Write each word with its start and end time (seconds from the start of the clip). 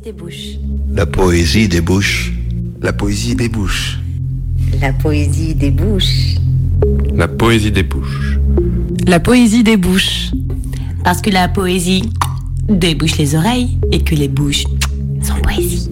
poésie 0.00 0.02
des 0.02 0.12
bouches. 0.12 0.56
La 0.92 1.06
poésie 1.06 1.68
des 1.68 1.80
bouches. 1.80 2.32
La 2.80 2.92
poésie 2.92 3.34
des 3.34 3.48
bouches. 3.48 3.98
La 4.80 4.92
poésie 4.92 5.54
des 5.54 5.70
bouches. 5.70 6.36
La 7.14 7.28
poésie 7.28 7.70
des 7.70 7.82
bouches. 7.82 8.38
La 9.06 9.20
poésie 9.20 9.62
des 9.62 9.76
bouches. 9.76 10.30
Parce 11.04 11.20
que 11.20 11.30
la 11.30 11.48
poésie 11.48 12.10
débouche 12.68 13.18
les 13.18 13.34
oreilles 13.34 13.78
et 13.92 14.02
que 14.02 14.14
les 14.14 14.28
bouches 14.28 14.64
sont 15.22 15.40
poésie. 15.42 15.90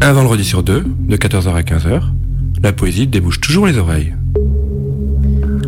Un 0.00 0.12
vendredi 0.12 0.44
sur 0.44 0.62
deux, 0.62 0.84
de 0.86 1.16
14h 1.16 1.52
à 1.54 1.62
15h, 1.62 2.02
la 2.62 2.72
poésie 2.72 3.06
débouche 3.06 3.40
toujours 3.40 3.66
les 3.66 3.76
oreilles. 3.76 4.14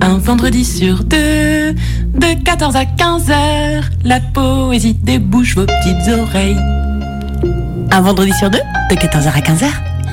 Un 0.01 0.19
vendredi 0.19 0.65
sur 0.65 1.05
deux, 1.05 1.73
de 1.73 2.45
14 2.45 2.77
à 2.77 2.85
15h, 2.85 3.83
la 4.05 4.21
poésie 4.21 4.95
débouche 4.95 5.55
vos 5.57 5.67
petites 5.67 6.09
oreilles. 6.19 6.57
Un 7.91 8.01
vendredi 8.01 8.33
sur 8.33 8.51
deux, 8.51 8.61
de 8.91 8.95
14h 8.97 9.29
à 9.29 9.41
15h, 9.41 9.67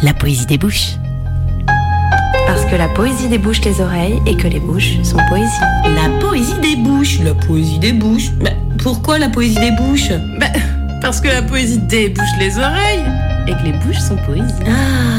la 0.04 0.14
poésie 0.14 0.46
débouche. 0.46 0.96
Parce 2.46 2.66
que 2.66 2.76
la 2.76 2.88
poésie 2.90 3.28
débouche 3.28 3.62
les 3.62 3.82
oreilles 3.82 4.22
et 4.26 4.36
que 4.36 4.48
les 4.48 4.60
bouches 4.60 5.02
sont 5.04 5.18
poésie. 5.30 5.60
La 5.96 6.10
poésie 6.20 6.60
des 6.62 6.76
bouches, 6.76 7.20
la 7.22 7.34
poésie 7.34 7.80
des 7.80 7.94
bouches. 7.94 8.30
Mais 8.42 8.56
pourquoi 8.82 9.20
la 9.20 9.30
poésie 9.30 9.60
des 9.60 9.72
bouches? 9.72 10.10
Bah, 10.40 10.48
parce 11.02 11.22
que 11.22 11.28
la 11.28 11.42
poésie 11.42 11.80
débouche 11.80 12.38
les 12.40 12.58
oreilles 12.58 13.06
et 13.48 13.54
que 13.54 13.64
les 13.64 13.74
bouches 13.74 14.00
sont 14.00 14.18
poésie. 14.18 14.54
Ah 14.68 15.12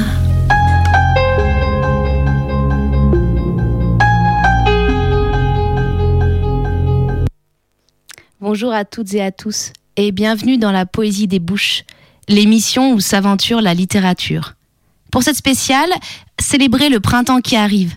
Bonjour 8.40 8.72
à 8.72 8.84
toutes 8.84 9.14
et 9.14 9.22
à 9.22 9.30
tous 9.30 9.72
et 9.96 10.10
bienvenue 10.10 10.58
dans 10.58 10.72
la 10.72 10.86
Poésie 10.86 11.28
des 11.28 11.38
Bouches, 11.38 11.84
l'émission 12.28 12.92
où 12.92 13.00
s'aventure 13.00 13.60
la 13.60 13.74
littérature. 13.74 14.54
Pour 15.10 15.22
cette 15.22 15.36
spéciale, 15.36 15.90
célébrer 16.40 16.88
le 16.88 17.00
printemps 17.00 17.40
qui 17.40 17.56
arrive, 17.56 17.96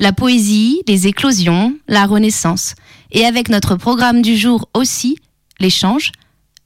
la 0.00 0.12
poésie, 0.12 0.82
les 0.88 1.06
éclosions, 1.06 1.76
la 1.88 2.06
renaissance, 2.06 2.74
et 3.12 3.24
avec 3.24 3.48
notre 3.48 3.76
programme 3.76 4.22
du 4.22 4.36
jour 4.36 4.68
aussi, 4.74 5.18
l'échange, 5.60 6.12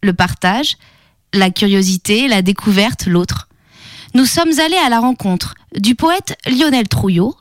le 0.02 0.12
partage, 0.12 0.76
la 1.34 1.50
curiosité, 1.50 2.28
la 2.28 2.42
découverte, 2.42 3.06
l'autre. 3.06 3.48
Nous 4.14 4.24
sommes 4.24 4.58
allés 4.58 4.78
à 4.84 4.88
la 4.88 5.00
rencontre 5.00 5.54
du 5.76 5.94
poète 5.94 6.38
Lionel 6.46 6.88
Trouillot, 6.88 7.36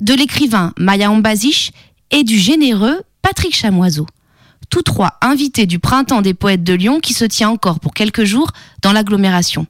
de 0.00 0.14
l'écrivain 0.14 0.72
Maya 0.78 1.10
Ombazich 1.10 1.72
et 2.10 2.24
du 2.24 2.38
généreux 2.38 3.00
Patrick 3.22 3.54
Chamoiseau 3.54 4.06
tous 4.70 4.82
trois 4.82 5.18
invités 5.20 5.66
du 5.66 5.78
Printemps 5.78 6.22
des 6.22 6.34
Poètes 6.34 6.64
de 6.64 6.72
Lyon 6.72 7.00
qui 7.00 7.12
se 7.12 7.24
tient 7.24 7.50
encore 7.50 7.80
pour 7.80 7.92
quelques 7.92 8.24
jours 8.24 8.50
dans 8.82 8.92
l'agglomération. 8.92 9.66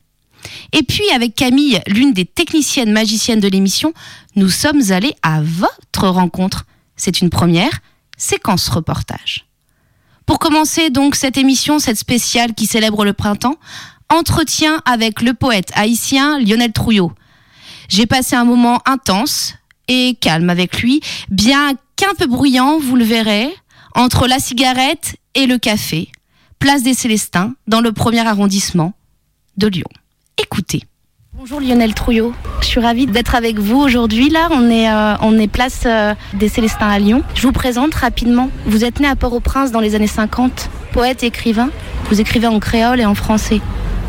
Et 0.73 0.83
puis 0.83 1.09
avec 1.15 1.35
Camille, 1.35 1.81
l'une 1.87 2.13
des 2.13 2.25
techniciennes 2.25 2.93
magiciennes 2.93 3.41
de 3.41 3.49
l'émission, 3.49 3.93
nous 4.37 4.49
sommes 4.49 4.93
allés 4.93 5.15
à 5.23 5.43
votre 5.43 6.09
rencontre. 6.09 6.65
C'est 6.97 7.21
une 7.21 7.31
première, 7.31 7.81
séquence 8.17 8.69
reportage. 8.69 9.47
Pour 10.27 10.39
commencer 10.39 10.91
donc 10.91 11.17
cette 11.17 11.39
émission, 11.39 11.79
cette 11.79 11.99
spéciale 11.99 12.55
qui 12.55 12.67
célèbre 12.67 13.05
le 13.05 13.13
printemps, 13.13 13.57
entretien 14.09 14.83
avec 14.85 15.23
le 15.23 15.35
poète 15.35 15.71
haïtien 15.75 16.39
Lionel 16.39 16.73
Trouillot. 16.73 17.13
J'ai 17.89 18.07
passé 18.07 18.37
un 18.37 18.45
moment 18.45 18.81
intense 18.87 19.55
et 19.89 20.17
calme 20.21 20.51
avec 20.51 20.83
lui, 20.83 21.01
bien 21.31 21.73
qu'un 21.97 22.15
peu 22.17 22.27
bruyant, 22.27 22.79
vous 22.79 22.97
le 22.97 23.05
verrez, 23.05 23.53
entre 23.95 24.27
la 24.27 24.39
cigarette 24.39 25.17
et 25.35 25.47
le 25.47 25.59
café, 25.59 26.09
place 26.59 26.83
des 26.83 26.95
Célestins, 26.95 27.55
dans 27.67 27.81
le 27.81 27.93
premier 27.93 28.27
arrondissement 28.27 28.93
de 29.57 29.67
Lyon. 29.69 29.89
Écoutez. 30.39 30.83
Bonjour 31.33 31.61
Lionel 31.61 31.95
Trouillot, 31.95 32.35
je 32.61 32.67
suis 32.67 32.81
ravie 32.81 33.07
d'être 33.07 33.35
avec 33.35 33.59
vous 33.59 33.79
aujourd'hui. 33.79 34.29
Là, 34.29 34.49
on 34.51 34.69
est, 34.69 34.91
euh, 34.91 35.47
place 35.47 35.85
euh, 35.87 36.15
des 36.35 36.49
Célestins 36.49 36.89
à 36.89 36.99
Lyon. 36.99 37.23
Je 37.35 37.43
vous 37.43 37.53
présente 37.53 37.95
rapidement. 37.95 38.51
Vous 38.67 38.85
êtes 38.85 39.01
né 39.01 39.09
à 39.09 39.17
Port-au-Prince 39.17 39.73
dans 39.73 39.81
les 39.81 39.95
années 39.95 40.07
50, 40.07 40.69
poète 40.93 41.23
écrivain. 41.23 41.71
Vous 42.11 42.21
écrivez 42.21 42.47
en 42.47 42.59
créole 42.59 43.01
et 43.01 43.07
en 43.07 43.15
français. 43.15 43.61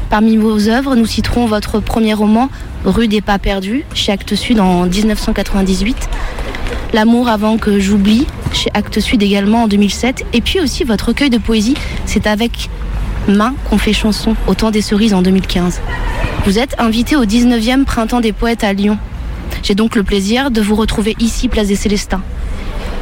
Parmi 0.10 0.36
vos 0.36 0.68
œuvres, 0.68 0.96
nous 0.96 1.06
citerons 1.06 1.46
votre 1.46 1.80
premier 1.80 2.14
roman, 2.14 2.50
Rue 2.84 3.08
des 3.08 3.22
Pas 3.22 3.40
Perdus, 3.40 3.86
chez 3.94 4.12
Actes 4.12 4.36
Sud 4.36 4.60
en 4.60 4.86
1998. 4.86 6.10
L'amour 6.92 7.30
avant 7.30 7.58
que 7.58 7.80
j'oublie, 7.80 8.28
chez 8.54 8.70
Actes 8.74 9.00
Sud 9.00 9.24
également 9.24 9.64
en 9.64 9.68
2007. 9.68 10.26
Et 10.34 10.42
puis 10.42 10.60
aussi 10.60 10.84
votre 10.84 11.08
recueil 11.08 11.30
de 11.30 11.38
poésie, 11.38 11.76
c'est 12.06 12.28
avec 12.28 12.70
Main 13.28 13.54
qu'on 13.70 13.78
fait 13.78 13.94
chanson, 13.94 14.36
au 14.48 14.56
temps 14.56 14.72
des 14.72 14.82
cerises 14.82 15.14
en 15.14 15.22
2015. 15.22 15.82
Vous 16.46 16.58
êtes 16.58 16.76
invité 16.80 17.16
au 17.16 17.26
19e 17.26 17.86
Printemps 17.86 18.20
des 18.20 18.32
Poètes 18.32 18.64
à 18.64 18.74
Lyon. 18.74 18.98
J'ai 19.64 19.76
donc 19.76 19.96
le 19.96 20.04
plaisir 20.04 20.50
de 20.50 20.62
vous 20.62 20.76
retrouver 20.76 21.16
ici, 21.20 21.48
place 21.48 21.68
des 21.68 21.76
Célestins. 21.76 22.24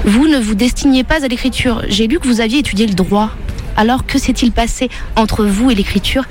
Vous 0.05 0.27
ne 0.27 0.37
vous 0.37 0.55
destiniez 0.55 1.03
pas 1.03 1.23
à 1.23 1.27
l'écriture. 1.27 1.83
J'ai 1.87 2.07
lu 2.07 2.19
que 2.19 2.27
vous 2.27 2.41
aviez 2.41 2.59
étudié 2.59 2.85
le 2.85 2.93
droit. 2.93 3.31
Alors 3.77 4.05
que 4.05 4.19
s'est-il 4.19 4.51
passé 4.51 4.89
entre 5.15 5.45
vous 5.45 5.71
et 5.71 5.75
l'écriture, 5.75 6.25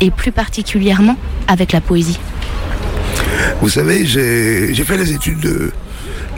et 0.00 0.10
plus 0.10 0.32
particulièrement 0.32 1.16
avec 1.48 1.72
la 1.72 1.82
poésie? 1.82 2.18
Vous 3.60 3.68
savez, 3.68 4.06
j'ai 4.06 4.84
fait 4.84 4.96
les 4.96 5.12
études 5.12 5.40
de, 5.40 5.72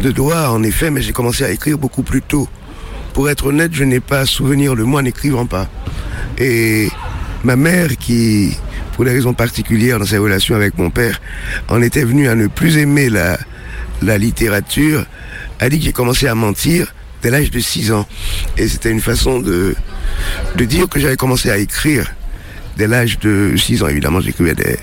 de 0.01 0.11
droit, 0.11 0.49
en 0.49 0.63
effet, 0.63 0.91
mais 0.91 1.03
j'ai 1.03 1.13
commencé 1.13 1.45
à 1.45 1.51
écrire 1.51 1.79
beaucoup 1.79 2.03
plus 2.03 2.23
tôt. 2.23 2.49
Pour 3.15 3.31
être 3.31 3.47
honnête, 3.47 3.73
je 3.73 3.85
n'ai 3.85 4.01
pas 4.01 4.27
souvenir 4.27 4.77
de 4.77 4.83
moi 4.83 5.03
n'écrivant 5.03 5.47
pas. 5.47 5.69
Et 6.39 6.89
ma 7.45 7.57
mère, 7.57 7.97
qui, 7.97 8.57
pour 8.95 9.05
des 9.05 9.13
raisons 9.13 9.33
particulières 9.35 9.99
dans 9.99 10.05
ses 10.05 10.19
relations 10.19 10.55
avec 10.55 10.77
mon 10.77 10.91
père, 10.91 11.21
en 11.69 11.81
était 11.81 12.05
venue 12.05 12.29
à 12.29 12.35
ne 12.35 12.47
plus 12.47 12.77
aimer 12.77 13.09
la, 13.09 13.39
la 14.03 14.19
littérature, 14.19 15.07
a 15.61 15.69
dit 15.69 15.79
que 15.79 15.85
j'ai 15.85 15.93
commencé 15.93 16.27
à 16.27 16.35
mentir 16.35 16.95
dès 17.23 17.31
l'âge 17.31 17.51
de 17.51 17.61
6 17.61 17.93
ans. 17.93 18.07
Et 18.59 18.69
c'était 18.69 18.91
une 18.91 19.01
façon 19.01 19.41
de, 19.41 19.75
de 20.57 20.65
dire 20.65 20.89
que 20.89 21.01
j'avais 21.01 21.17
commencé 21.17 21.51
à 21.51 21.57
écrire 21.57 22.13
dès 22.77 22.87
l'âge 22.87 23.19
de 23.19 23.55
6 23.57 23.83
ans. 23.83 23.89
Évidemment, 23.89 24.21
j'écrivais 24.21 24.55
des, 24.55 24.79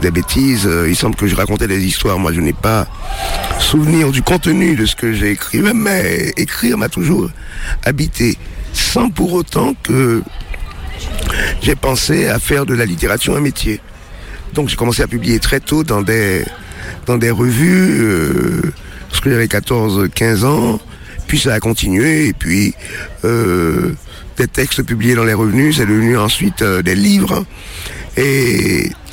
des 0.00 0.10
bêtises. 0.10 0.68
Il 0.86 0.96
semble 0.96 1.16
que 1.16 1.26
je 1.26 1.34
racontais 1.34 1.66
des 1.66 1.84
histoires. 1.84 2.18
Moi, 2.18 2.32
je 2.32 2.40
n'ai 2.40 2.52
pas 2.52 2.86
souvenir 3.58 4.10
du 4.10 4.22
contenu 4.22 4.76
de 4.76 4.86
ce 4.86 4.96
que 4.96 5.12
j'ai 5.12 5.30
écrit, 5.30 5.60
mais 5.60 6.32
écrire 6.36 6.76
m'a 6.76 6.88
toujours 6.88 7.30
habité, 7.84 8.36
sans 8.72 9.08
pour 9.08 9.32
autant 9.32 9.74
que 9.82 10.22
j'ai 11.62 11.76
pensé 11.76 12.28
à 12.28 12.38
faire 12.38 12.66
de 12.66 12.74
la 12.74 12.84
littérature 12.84 13.36
un 13.36 13.40
métier. 13.40 13.80
Donc 14.54 14.68
j'ai 14.68 14.76
commencé 14.76 15.02
à 15.02 15.06
publier 15.06 15.38
très 15.38 15.60
tôt 15.60 15.82
dans 15.84 16.02
des, 16.02 16.44
revues, 17.30 18.02
euh, 18.02 18.72
parce 19.08 19.20
que 19.20 19.30
j'avais 19.30 19.46
14-15 19.46 20.44
ans, 20.44 20.80
puis 21.26 21.38
ça 21.38 21.54
a 21.54 21.60
continué, 21.60 22.28
et 22.28 22.32
puis 22.32 22.74
euh, 23.24 23.94
des 24.36 24.48
textes 24.48 24.82
publiés 24.82 25.14
dans 25.14 25.24
les 25.24 25.34
revenus, 25.34 25.76
c'est 25.76 25.86
devenu 25.86 26.18
ensuite 26.18 26.62
euh, 26.62 26.82
des 26.82 26.94
livres. 26.94 27.44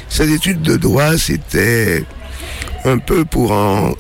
Ces 0.10 0.32
études 0.34 0.62
de 0.62 0.76
droit, 0.76 1.18
c'était 1.18 2.04
un 2.86 2.98
peu 2.98 3.26
pour 3.26 3.52
en 3.52 3.94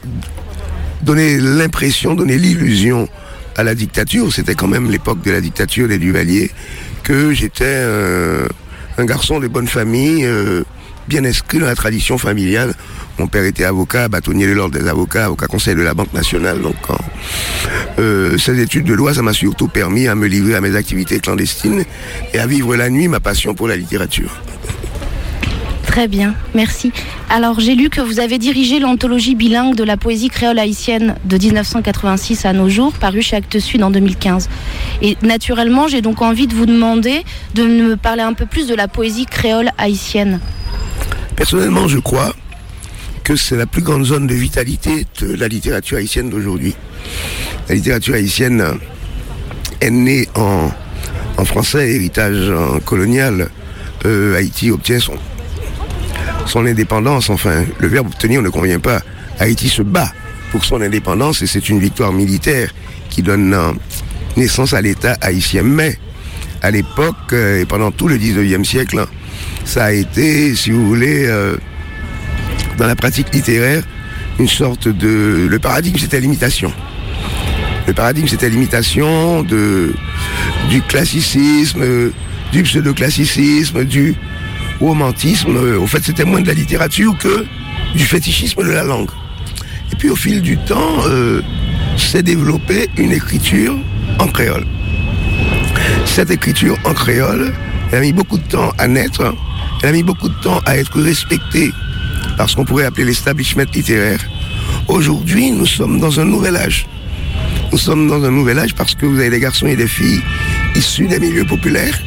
donner 1.01 1.37
l'impression, 1.37 2.15
donner 2.15 2.37
l'illusion 2.37 3.07
à 3.55 3.63
la 3.63 3.75
dictature, 3.75 4.33
c'était 4.33 4.55
quand 4.55 4.67
même 4.67 4.89
l'époque 4.89 5.21
de 5.21 5.31
la 5.31 5.41
dictature 5.41 5.87
des 5.87 5.97
Duvaliers, 5.97 6.51
que 7.03 7.33
j'étais 7.33 7.65
euh, 7.65 8.47
un 8.97 9.05
garçon 9.05 9.39
de 9.39 9.47
bonne 9.47 9.67
famille, 9.67 10.25
euh, 10.25 10.63
bien 11.07 11.25
inscrit 11.25 11.59
dans 11.59 11.65
la 11.65 11.75
tradition 11.75 12.17
familiale. 12.17 12.73
Mon 13.17 13.27
père 13.27 13.43
était 13.43 13.65
avocat, 13.65 14.07
bâtonnier 14.07 14.47
de 14.47 14.53
l'ordre 14.53 14.79
des 14.79 14.87
avocats, 14.87 15.25
avocat 15.25 15.47
conseil 15.47 15.75
de 15.75 15.81
la 15.81 15.93
Banque 15.93 16.13
nationale. 16.13 16.61
Donc, 16.61 16.75
euh, 17.97 18.37
ces 18.37 18.59
études 18.61 18.85
de 18.85 18.93
loi, 18.93 19.13
ça 19.13 19.21
m'a 19.21 19.33
surtout 19.33 19.67
permis 19.67 20.07
à 20.07 20.15
me 20.15 20.27
livrer 20.27 20.55
à 20.55 20.61
mes 20.61 20.75
activités 20.75 21.19
clandestines 21.19 21.83
et 22.33 22.39
à 22.39 22.47
vivre 22.47 22.75
la 22.77 22.89
nuit 22.89 23.09
ma 23.09 23.19
passion 23.19 23.53
pour 23.55 23.67
la 23.67 23.75
littérature. 23.75 24.41
Très 25.89 26.07
bien, 26.07 26.35
merci. 26.53 26.91
Alors 27.31 27.59
j'ai 27.59 27.73
lu 27.73 27.89
que 27.89 27.99
vous 27.99 28.19
avez 28.19 28.37
dirigé 28.37 28.79
l'anthologie 28.79 29.33
bilingue 29.33 29.73
de 29.73 29.83
la 29.83 29.97
poésie 29.97 30.29
créole 30.29 30.59
haïtienne 30.59 31.15
de 31.25 31.35
1986 31.35 32.45
à 32.45 32.53
nos 32.53 32.69
jours, 32.69 32.93
parue 32.93 33.23
chez 33.23 33.37
Actes 33.37 33.57
Sud 33.59 33.81
en 33.81 33.89
2015. 33.89 34.49
Et 35.01 35.17
naturellement, 35.23 35.87
j'ai 35.87 36.03
donc 36.03 36.21
envie 36.21 36.45
de 36.45 36.53
vous 36.53 36.67
demander 36.67 37.23
de 37.55 37.63
me 37.63 37.97
parler 37.97 38.21
un 38.21 38.33
peu 38.33 38.45
plus 38.45 38.67
de 38.67 38.75
la 38.75 38.87
poésie 38.87 39.25
créole 39.25 39.71
haïtienne. 39.79 40.39
Personnellement, 41.35 41.87
je 41.87 41.97
crois 41.97 42.35
que 43.23 43.35
c'est 43.35 43.57
la 43.57 43.65
plus 43.65 43.81
grande 43.81 44.05
zone 44.05 44.27
de 44.27 44.35
vitalité 44.35 45.07
de 45.19 45.33
la 45.33 45.47
littérature 45.47 45.97
haïtienne 45.97 46.29
d'aujourd'hui. 46.29 46.75
La 47.67 47.73
littérature 47.73 48.13
haïtienne 48.13 48.63
est 49.81 49.89
née 49.89 50.29
en, 50.35 50.69
en 51.37 51.45
français, 51.45 51.89
héritage 51.89 52.53
colonial. 52.85 53.49
Euh, 54.05 54.37
Haïti 54.37 54.71
obtient 54.71 54.99
son 54.99 55.15
son 56.45 56.65
indépendance, 56.65 57.29
enfin, 57.29 57.63
le 57.79 57.87
verbe 57.87 58.07
obtenir 58.07 58.41
ne 58.41 58.49
convient 58.49 58.79
pas. 58.79 59.01
Haïti 59.39 59.69
se 59.69 59.81
bat 59.81 60.11
pour 60.51 60.65
son 60.65 60.81
indépendance 60.81 61.41
et 61.41 61.47
c'est 61.47 61.69
une 61.69 61.79
victoire 61.79 62.11
militaire 62.11 62.71
qui 63.09 63.21
donne 63.21 63.55
naissance 64.35 64.73
à 64.73 64.81
l'État 64.81 65.17
haïtien. 65.21 65.63
Mais 65.63 65.97
à 66.61 66.71
l'époque, 66.71 67.33
et 67.33 67.65
pendant 67.65 67.91
tout 67.91 68.07
le 68.07 68.17
19e 68.17 68.63
siècle, 68.63 69.05
ça 69.65 69.85
a 69.85 69.91
été, 69.91 70.55
si 70.55 70.71
vous 70.71 70.87
voulez, 70.87 71.25
euh, 71.27 71.55
dans 72.77 72.87
la 72.87 72.95
pratique 72.95 73.33
littéraire, 73.33 73.83
une 74.39 74.47
sorte 74.47 74.87
de... 74.87 75.47
Le 75.49 75.59
paradigme, 75.59 75.97
c'était 75.97 76.19
l'imitation. 76.19 76.71
Le 77.87 77.93
paradigme, 77.93 78.27
c'était 78.27 78.49
l'imitation 78.49 79.43
de, 79.43 79.93
du 80.69 80.81
classicisme, 80.81 82.11
du 82.51 82.63
pseudo-classicisme, 82.63 83.83
du 83.83 84.15
romantisme. 84.79 85.57
Au 85.79 85.87
fait, 85.87 86.03
c'était 86.03 86.25
moins 86.25 86.41
de 86.41 86.47
la 86.47 86.53
littérature 86.53 87.17
que 87.17 87.45
du 87.95 88.03
fétichisme 88.03 88.63
de 88.63 88.71
la 88.71 88.83
langue. 88.83 89.09
Et 89.91 89.95
puis, 89.95 90.09
au 90.09 90.15
fil 90.15 90.41
du 90.41 90.57
temps, 90.57 91.03
euh, 91.07 91.41
s'est 91.97 92.23
développée 92.23 92.89
une 92.97 93.11
écriture 93.11 93.75
en 94.19 94.27
créole. 94.27 94.65
Cette 96.05 96.31
écriture 96.31 96.77
en 96.85 96.93
créole, 96.93 97.53
elle 97.91 97.97
a 97.97 98.01
mis 98.01 98.13
beaucoup 98.13 98.37
de 98.37 98.47
temps 98.47 98.71
à 98.77 98.87
naître, 98.87 99.33
elle 99.83 99.89
a 99.89 99.91
mis 99.91 100.03
beaucoup 100.03 100.29
de 100.29 100.39
temps 100.41 100.59
à 100.65 100.77
être 100.77 100.99
respectée 101.01 101.71
par 102.37 102.49
ce 102.49 102.55
qu'on 102.55 102.65
pourrait 102.65 102.85
appeler 102.85 103.05
l'establishment 103.05 103.65
littéraire. 103.73 104.19
Aujourd'hui, 104.87 105.51
nous 105.51 105.65
sommes 105.65 105.99
dans 105.99 106.19
un 106.19 106.25
nouvel 106.25 106.55
âge. 106.55 106.87
Nous 107.71 107.77
sommes 107.77 108.07
dans 108.07 108.23
un 108.23 108.31
nouvel 108.31 108.59
âge 108.59 108.73
parce 108.73 108.95
que 108.95 109.05
vous 109.05 109.19
avez 109.19 109.29
des 109.29 109.39
garçons 109.39 109.67
et 109.67 109.75
des 109.75 109.87
filles 109.87 110.21
issus 110.75 111.07
des 111.07 111.19
milieux 111.19 111.45
populaires 111.45 111.99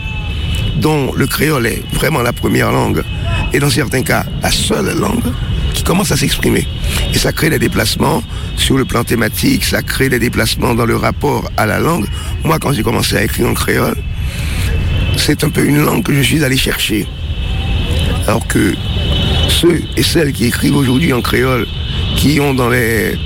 dont 0.77 1.13
le 1.15 1.27
créole 1.27 1.67
est 1.67 1.83
vraiment 1.93 2.23
la 2.23 2.33
première 2.33 2.73
langue 2.73 3.03
et 3.53 3.59
dans 3.59 3.71
certains 3.71 4.03
cas 4.03 4.25
la 4.43 4.51
seule 4.51 4.99
langue 4.99 5.33
qui 5.75 5.83
commence 5.83 6.13
à 6.13 6.17
s'exprimer. 6.17 6.67
Et 7.13 7.19
ça 7.19 7.33
crée 7.33 7.51
des 7.51 7.59
déplacements 7.59 8.23
sur 8.57 8.77
le 8.77 8.85
plan 8.85 9.05
thématique, 9.05 9.65
ça 9.65 9.83
crée 9.83 10.09
des 10.09 10.19
déplacements 10.19 10.75
dans 10.75 10.87
le 10.87 10.97
rapport 10.97 11.51
à 11.57 11.67
la 11.67 11.79
langue. 11.79 12.07
Moi, 12.45 12.59
quand 12.59 12.73
j'ai 12.73 12.83
commencé 12.83 13.17
à 13.17 13.25
écrire 13.25 13.49
en 13.49 13.55
créole, 13.55 13.97
c'est 15.17 15.45
un 15.45 15.51
peu 15.51 15.65
une 15.65 15.83
langue 15.83 16.03
que 16.03 16.15
je 16.15 16.23
suis 16.23 16.45
allé 16.45 16.57
chercher. 16.57 17.07
Alors 18.27 18.47
que 18.47 18.75
ceux 19.49 19.83
et 19.97 20.03
celles 20.03 20.33
qui 20.33 20.47
écrivent 20.47 20.77
aujourd'hui 20.77 21.13
en 21.13 21.21
créole, 21.21 21.67
qui 22.17 22.41
ont 22.41 22.55
dans 22.55 22.69
les 22.69 23.19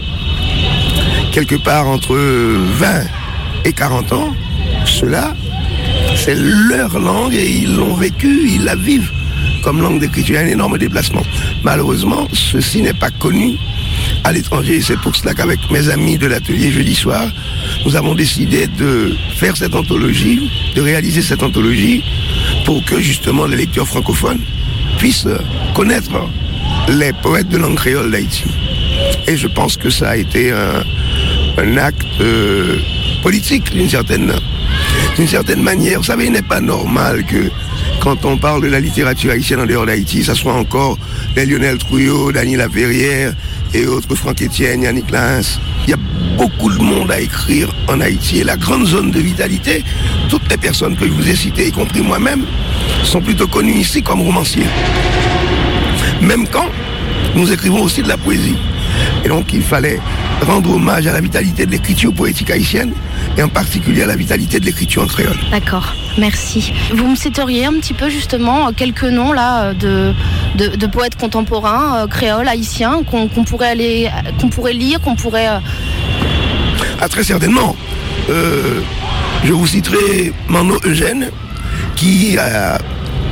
quelque 1.32 1.56
part 1.56 1.86
entre 1.86 2.16
20 2.16 2.88
et 3.64 3.72
40 3.72 4.12
ans, 4.12 4.34
ceux-là, 4.86 5.34
c'est 6.16 6.34
leur 6.34 6.98
langue 6.98 7.34
et 7.34 7.48
ils 7.48 7.76
l'ont 7.76 7.94
vécu, 7.94 8.48
ils 8.48 8.64
la 8.64 8.74
vivent 8.74 9.10
comme 9.62 9.80
langue 9.80 10.00
d'écriture. 10.00 10.36
Il 10.36 10.38
y 10.38 10.42
a 10.42 10.46
un 10.46 10.52
énorme 10.52 10.78
déplacement. 10.78 11.22
Malheureusement, 11.62 12.28
ceci 12.32 12.82
n'est 12.82 12.94
pas 12.94 13.10
connu 13.10 13.56
à 14.24 14.32
l'étranger. 14.32 14.80
C'est 14.80 14.98
pour 14.98 15.14
cela 15.14 15.34
qu'avec 15.34 15.58
mes 15.70 15.88
amis 15.88 16.18
de 16.18 16.26
l'atelier 16.26 16.70
jeudi 16.70 16.94
soir, 16.94 17.26
nous 17.84 17.96
avons 17.96 18.14
décidé 18.14 18.66
de 18.66 19.14
faire 19.36 19.56
cette 19.56 19.74
anthologie, 19.74 20.50
de 20.74 20.80
réaliser 20.80 21.22
cette 21.22 21.42
anthologie 21.42 22.02
pour 22.64 22.84
que 22.84 23.00
justement 23.00 23.46
les 23.46 23.56
lecteurs 23.56 23.86
francophones 23.86 24.40
puissent 24.98 25.28
connaître 25.74 26.12
les 26.88 27.12
poètes 27.12 27.48
de 27.48 27.58
langue 27.58 27.76
créole 27.76 28.10
d'Haïti. 28.10 28.44
Et 29.26 29.36
je 29.36 29.48
pense 29.48 29.76
que 29.76 29.90
ça 29.90 30.10
a 30.10 30.16
été 30.16 30.52
un, 30.52 31.76
acte 31.76 32.06
euh, 32.20 32.78
politique 33.22 33.72
d'une 33.72 33.88
certaine, 33.88 34.32
d'une 35.16 35.26
certaine 35.26 35.62
manière. 35.62 35.98
Vous 35.98 36.04
savez, 36.04 36.26
il 36.26 36.32
n'est 36.32 36.42
pas 36.42 36.60
normal 36.60 37.24
que 37.24 37.50
quand 38.00 38.24
on 38.24 38.36
parle 38.36 38.62
de 38.62 38.68
la 38.68 38.80
littérature 38.80 39.30
haïtienne 39.30 39.60
en 39.60 39.66
dehors 39.66 39.86
d'Haïti, 39.86 40.22
ça 40.22 40.34
soit 40.34 40.52
encore 40.52 40.98
les 41.34 41.46
Lionel 41.46 41.78
Trouillot, 41.78 42.32
Dany 42.32 42.56
Laverrière 42.56 43.32
et 43.72 43.86
autres, 43.86 44.14
Franck 44.14 44.42
Etienne, 44.42 44.82
Yannick 44.82 45.10
Lins. 45.10 45.58
Il 45.86 45.90
y 45.90 45.94
a 45.94 45.98
beaucoup 46.36 46.70
de 46.70 46.78
monde 46.78 47.10
à 47.10 47.20
écrire 47.20 47.74
en 47.88 48.00
Haïti 48.00 48.40
et 48.40 48.44
la 48.44 48.56
grande 48.56 48.86
zone 48.86 49.10
de 49.10 49.20
vitalité, 49.20 49.82
toutes 50.28 50.48
les 50.50 50.56
personnes 50.56 50.96
que 50.96 51.06
je 51.06 51.12
vous 51.12 51.28
ai 51.28 51.34
citées, 51.34 51.68
y 51.68 51.72
compris 51.72 52.02
moi-même, 52.02 52.44
sont 53.04 53.20
plutôt 53.20 53.46
connues 53.46 53.78
ici 53.78 54.02
comme 54.02 54.20
romanciers. 54.20 54.66
Même 56.20 56.46
quand 56.48 56.68
nous 57.34 57.52
écrivons 57.52 57.82
aussi 57.82 58.02
de 58.02 58.08
la 58.08 58.16
poésie. 58.16 58.56
Et 59.24 59.28
donc 59.28 59.52
il 59.52 59.62
fallait 59.62 60.00
rendre 60.42 60.74
hommage 60.74 61.06
à 61.06 61.12
la 61.12 61.20
vitalité 61.20 61.66
de 61.66 61.70
l'écriture 61.70 62.12
poétique 62.12 62.50
haïtienne 62.50 62.92
et 63.36 63.42
en 63.42 63.48
particulier 63.48 64.02
à 64.02 64.06
la 64.06 64.16
vitalité 64.16 64.60
de 64.60 64.66
l'écriture 64.66 65.02
en 65.02 65.06
créole. 65.06 65.36
D'accord, 65.50 65.94
merci. 66.18 66.72
Vous 66.94 67.08
me 67.08 67.16
citeriez 67.16 67.66
un 67.66 67.74
petit 67.74 67.94
peu 67.94 68.08
justement 68.08 68.72
quelques 68.72 69.04
noms 69.04 69.32
là 69.32 69.74
de, 69.74 70.12
de, 70.56 70.86
poètes 70.86 71.16
contemporains 71.16 72.04
euh, 72.04 72.06
créoles, 72.06 72.48
haïtiens 72.48 73.02
qu'on 73.02 73.28
pourrait 73.28 73.68
aller, 73.68 74.10
qu'on 74.40 74.48
pourrait 74.48 74.72
lire, 74.72 75.00
qu'on 75.00 75.16
pourrait. 75.16 75.48
Euh, 75.48 75.58
ah 77.00 77.08
très 77.08 77.24
certainement. 77.24 77.76
Euh, 78.30 78.80
je 79.44 79.52
vous 79.52 79.66
citerai 79.66 80.32
Mano 80.48 80.78
Eugène, 80.84 81.30
qui 81.94 82.36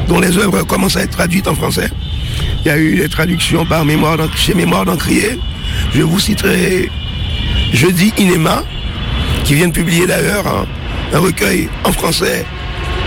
dont 0.08 0.20
les 0.20 0.36
œuvres 0.38 0.62
commencent 0.64 0.96
à 0.96 1.02
être 1.02 1.10
traduites 1.10 1.48
en 1.48 1.54
français. 1.54 1.90
Il 2.64 2.68
y 2.68 2.70
a 2.70 2.78
eu 2.78 2.96
des 2.96 3.08
traductions 3.08 3.64
par 3.66 3.84
mémoire 3.84 4.16
chez 4.36 4.54
Mémoire 4.54 4.84
d'Encrier. 4.84 5.38
Je 5.94 6.02
vous 6.02 6.18
citerai 6.18 6.90
Jeudi 7.72 8.12
Inema, 8.18 8.64
qui 9.44 9.54
vient 9.54 9.68
de 9.68 9.72
publier 9.72 10.08
d'ailleurs 10.08 10.44
un, 11.12 11.18
recueil 11.18 11.68
en 11.84 11.92
français, 11.92 12.44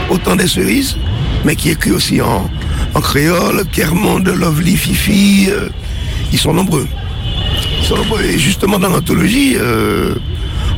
Autant 0.10 0.38
des 0.38 0.48
cerises, 0.48 0.96
mais 1.44 1.58
qui 1.58 1.70
écrit 1.70 1.92
aussi 1.92 2.22
en, 2.22 2.50
créole, 3.02 3.66
Kermond, 3.74 4.24
Lovely, 4.24 4.78
Fifi, 4.78 5.50
euh, 5.50 5.68
ils 6.32 6.40
sont 6.40 6.54
nombreux. 6.54 6.88
Et 8.24 8.38
justement 8.38 8.80
dans 8.80 8.90
l'anthologie, 8.90 9.56
euh, 9.58 10.16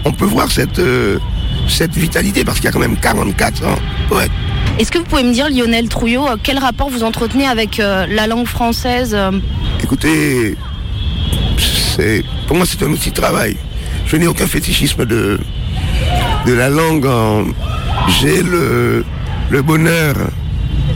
on 0.04 0.12
peut 0.12 0.26
voir 0.26 0.52
cette, 0.52 0.80
euh, 0.80 1.20
cette 1.68 1.96
vitalité, 1.96 2.44
parce 2.44 2.58
qu'il 2.58 2.66
y 2.66 2.70
a 2.70 2.72
quand 2.72 2.80
même 2.80 2.98
44 2.98 3.68
ans. 3.68 3.76
Ouais. 4.12 4.28
Est-ce 4.80 4.92
que 4.92 4.98
vous 4.98 5.06
pouvez 5.06 5.24
me 5.24 5.32
dire, 5.32 5.48
Lionel 5.50 5.88
Trouillot, 5.88 6.26
quel 6.42 6.58
rapport 6.58 6.90
vous 6.90 7.04
entretenez 7.04 7.46
avec 7.46 7.78
la 7.78 8.26
langue 8.26 8.48
française 8.48 9.16
Écoutez, 9.84 10.56
pour 12.48 12.58
moi 12.58 12.66
c'est 12.66 12.84
un 12.84 12.90
outil 12.90 13.10
de 13.10 13.16
travail. 13.16 13.58
Je 14.06 14.18
n'ai 14.18 14.28
aucun 14.28 14.48
fétichisme 14.48 15.06
de, 15.06 15.40
de 16.46 16.54
la 16.54 16.70
langue. 16.70 17.08
J'ai 18.20 18.42
le, 18.42 19.04
bonheur 19.62 20.16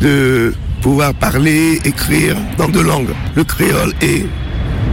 de 0.01 0.53
pouvoir 0.81 1.13
parler, 1.13 1.79
écrire 1.85 2.35
dans 2.57 2.69
deux 2.69 2.83
langues, 2.83 3.13
le 3.35 3.43
créole 3.43 3.93
et, 4.01 4.25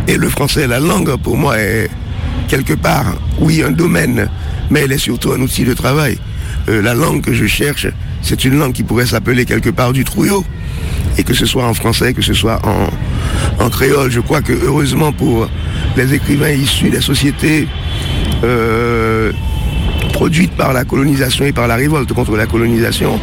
et 0.06 0.16
le 0.16 0.28
français. 0.28 0.66
La 0.66 0.80
langue, 0.80 1.16
pour 1.16 1.36
moi, 1.36 1.58
est 1.58 1.88
quelque 2.48 2.74
part, 2.74 3.14
oui, 3.38 3.62
un 3.62 3.70
domaine, 3.70 4.28
mais 4.70 4.80
elle 4.80 4.92
est 4.92 4.98
surtout 4.98 5.32
un 5.32 5.40
outil 5.40 5.64
de 5.64 5.74
travail. 5.74 6.18
la 6.68 6.94
langue 6.94 7.22
que 7.22 7.32
je 7.32 7.46
cherche, 7.46 7.86
c'est 8.22 8.44
une 8.44 8.58
langue 8.58 8.72
qui 8.72 8.82
pourrait 8.82 9.06
s'appeler 9.06 9.44
quelque 9.44 9.70
part 9.70 9.92
du 9.92 10.04
trouillot. 10.04 10.44
Et 11.18 11.24
que 11.24 11.34
ce 11.34 11.46
soit 11.46 11.64
en 11.64 11.74
français, 11.74 12.12
que 12.12 12.22
ce 12.22 12.34
soit 12.34 12.60
en, 12.66 12.88
créole, 13.70 14.10
je 14.10 14.20
crois 14.20 14.42
que 14.42 14.52
heureusement 14.52 15.12
pour 15.12 15.48
les 15.96 16.12
écrivains 16.14 16.50
issus 16.50 16.90
des 16.90 17.00
sociétés 17.00 17.66
euh, 18.44 19.32
produites 20.12 20.52
par 20.52 20.72
la 20.72 20.84
colonisation 20.84 21.44
et 21.46 21.52
par 21.52 21.66
la 21.66 21.76
révolte 21.76 22.12
contre 22.12 22.36
la 22.36 22.46
colonisation, 22.46 23.18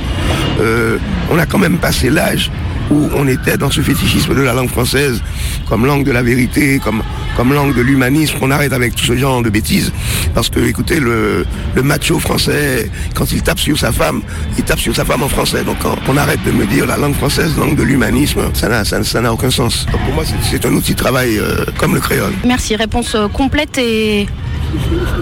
euh, 0.60 0.98
on 1.30 1.38
a 1.38 1.46
quand 1.46 1.60
même 1.60 1.78
passé 1.78 2.10
l'âge 2.10 2.50
où 2.90 3.10
on 3.16 3.28
était 3.28 3.58
dans 3.58 3.70
ce 3.70 3.82
fétichisme 3.82 4.34
de 4.34 4.42
la 4.42 4.54
langue 4.54 4.70
française 4.70 5.22
comme 5.68 5.86
langue 5.86 6.04
de 6.04 6.12
la 6.12 6.24
vérité, 6.24 6.80
comme, 6.80 7.04
comme 7.38 7.54
langue 7.54 7.76
de 7.76 7.82
l'humanisme. 7.82 8.38
On 8.42 8.52
arrête 8.52 8.74
avec 8.74 8.96
tout 8.96 9.06
ce 9.06 9.16
genre 9.16 9.42
de 9.44 9.50
bêtises. 9.50 9.94
Parce 10.34 10.50
que, 10.50 10.60
écoutez, 10.60 11.00
le, 11.00 11.46
macho 11.84 12.20
français, 12.20 12.90
quand 13.14 13.32
il 13.32 13.44
tape 13.44 13.60
sur 13.60 13.78
sa 13.78 13.92
femme, 13.92 14.22
il 14.58 14.64
tape 14.64 14.80
sur 14.80 14.96
sa 14.96 15.06
femme 15.06 15.22
en 15.22 15.30
français. 15.30 15.64
Donc 15.64 15.78
on 16.08 16.18
arrête 16.18 16.44
de 16.44 16.52
me 16.52 16.66
dire 16.66 16.88
la 16.88 16.98
langue 16.98 17.14
française, 17.14 17.56
langue 17.58 17.76
de 17.76 17.84
l'humanisme, 17.84 18.42
ça 18.54 18.68
n'a 18.68 18.84
ça, 18.84 19.32
aucun 19.32 19.52
sens. 19.52 19.86
pour 19.92 20.14
moi, 20.16 20.24
c'est 20.50 20.66
un 20.66 20.74
outil 20.74 20.94
de 20.94 20.98
travail 20.98 21.38
euh, 21.38 21.64
comme 21.78 21.94
le 21.94 22.02
créole. 22.02 22.34
Merci. 22.46 22.76
Réponse 22.76 23.14
euh, 23.16 23.28
complète 23.28 23.78
et 23.78 24.28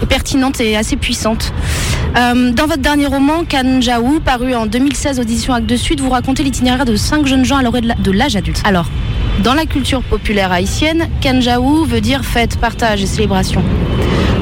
pertinente 0.07 0.61
et 0.61 0.77
assez 0.77 0.95
puissante. 0.95 1.53
Euh, 2.17 2.51
dans 2.51 2.65
votre 2.65 2.81
dernier 2.81 3.07
roman, 3.07 3.43
Kanjaou, 3.43 4.21
paru 4.21 4.55
en 4.55 4.65
2016 4.65 5.19
audition 5.19 5.53
Actes 5.53 5.67
de 5.67 5.75
Sud, 5.75 5.99
vous 5.99 6.09
racontez 6.09 6.43
l'itinéraire 6.43 6.85
de 6.85 6.95
cinq 6.95 7.27
jeunes 7.27 7.43
gens 7.43 7.57
à 7.57 7.63
l'orée 7.63 7.81
de 7.81 8.11
l'âge 8.11 8.35
adulte. 8.35 8.61
Alors, 8.63 8.89
dans 9.43 9.53
la 9.53 9.65
culture 9.65 10.01
populaire 10.01 10.51
haïtienne, 10.51 11.07
Kanjaou 11.21 11.85
veut 11.85 12.01
dire 12.01 12.23
fête, 12.23 12.57
partage 12.57 13.03
et 13.03 13.05
célébration. 13.05 13.63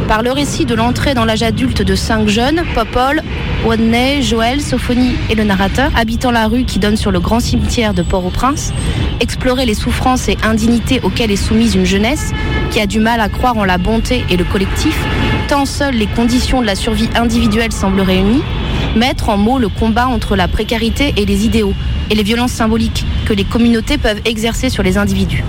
Par 0.07 0.21
le 0.21 0.31
récit 0.31 0.65
de 0.65 0.75
l'entrée 0.75 1.13
dans 1.13 1.25
l'âge 1.25 1.43
adulte 1.43 1.81
de 1.81 1.95
cinq 1.95 2.27
jeunes, 2.27 2.63
Popol, 2.75 3.21
Wadney, 3.65 4.21
Joël, 4.21 4.61
Sophonie 4.61 5.15
et 5.29 5.35
le 5.35 5.43
narrateur, 5.43 5.91
habitant 5.95 6.31
la 6.31 6.47
rue 6.47 6.65
qui 6.65 6.79
donne 6.79 6.97
sur 6.97 7.11
le 7.11 7.19
grand 7.19 7.39
cimetière 7.39 7.93
de 7.93 8.03
Port-au-Prince, 8.03 8.73
explorer 9.19 9.65
les 9.65 9.73
souffrances 9.73 10.27
et 10.27 10.37
indignités 10.43 10.99
auxquelles 11.03 11.31
est 11.31 11.35
soumise 11.37 11.75
une 11.75 11.85
jeunesse 11.85 12.31
qui 12.71 12.79
a 12.79 12.85
du 12.85 12.99
mal 12.99 13.21
à 13.21 13.29
croire 13.29 13.57
en 13.57 13.65
la 13.65 13.77
bonté 13.77 14.23
et 14.29 14.37
le 14.37 14.43
collectif, 14.43 14.97
tant 15.47 15.65
seules 15.65 15.95
les 15.95 16.07
conditions 16.07 16.61
de 16.61 16.67
la 16.67 16.75
survie 16.75 17.09
individuelle 17.15 17.71
semblent 17.71 18.01
réunies, 18.01 18.43
mettre 18.95 19.29
en 19.29 19.37
mots 19.37 19.59
le 19.59 19.69
combat 19.69 20.07
entre 20.07 20.35
la 20.35 20.47
précarité 20.47 21.13
et 21.17 21.25
les 21.25 21.45
idéaux, 21.45 21.73
et 22.09 22.15
les 22.15 22.23
violences 22.23 22.51
symboliques 22.51 23.05
que 23.25 23.33
les 23.33 23.43
communautés 23.43 23.97
peuvent 23.97 24.21
exercer 24.25 24.69
sur 24.69 24.83
les 24.83 24.97
individus. 24.97 25.43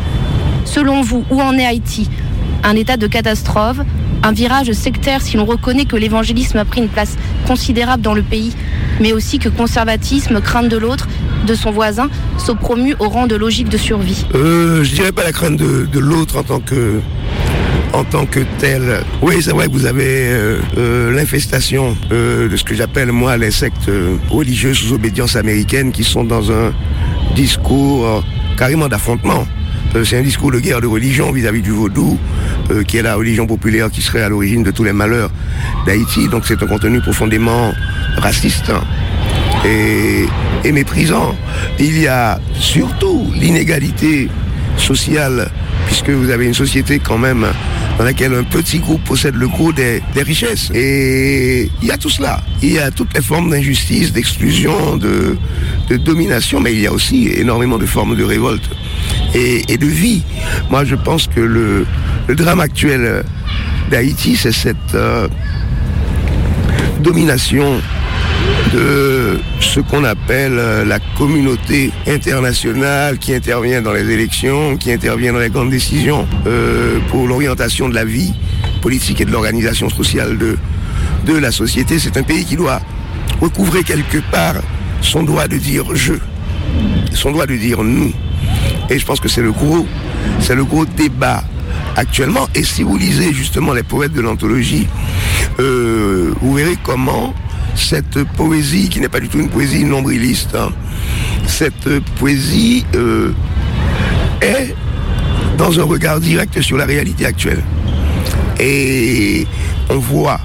Selon 0.64 1.02
vous, 1.02 1.24
où 1.30 1.40
en 1.40 1.56
est 1.58 1.66
Haïti? 1.66 2.08
Un 2.62 2.76
état 2.76 2.96
de 2.96 3.06
catastrophe? 3.06 3.78
Un 4.22 4.32
virage 4.32 4.72
sectaire 4.72 5.20
si 5.20 5.36
l'on 5.36 5.44
reconnaît 5.44 5.84
que 5.84 5.96
l'évangélisme 5.96 6.56
a 6.56 6.64
pris 6.64 6.80
une 6.80 6.88
place 6.88 7.18
considérable 7.46 8.02
dans 8.02 8.14
le 8.14 8.22
pays, 8.22 8.54
mais 8.98 9.12
aussi 9.12 9.38
que 9.38 9.50
conservatisme, 9.50 10.40
crainte 10.40 10.68
de 10.68 10.78
l'autre 10.78 11.08
de 11.46 11.54
son 11.54 11.70
voisin 11.70 12.08
sont 12.38 12.54
promus 12.54 12.94
au 13.00 13.10
rang 13.10 13.26
de 13.26 13.36
logique 13.36 13.68
de 13.68 13.76
survie? 13.76 14.24
Euh, 14.34 14.82
Je 14.82 14.94
dirais 14.94 15.12
pas 15.12 15.24
la 15.24 15.32
crainte 15.32 15.58
de, 15.58 15.84
de 15.84 15.98
l'autre 15.98 16.38
en 16.38 16.42
tant 16.42 16.60
que 16.60 17.00
en 17.92 18.04
tant 18.04 18.26
que 18.26 18.40
tel. 18.58 19.04
Oui, 19.22 19.36
c'est 19.40 19.52
vrai 19.52 19.66
que 19.68 19.72
vous 19.72 19.86
avez 19.86 20.28
euh, 20.28 20.58
euh, 20.76 21.12
l'infestation 21.12 21.96
euh, 22.12 22.48
de 22.48 22.56
ce 22.56 22.64
que 22.64 22.74
j'appelle 22.74 23.12
moi 23.12 23.36
les 23.36 23.50
sectes 23.50 23.90
religieuses 24.28 24.78
sous 24.78 24.92
obédience 24.94 25.36
américaine 25.36 25.92
qui 25.92 26.02
sont 26.02 26.24
dans 26.24 26.50
un 26.50 26.72
discours 27.34 28.24
carrément 28.56 28.88
d'affrontement. 28.88 29.46
c'est 30.04 30.18
un 30.18 30.22
discours 30.22 30.50
de 30.50 30.58
guerre 30.58 30.80
de 30.80 30.86
religion 30.86 31.30
vis-à-vis 31.32 31.62
du 31.62 31.70
vaudou, 31.70 32.18
qui 32.86 32.96
est 32.96 33.02
la 33.02 33.16
religion 33.16 33.46
populaire 33.46 33.90
qui 33.90 34.02
serait 34.02 34.22
à 34.22 34.28
l'origine 34.28 34.62
de 34.62 34.70
tous 34.70 34.84
les 34.84 34.92
malheurs 34.92 35.30
d'Haïti. 35.86 36.28
Donc 36.28 36.44
c'est 36.46 36.62
un 36.62 36.66
contenu 36.66 37.00
profondément 37.00 37.72
raciste 38.18 38.72
et 39.64 40.72
méprisant. 40.72 41.34
Il 41.78 41.98
y 42.00 42.06
a 42.06 42.40
surtout 42.54 43.26
l'inégalité 43.34 44.28
sociale, 44.76 45.50
puisque 45.86 46.10
vous 46.10 46.30
avez 46.30 46.46
une 46.46 46.54
société 46.54 46.98
quand 46.98 47.18
même 47.18 47.46
dans 47.98 48.04
laquelle 48.04 48.34
un 48.34 48.42
petit 48.42 48.78
groupe 48.78 49.02
possède 49.04 49.34
le 49.34 49.48
gros 49.48 49.72
des, 49.72 50.02
richesses. 50.16 50.70
Et 50.74 51.70
il 51.82 51.88
y 51.88 51.90
a 51.90 51.96
tout 51.96 52.10
cela. 52.10 52.40
Il 52.62 52.72
y 52.72 52.78
a 52.78 52.90
toutes 52.90 53.14
les 53.14 53.22
formes 53.22 53.50
d'injustice, 53.50 54.12
d'exclusion, 54.12 54.96
de, 54.96 55.36
domination, 55.96 56.60
mais 56.60 56.72
il 56.72 56.80
y 56.80 56.86
a 56.86 56.92
aussi 56.92 57.28
énormément 57.28 57.78
de 57.78 57.86
formes 57.86 58.16
de 58.16 58.24
révolte 58.24 58.68
et, 59.34 59.76
de 59.76 59.86
vie. 59.86 60.22
Moi, 60.70 60.84
je 60.84 60.94
pense 60.94 61.26
que 61.26 61.40
le, 61.40 61.86
drame 62.28 62.60
actuel 62.60 63.24
d'Haïti, 63.90 64.36
c'est 64.36 64.52
cette 64.52 64.94
euh, 64.94 65.28
domination 67.00 67.80
de 68.74 69.38
ce 69.60 69.78
qu'on 69.78 70.02
appelle 70.02 70.58
euh, 70.58 70.84
la 70.84 70.98
communauté 71.16 71.92
internationale 72.08 73.18
qui 73.18 73.32
intervient 73.32 73.80
dans 73.82 73.92
les 73.92 74.10
élections, 74.10 74.76
qui 74.76 74.90
intervient 74.90 75.32
dans 75.32 75.38
les 75.38 75.50
grandes 75.50 75.70
décisions 75.70 76.26
euh, 76.46 76.98
pour 77.08 77.28
l'orientation 77.28 77.88
de 77.88 77.94
la 77.94 78.04
vie 78.04 78.34
politique 78.82 79.20
et 79.20 79.24
de 79.24 79.30
l'organisation 79.30 79.88
sociale 79.88 80.38
de, 80.38 80.56
de 81.26 81.38
la 81.38 81.52
société. 81.52 82.00
C'est 82.00 82.16
un 82.16 82.24
pays 82.24 82.44
qui 82.44 82.56
doit 82.56 82.80
recouvrer 83.40 83.84
quelque 83.84 84.18
part 84.32 84.56
son 85.00 85.22
droit 85.22 85.46
de 85.46 85.56
dire 85.56 85.84
je, 85.94 86.14
son 87.12 87.30
droit 87.30 87.46
de 87.46 87.56
dire 87.56 87.84
nous. 87.84 88.12
Et 88.90 88.98
je 88.98 89.06
pense 89.06 89.20
que 89.20 89.28
c'est 89.28 89.42
le 89.42 89.52
gros, 89.52 89.86
c'est 90.40 90.56
le 90.56 90.64
gros 90.64 90.84
débat 90.84 91.44
actuellement. 91.96 92.48
Et 92.56 92.64
si 92.64 92.82
vous 92.82 92.98
lisez 92.98 93.32
justement 93.32 93.72
les 93.72 93.84
poètes 93.84 94.12
de 94.12 94.20
l'anthologie, 94.20 94.88
euh, 95.60 96.34
vous 96.40 96.54
verrez 96.54 96.76
comment 96.82 97.34
cette 97.74 98.24
poésie, 98.36 98.88
qui 98.88 99.00
n'est 99.00 99.08
pas 99.08 99.20
du 99.20 99.28
tout 99.28 99.38
une 99.38 99.50
poésie 99.50 99.84
nombriliste, 99.84 100.54
hein, 100.54 100.70
cette 101.46 102.00
poésie 102.18 102.84
euh, 102.94 103.32
est 104.40 104.74
dans 105.56 105.78
un 105.78 105.84
regard 105.84 106.20
direct 106.20 106.60
sur 106.60 106.76
la 106.76 106.84
réalité 106.84 107.26
actuelle. 107.26 107.62
Et 108.58 109.46
on 109.90 109.98
voit, 109.98 110.40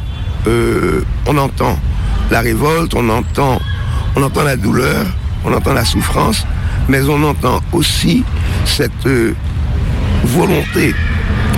euh, 0.48 1.04
on 1.28 1.38
entend 1.38 1.78
la 2.32 2.42
révolte, 2.42 2.94
on 2.96 3.10
entend, 3.10 3.60
on 4.16 4.24
entend 4.24 4.44
la 4.44 4.56
douleur, 4.56 5.06
on 5.46 5.54
entend 5.54 5.74
la 5.74 5.86
souffrance, 5.86 6.46
mais 6.88 7.02
on 7.04 7.24
entend 7.24 7.62
aussi 7.72 8.24
cette 8.66 9.06
euh, 9.06 9.34
volonté 10.24 10.94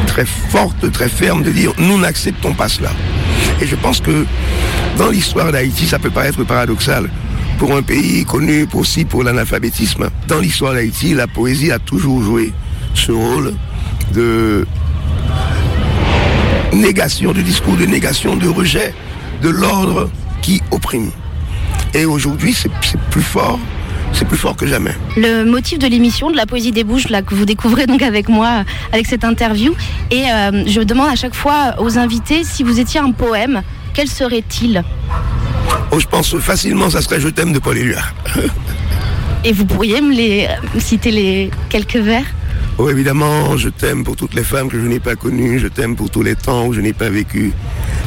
très 0.08 0.26
forte, 0.26 0.92
très 0.92 1.10
ferme 1.10 1.44
de 1.44 1.52
dire 1.52 1.72
nous 1.78 1.98
n'acceptons 1.98 2.54
pas 2.54 2.68
cela. 2.68 2.92
Et 3.62 3.68
je 3.68 3.76
pense 3.76 4.02
que 4.02 4.26
dans 5.02 5.10
l'histoire 5.10 5.52
d'Haïti, 5.52 5.88
ça 5.88 5.98
peut 5.98 6.12
paraître 6.12 6.44
paradoxal. 6.44 7.10
Pour 7.58 7.76
un 7.76 7.82
pays 7.82 8.24
connu 8.24 8.68
aussi 8.76 9.04
pour 9.04 9.24
l'analphabétisme, 9.24 10.12
dans 10.28 10.38
l'histoire 10.38 10.74
d'Haïti, 10.74 11.16
la 11.16 11.26
poésie 11.26 11.72
a 11.72 11.80
toujours 11.80 12.22
joué 12.22 12.54
ce 12.94 13.12
rôle 13.12 13.56
de 14.14 14.68
négation, 16.72 17.32
de 17.32 17.42
discours 17.42 17.78
de 17.78 17.86
négation, 17.86 18.36
de 18.36 18.48
rejet 18.48 18.94
de 19.42 19.50
l'ordre 19.50 20.12
qui 20.44 20.62
opprime. 20.70 21.10
Et 21.96 22.06
aujourd'hui, 22.06 22.54
c'est 22.54 22.72
plus 23.10 23.24
fort 23.24 23.60
c'est 24.14 24.28
plus 24.28 24.38
fort 24.38 24.58
que 24.58 24.68
jamais. 24.68 24.92
Le 25.16 25.46
motif 25.46 25.80
de 25.80 25.88
l'émission, 25.88 26.30
de 26.30 26.36
la 26.36 26.46
poésie 26.46 26.74
des 26.74 26.84
bouches, 26.84 27.08
là, 27.08 27.22
que 27.22 27.34
vous 27.34 27.46
découvrez 27.46 27.88
donc 27.88 28.02
avec 28.02 28.28
moi, 28.28 28.66
avec 28.92 29.08
cette 29.08 29.24
interview, 29.24 29.74
et 30.12 30.30
euh, 30.30 30.64
je 30.68 30.82
demande 30.82 31.08
à 31.08 31.16
chaque 31.16 31.34
fois 31.34 31.76
aux 31.80 31.98
invités 31.98 32.44
si 32.44 32.62
vous 32.64 32.82
étiez 32.82 33.00
un 33.00 33.14
poème, 33.14 33.62
quel 33.94 34.08
serait-il 34.08 34.84
oh, 35.92 36.00
Je 36.00 36.08
pense 36.08 36.38
facilement, 36.40 36.90
ça 36.90 37.02
serait 37.02 37.20
Je 37.20 37.30
t'aime 37.30 37.54
de 37.54 37.60
Paul 37.60 37.78
Éluard. 37.78 38.14
Et 39.44 39.54
vous 39.54 39.66
pourriez 39.66 40.02
me 40.02 40.14
les 40.14 40.48
citer 40.80 41.12
les 41.12 41.52
quelques 41.70 41.96
vers 41.96 42.26
Oh 42.78 42.90
évidemment, 42.90 43.58
je 43.58 43.70
t'aime 43.70 44.04
pour 44.04 44.16
toutes 44.16 44.34
les 44.34 44.44
femmes 44.44 44.70
que 44.70 44.80
je 44.80 44.88
n'ai 44.88 45.00
pas 45.00 45.16
connues, 45.16 45.60
je 45.60 45.68
t'aime 45.68 45.96
pour 45.96 46.10
tous 46.10 46.24
les 46.24 46.36
temps 46.36 46.68
où 46.68 46.74
je 46.74 46.82
n'ai 46.82 46.94
pas 46.94 47.10
vécu, 47.10 47.52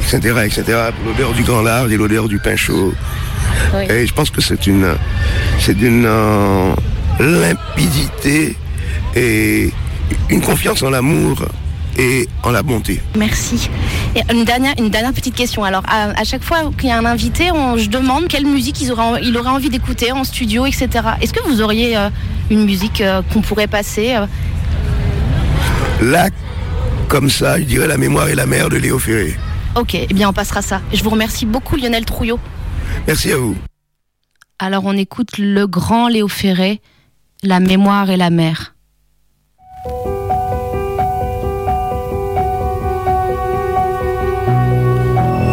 etc., 0.00 0.18
etc., 0.44 0.64
pour 0.96 1.12
l'odeur 1.12 1.32
du 1.32 1.42
grand 1.42 1.62
large 1.62 1.92
et 1.92 1.96
l'odeur 1.96 2.28
du 2.28 2.38
pain 2.38 2.56
chaud. 2.56 2.94
Et 3.88 4.06
je 4.06 4.14
pense 4.14 4.30
que 4.30 4.40
c'est 4.40 4.66
une, 4.66 4.94
c'est 5.60 5.76
d'une 5.76 6.06
euh, 6.06 6.74
limpidité 7.20 8.56
et 9.14 9.70
une 10.30 10.40
confiance 10.40 10.82
en 10.82 10.90
l'amour 10.90 11.44
et 11.98 12.28
en 12.42 12.50
la 12.50 12.62
bonté. 12.62 13.00
Merci. 13.16 13.70
Et 14.16 14.20
une 14.32 14.44
dernière, 14.44 14.74
une 14.78 14.90
dernière 14.90 15.12
petite 15.12 15.34
question. 15.34 15.64
Alors, 15.64 15.82
à, 15.88 16.24
chaque 16.24 16.42
fois 16.42 16.70
qu'il 16.78 16.88
y 16.88 16.92
a 16.92 16.98
un 16.98 17.04
invité, 17.04 17.50
on, 17.52 17.76
je 17.76 17.88
demande 17.88 18.28
quelle 18.28 18.46
musique 18.46 18.80
il 18.80 18.92
aurait, 18.92 19.20
il 19.22 19.36
aurait 19.36 19.50
envie 19.50 19.70
d'écouter 19.70 20.12
en 20.12 20.24
studio, 20.24 20.66
etc. 20.66 20.88
Est-ce 21.20 21.32
que 21.32 21.42
vous 21.44 21.62
auriez 21.62 21.96
euh, 21.96 22.10
une 22.50 22.64
musique 22.64 23.00
euh, 23.00 23.22
qu'on 23.32 23.40
pourrait 23.40 23.66
passer 23.66 24.14
euh? 24.14 24.26
Là, 26.02 26.28
comme 27.08 27.30
ça, 27.30 27.58
je 27.58 27.64
dirais 27.64 27.86
La 27.86 27.98
mémoire 27.98 28.28
et 28.28 28.34
la 28.34 28.46
mer 28.46 28.68
de 28.68 28.76
Léo 28.76 28.98
Ferré. 28.98 29.36
Ok, 29.76 29.94
eh 29.94 30.06
bien 30.14 30.28
on 30.28 30.32
passera 30.32 30.62
ça. 30.62 30.80
Je 30.92 31.02
vous 31.02 31.10
remercie 31.10 31.46
beaucoup 31.46 31.76
Lionel 31.76 32.04
Trouillot. 32.04 32.38
Merci 33.06 33.32
à 33.32 33.36
vous. 33.36 33.56
Alors 34.58 34.84
on 34.84 34.96
écoute 34.96 35.38
le 35.38 35.66
grand 35.66 36.08
Léo 36.08 36.28
Ferré, 36.28 36.80
La 37.42 37.58
mémoire 37.58 38.08
et 38.10 38.16
la 38.16 38.30
mer. 38.30 38.73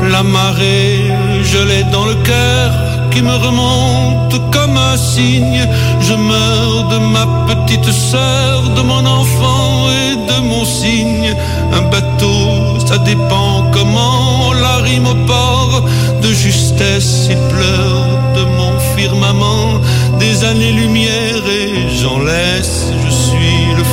La 0.09 0.23
marée, 0.23 1.11
je 1.43 1.57
l'ai 1.59 1.83
dans 1.91 2.05
le 2.05 2.15
cœur 2.15 2.71
qui 3.11 3.21
me 3.21 3.35
remonte 3.35 4.51
comme 4.51 4.75
un 4.75 4.97
signe. 4.97 5.67
Je 5.99 6.13
meurs 6.13 6.87
de 6.89 6.97
ma 6.97 7.27
petite 7.47 7.91
sœur, 7.91 8.69
de 8.75 8.81
mon 8.81 9.05
enfant 9.05 9.87
et 9.89 10.15
de 10.15 10.39
mon 10.41 10.65
signe. 10.65 11.35
Un 11.73 11.83
bateau, 11.89 12.79
ça 12.85 12.97
dépend 12.97 13.69
comment 13.71 14.49
on 14.49 14.53
la 14.53 14.77
rime 14.77 15.07
au 15.07 15.15
port. 15.25 15.83
De 16.21 16.33
justesse, 16.33 17.27
il 17.29 17.37
pleure 17.53 18.07
de 18.35 18.43
mon 18.57 18.79
firmament. 18.95 19.81
Des 20.19 20.43
années-lumière 20.43 21.43
et 21.47 21.95
j'en 22.01 22.19
laisse. 22.19 22.91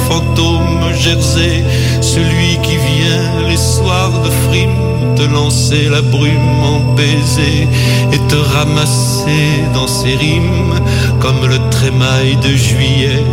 Fantôme 0.09 0.93
Jersey, 0.95 1.65
celui 2.01 2.59
qui 2.63 2.77
vient 2.77 3.49
les 3.49 3.57
soirs 3.57 4.23
de 4.25 4.31
frime 4.49 4.89
te 5.17 5.23
lancer 5.23 5.89
la 5.89 6.01
brume 6.01 6.63
en 6.63 6.95
baiser 6.95 7.67
et 8.13 8.19
te 8.29 8.37
ramasser 8.37 9.65
dans 9.75 9.89
ses 9.89 10.15
rimes 10.15 10.75
comme 11.21 11.45
le 11.49 11.59
trémail 11.71 12.37
de 12.37 12.57
juillet 12.57 13.25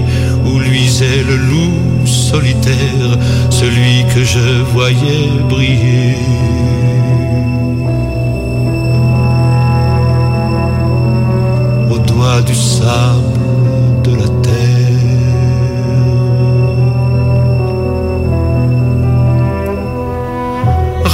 où 0.46 0.60
luisait 0.60 1.24
le 1.28 1.36
loup 1.36 2.06
solitaire, 2.06 3.18
celui 3.50 4.06
que 4.14 4.24
je 4.24 4.64
voyais 4.74 5.30
briller. 5.50 6.18
Au 11.92 11.98
doigt 12.00 12.42
du 12.42 12.56
sable 12.56 13.35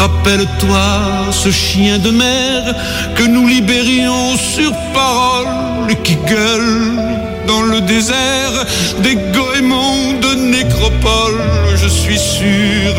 Rappelle-toi 0.02 1.32
ce 1.32 1.52
chien 1.52 2.00
de 2.00 2.10
mer 2.10 2.74
que 3.16 3.24
nous 3.24 3.48
libérions 3.48 4.36
sur 4.36 4.72
parole 4.96 5.96
qui 6.04 6.16
gueule 6.16 6.98
dans 7.46 7.62
le 7.62 7.82
désert 7.82 8.56
des 9.04 9.16
goémons 9.38 10.20
de 10.20 10.34
nécropole. 10.58 11.44
Je 11.76 11.88
suis 11.88 12.18
sûr 12.18 12.92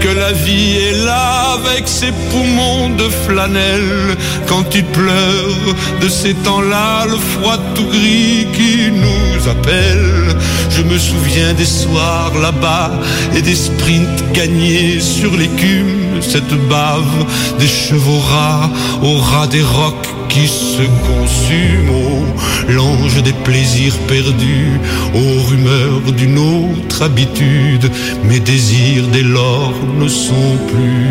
que 0.00 0.08
la 0.08 0.32
vie 0.32 0.76
est 0.88 1.02
là 1.02 1.56
avec 1.58 1.88
ses 1.88 2.12
poumons 2.30 2.90
de 2.90 3.08
flanelle. 3.24 4.16
Quand 4.46 4.66
il 4.74 4.84
pleure 4.84 5.74
de 6.02 6.08
ces 6.10 6.34
temps-là, 6.34 7.06
le 7.06 7.16
froid 7.16 7.56
tout 7.74 7.86
gris 7.86 8.46
qui 8.52 8.90
nous 8.92 9.29
appelle. 9.48 10.36
Je 10.70 10.82
me 10.82 10.98
souviens 10.98 11.52
des 11.54 11.64
soirs 11.64 12.32
là-bas 12.40 12.90
et 13.36 13.42
des 13.42 13.54
sprints 13.54 14.32
gagnés 14.32 15.00
sur 15.00 15.36
l'écume 15.36 16.00
cette 16.20 16.54
bave 16.68 17.26
des 17.58 17.66
chevaux 17.66 18.18
rats 18.18 18.70
au 19.02 19.16
ras 19.16 19.46
des 19.46 19.62
rocs 19.62 20.08
qui 20.28 20.46
se 20.46 20.82
consume, 21.08 21.90
oh, 21.90 22.24
l'ange 22.68 23.20
des 23.22 23.32
plaisirs 23.32 23.96
perdus, 24.06 24.78
aux 25.14 25.42
rumeurs 25.48 26.12
d'une 26.16 26.38
autre 26.38 27.02
habitude, 27.02 27.90
mes 28.24 28.38
désirs 28.38 29.08
dès 29.12 29.22
lors 29.22 29.74
ne 29.98 30.06
sont 30.06 30.56
plus. 30.68 31.08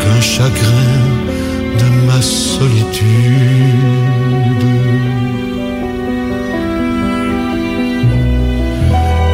Qu'un 0.00 0.20
chagrin 0.22 0.99
ma 2.20 2.22
solitude. 2.22 3.06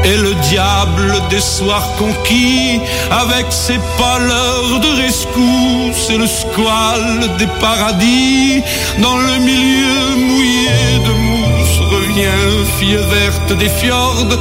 Et 0.05 0.17
le 0.17 0.35
diable 0.51 1.13
des 1.31 1.41
soirs 1.41 1.89
conquis, 1.99 2.81
avec 3.11 3.47
ses 3.51 3.81
pâleurs 3.99 4.79
de 4.85 4.91
rescousse 5.03 6.11
et 6.11 6.19
le 6.19 6.29
squale 6.29 7.37
des 7.39 7.51
paradis, 7.61 8.63
dans 8.99 9.19
le 9.29 9.37
milieu 9.51 10.05
mouillé 10.29 10.79
de 11.07 11.13
mousse, 11.27 11.79
revient 11.97 12.43
fille 12.79 13.01
verte 13.17 13.53
des 13.59 13.69
fjords, 13.69 14.33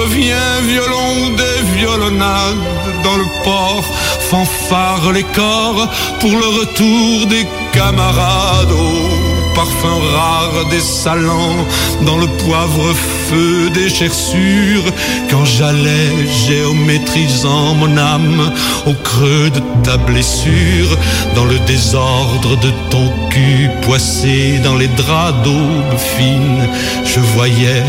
revient 0.00 0.50
violon 0.74 1.36
des 1.40 1.58
violonnades 1.78 2.64
dans 3.04 3.16
le 3.16 3.28
port, 3.44 3.84
fanfare 4.30 5.12
les 5.12 5.26
corps 5.40 5.88
pour 6.20 6.30
le 6.30 6.48
retour 6.60 7.26
des 7.26 7.46
camarades. 7.72 8.72
Au 8.72 9.54
parfum 9.54 9.98
rare 10.14 10.68
des 10.70 10.80
salants, 10.80 11.66
dans 12.06 12.16
le 12.16 12.26
poivre 12.44 12.94
feu 13.28 13.70
des 13.70 13.88
gerçures, 13.88 14.88
quand 15.30 15.44
j'allais 15.44 16.26
géométrisant 16.46 17.74
mon 17.74 17.96
âme 17.96 18.52
au 18.86 18.94
creux 18.94 19.50
de 19.50 19.60
ta 19.84 19.96
blessure, 19.96 20.90
dans 21.34 21.44
le 21.44 21.58
désordre 21.66 22.56
de 22.66 22.70
ton 22.90 23.06
cul 23.30 23.68
poissé 23.82 24.60
dans 24.64 24.76
les 24.76 24.88
draps 24.88 25.42
d'aube 25.44 25.98
fine, 26.16 26.62
je 27.04 27.20
voyais 27.34 27.82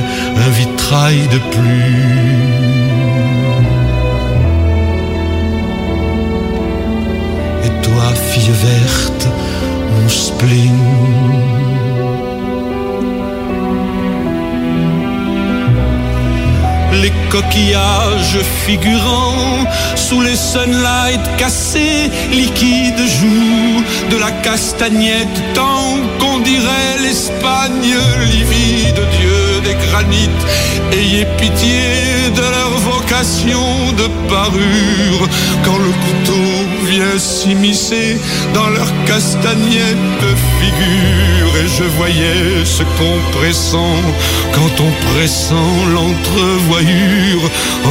un 0.45 0.49
vitrail 0.49 1.21
de 1.35 1.39
pluie. 1.53 2.61
Et 7.65 7.73
toi, 7.85 8.03
fille 8.29 8.55
verte, 8.65 9.00
Les 10.43 10.71
coquillages 17.29 18.39
figurants 18.65 19.67
sous 19.95 20.21
les 20.21 20.35
sunlights 20.35 21.37
cassés, 21.37 22.09
liquides 22.31 23.07
jouent 23.19 23.83
de 24.09 24.17
la 24.17 24.31
castagnette, 24.31 25.27
tant 25.53 25.97
qu'on 26.19 26.39
dirait 26.39 26.97
l'Espagne 27.03 27.95
livide, 28.25 28.99
Dieu 29.19 29.61
des 29.63 29.75
granites. 29.87 30.45
Ayez 30.91 31.25
pitié 31.37 32.10
de 32.29 32.41
leur 32.41 32.77
vocation 32.79 33.91
de 33.97 34.07
parure, 34.29 35.27
quand 35.63 35.77
le 35.77 35.91
couteau 36.05 36.51
vient 36.85 37.17
s'immiscer 37.17 38.17
dans 38.53 38.69
leur 38.69 38.87
castagnette 39.05 40.23
figure. 40.59 41.51
Et 41.63 41.67
je 41.67 41.83
voyais 41.97 42.65
ce 42.65 42.83
compressant 42.83 43.97
quand 44.53 44.73
on 44.85 44.91
pressant 45.09 45.73
l'entrevoyure 45.93 47.43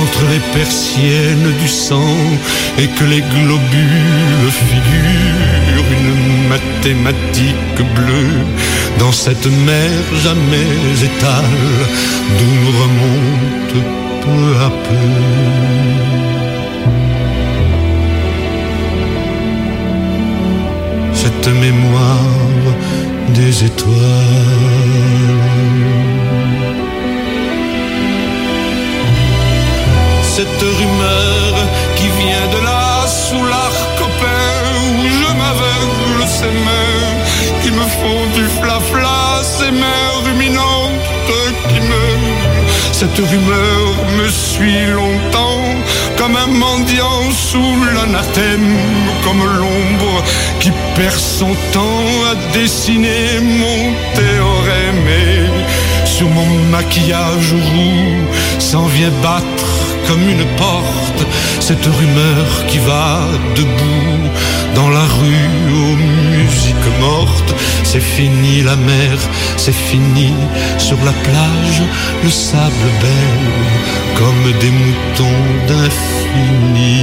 entre 0.03 0.23
les 0.33 0.43
persiennes 0.59 1.53
du 1.61 1.69
sang 1.69 2.17
et 2.79 2.87
que 2.87 3.05
les 3.05 3.21
globules 3.21 4.51
figurent 4.69 5.91
une 5.99 6.49
mathématique 6.49 7.81
bleue 7.95 8.45
dans 8.99 9.13
cette 9.13 9.47
mer 9.47 9.91
jamais 10.23 10.73
étale 11.05 11.61
d'où 12.39 12.51
nous 12.63 12.73
remonte 12.83 14.10
peu 14.25 14.43
à 14.67 14.71
peu. 14.87 15.07
Cette 21.13 21.49
mémoire 21.65 22.65
des 23.29 23.65
étoiles. 23.65 23.97
Cette 30.23 30.63
rumeur 30.79 31.55
qui 31.97 32.09
vient 32.21 32.49
de 32.55 32.61
là 32.65 33.07
sous 33.07 33.45
l'arc 33.53 33.81
copain 33.99 34.55
où 34.97 35.03
je 35.19 35.31
m'aveugle 35.41 36.23
ces 36.39 36.53
mains 36.67 37.11
qui 37.63 37.71
me 37.71 37.87
font 37.99 38.25
du 38.37 38.45
flafla, 38.59 39.43
ces 39.43 39.71
mains 39.71 40.09
ruminantes 40.25 41.01
qui 41.69 41.81
me 41.81 42.50
cette 43.01 43.17
rumeur 43.17 43.95
me 44.19 44.29
suit 44.29 44.85
longtemps, 44.93 45.65
comme 46.19 46.37
un 46.37 46.49
mendiant 46.49 47.31
sous 47.31 47.75
l'anathème, 47.95 48.77
comme 49.25 49.43
l'ombre 49.43 50.23
qui 50.61 50.71
perd 50.95 51.19
son 51.19 51.55
temps 51.73 52.09
à 52.31 52.35
dessiner 52.53 53.41
mon 53.41 53.95
théorème. 54.15 55.07
Et 55.09 56.07
sur 56.07 56.29
mon 56.29 56.47
maquillage 56.71 57.55
roux 57.55 58.59
s'en 58.59 58.85
vient 58.85 59.13
battre 59.23 59.80
comme 60.07 60.29
une 60.29 60.47
porte 60.57 61.27
cette 61.61 61.85
rumeur 61.85 62.47
qui 62.67 62.79
va 62.79 63.29
debout 63.55 64.29
dans 64.75 64.89
la 64.89 65.05
rue 65.21 65.73
aux 65.83 65.97
musiques 66.37 66.91
mortes. 67.01 67.55
C'est 67.85 68.01
fini 68.01 68.63
la 68.63 68.77
mer, 68.77 69.17
c'est 69.57 69.79
fini 69.91 70.33
sur 70.79 70.97
la 71.05 71.13
plage, 71.13 71.83
le 72.25 72.31
sable 72.31 72.89
belle 73.03 73.71
comme 74.19 74.45
des 74.63 74.73
moutons 74.83 75.47
d'infini. 75.69 77.03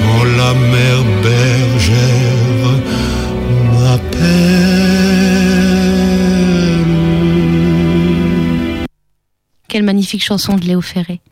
Quand 0.00 0.24
la 0.40 0.54
mer 0.54 1.11
Quelle 9.72 9.84
magnifique 9.84 10.22
chanson 10.22 10.56
de 10.56 10.66
Léo 10.66 10.82
Ferré. 10.82 11.22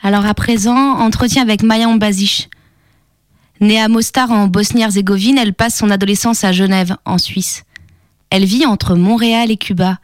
Alors 0.00 0.24
à 0.24 0.34
présent, 0.34 1.00
entretien 1.00 1.42
avec 1.42 1.64
Maya 1.64 1.88
Bazic. 1.96 2.48
Née 3.60 3.80
à 3.80 3.88
Mostar 3.88 4.30
en 4.30 4.46
Bosnie-Herzégovine, 4.46 5.36
elle 5.36 5.52
passe 5.52 5.74
son 5.74 5.90
adolescence 5.90 6.44
à 6.44 6.52
Genève, 6.52 6.96
en 7.04 7.18
Suisse. 7.18 7.64
Elle 8.30 8.44
vit 8.44 8.66
entre 8.66 8.94
Montréal 8.94 9.50
et 9.50 9.56
Cuba. 9.56 9.98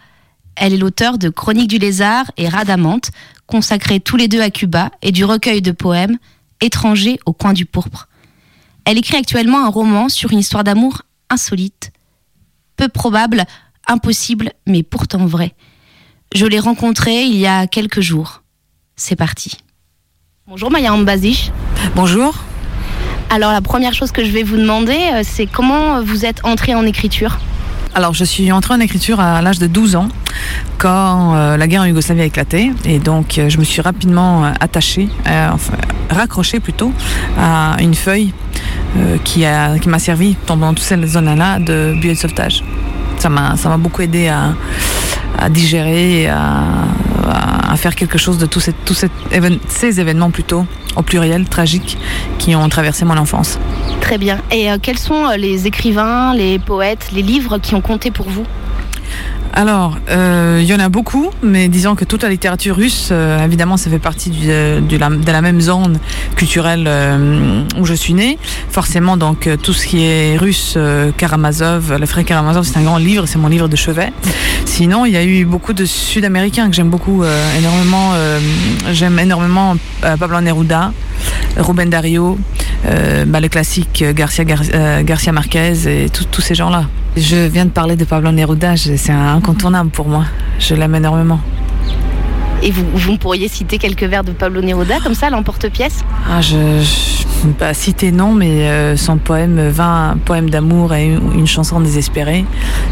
Elle 0.56 0.72
est 0.72 0.76
l'auteur 0.76 1.18
de 1.18 1.28
Chroniques 1.28 1.70
du 1.70 1.78
lézard 1.78 2.32
et 2.36 2.48
Radamante, 2.48 3.12
consacrés 3.46 4.00
tous 4.00 4.16
les 4.16 4.26
deux 4.26 4.40
à 4.40 4.50
Cuba, 4.50 4.90
et 5.00 5.12
du 5.12 5.24
recueil 5.24 5.62
de 5.62 5.70
poèmes 5.70 6.18
Étrangers 6.60 7.20
au 7.26 7.32
coin 7.32 7.52
du 7.52 7.64
pourpre. 7.64 8.08
Elle 8.84 8.98
écrit 8.98 9.18
actuellement 9.18 9.64
un 9.64 9.70
roman 9.70 10.08
sur 10.08 10.32
une 10.32 10.40
histoire 10.40 10.64
d'amour 10.64 11.02
insolite, 11.30 11.92
peu 12.74 12.88
probable, 12.88 13.44
impossible, 13.86 14.50
mais 14.66 14.82
pourtant 14.82 15.26
vrai. 15.26 15.54
Je 16.34 16.46
l'ai 16.46 16.58
rencontrée 16.58 17.22
il 17.24 17.36
y 17.36 17.46
a 17.46 17.66
quelques 17.66 18.00
jours. 18.00 18.42
C'est 18.96 19.16
parti. 19.16 19.52
Bonjour 20.46 20.70
Maya 20.70 20.92
Ambazic. 20.94 21.52
Bonjour. 21.94 22.34
Alors 23.30 23.52
la 23.52 23.60
première 23.60 23.94
chose 23.94 24.12
que 24.12 24.24
je 24.24 24.30
vais 24.30 24.42
vous 24.42 24.56
demander, 24.56 24.96
euh, 25.14 25.20
c'est 25.24 25.46
comment 25.46 26.02
vous 26.02 26.24
êtes 26.24 26.44
entrée 26.44 26.74
en 26.74 26.84
écriture? 26.84 27.38
Alors 27.94 28.14
je 28.14 28.24
suis 28.24 28.50
entrée 28.52 28.74
en 28.74 28.80
écriture 28.80 29.20
à 29.20 29.40
l'âge 29.42 29.58
de 29.58 29.66
12 29.66 29.96
ans, 29.96 30.08
quand 30.78 31.34
euh, 31.34 31.56
la 31.56 31.66
guerre 31.66 31.82
en 31.82 31.84
Yougoslavie 31.86 32.22
a 32.22 32.24
éclaté. 32.24 32.70
Et 32.84 32.98
donc 32.98 33.38
euh, 33.38 33.48
je 33.48 33.58
me 33.58 33.64
suis 33.64 33.80
rapidement 33.82 34.44
euh, 34.44 34.52
attachée, 34.60 35.08
euh, 35.26 35.48
enfin 35.52 35.74
raccrochée 36.10 36.60
plutôt, 36.60 36.92
à 37.38 37.76
une 37.80 37.94
feuille 37.94 38.32
euh, 38.98 39.16
qui 39.24 39.44
a- 39.44 39.78
qui 39.78 39.88
m'a 39.88 39.98
servi 39.98 40.34
pendant 40.46 40.70
toute 40.74 40.84
cette 40.84 41.04
zone-là 41.06 41.58
de 41.58 41.94
buée 42.00 42.14
de 42.14 42.18
sauvetage. 42.18 42.62
Ça 43.18 43.28
m'a 43.28 43.56
ça 43.56 43.68
m'a 43.70 43.76
beaucoup 43.78 44.02
aidé 44.02 44.28
à, 44.28 44.54
à 45.38 45.48
digérer, 45.48 46.28
à, 46.28 47.76
faire 47.76 47.94
quelque 47.96 48.18
chose 48.18 48.38
de 48.38 48.46
tous 48.46 48.60
ces 48.60 50.00
événements 50.00 50.30
plutôt, 50.30 50.66
au 50.94 51.02
pluriel, 51.02 51.48
tragiques, 51.48 51.98
qui 52.38 52.54
ont 52.54 52.68
traversé 52.68 53.04
mon 53.04 53.16
enfance. 53.16 53.58
Très 54.00 54.18
bien. 54.18 54.38
Et 54.50 54.70
euh, 54.70 54.76
quels 54.80 54.98
sont 54.98 55.26
euh, 55.26 55.36
les 55.36 55.66
écrivains, 55.66 56.34
les 56.34 56.58
poètes, 56.58 57.10
les 57.12 57.22
livres 57.22 57.58
qui 57.58 57.74
ont 57.74 57.80
compté 57.80 58.10
pour 58.10 58.28
vous? 58.28 58.44
Alors, 59.54 59.98
euh, 60.08 60.60
il 60.62 60.66
y 60.66 60.74
en 60.74 60.78
a 60.78 60.88
beaucoup, 60.88 61.28
mais 61.42 61.68
disons 61.68 61.94
que 61.94 62.06
toute 62.06 62.22
la 62.22 62.30
littérature 62.30 62.74
russe, 62.74 63.10
euh, 63.12 63.44
évidemment, 63.44 63.76
ça 63.76 63.90
fait 63.90 63.98
partie 63.98 64.32
euh, 64.46 64.80
de 64.80 64.96
la 65.30 65.42
même 65.42 65.60
zone 65.60 65.98
culturelle 66.36 66.84
euh, 66.88 67.62
où 67.78 67.84
je 67.84 67.92
suis 67.92 68.14
née. 68.14 68.38
Forcément, 68.70 69.18
donc, 69.18 69.46
euh, 69.46 69.58
tout 69.58 69.74
ce 69.74 69.86
qui 69.86 70.04
est 70.04 70.38
russe, 70.38 70.74
euh, 70.78 71.10
Karamazov, 71.16 71.98
le 72.00 72.06
frère 72.06 72.24
Karamazov, 72.24 72.64
c'est 72.64 72.78
un 72.78 72.82
grand 72.82 72.96
livre, 72.96 73.26
c'est 73.26 73.38
mon 73.38 73.48
livre 73.48 73.68
de 73.68 73.76
chevet. 73.76 74.10
Sinon, 74.64 75.04
il 75.04 75.12
y 75.12 75.18
a 75.18 75.24
eu 75.24 75.44
beaucoup 75.44 75.74
de 75.74 75.84
Sud-Américains 75.84 76.70
que 76.70 76.74
j'aime 76.74 76.88
beaucoup, 76.88 77.22
euh, 77.22 77.58
énormément. 77.58 78.12
euh, 78.14 78.40
j'aime 78.92 79.18
énormément 79.18 79.76
euh, 80.04 80.16
Pablo 80.16 80.40
Neruda, 80.40 80.92
Ruben 81.58 81.90
Dario, 81.90 82.38
euh, 82.86 83.26
bah, 83.26 83.40
le 83.40 83.48
classique 83.48 84.00
euh, 84.00 84.14
Garcia, 84.14 84.44
Gar- 84.44 84.62
euh, 84.72 85.02
Garcia 85.02 85.30
Marquez 85.30 86.04
et 86.04 86.08
tous 86.08 86.40
ces 86.40 86.54
gens-là. 86.54 86.86
Je 87.16 87.46
viens 87.46 87.66
de 87.66 87.70
parler 87.70 87.96
de 87.96 88.04
Pablo 88.04 88.32
Neruda, 88.32 88.74
c'est 88.76 89.10
incontournable 89.10 89.90
pour 89.90 90.08
moi. 90.08 90.24
Je 90.58 90.74
l'aime 90.74 90.94
énormément. 90.94 91.40
Et 92.62 92.70
vous, 92.70 92.84
vous 92.94 93.16
pourriez 93.18 93.48
citer 93.48 93.78
quelques 93.78 94.04
vers 94.04 94.24
de 94.24 94.32
Pablo 94.32 94.60
Neruda, 94.62 95.00
comme 95.00 95.14
ça, 95.14 95.30
l'emporte-pièce 95.30 96.04
Ah, 96.30 96.40
je, 96.40 96.56
je 96.80 97.22
pas 97.50 97.74
citer 97.74 98.12
non, 98.12 98.34
mais 98.34 98.68
euh, 98.68 98.96
son 98.96 99.18
poème 99.18 99.68
20 99.68 100.18
poèmes 100.24 100.48
d'amour 100.48 100.94
et 100.94 101.06
une, 101.06 101.40
une 101.40 101.46
chanson 101.46 101.80
désespérée, 101.80 102.44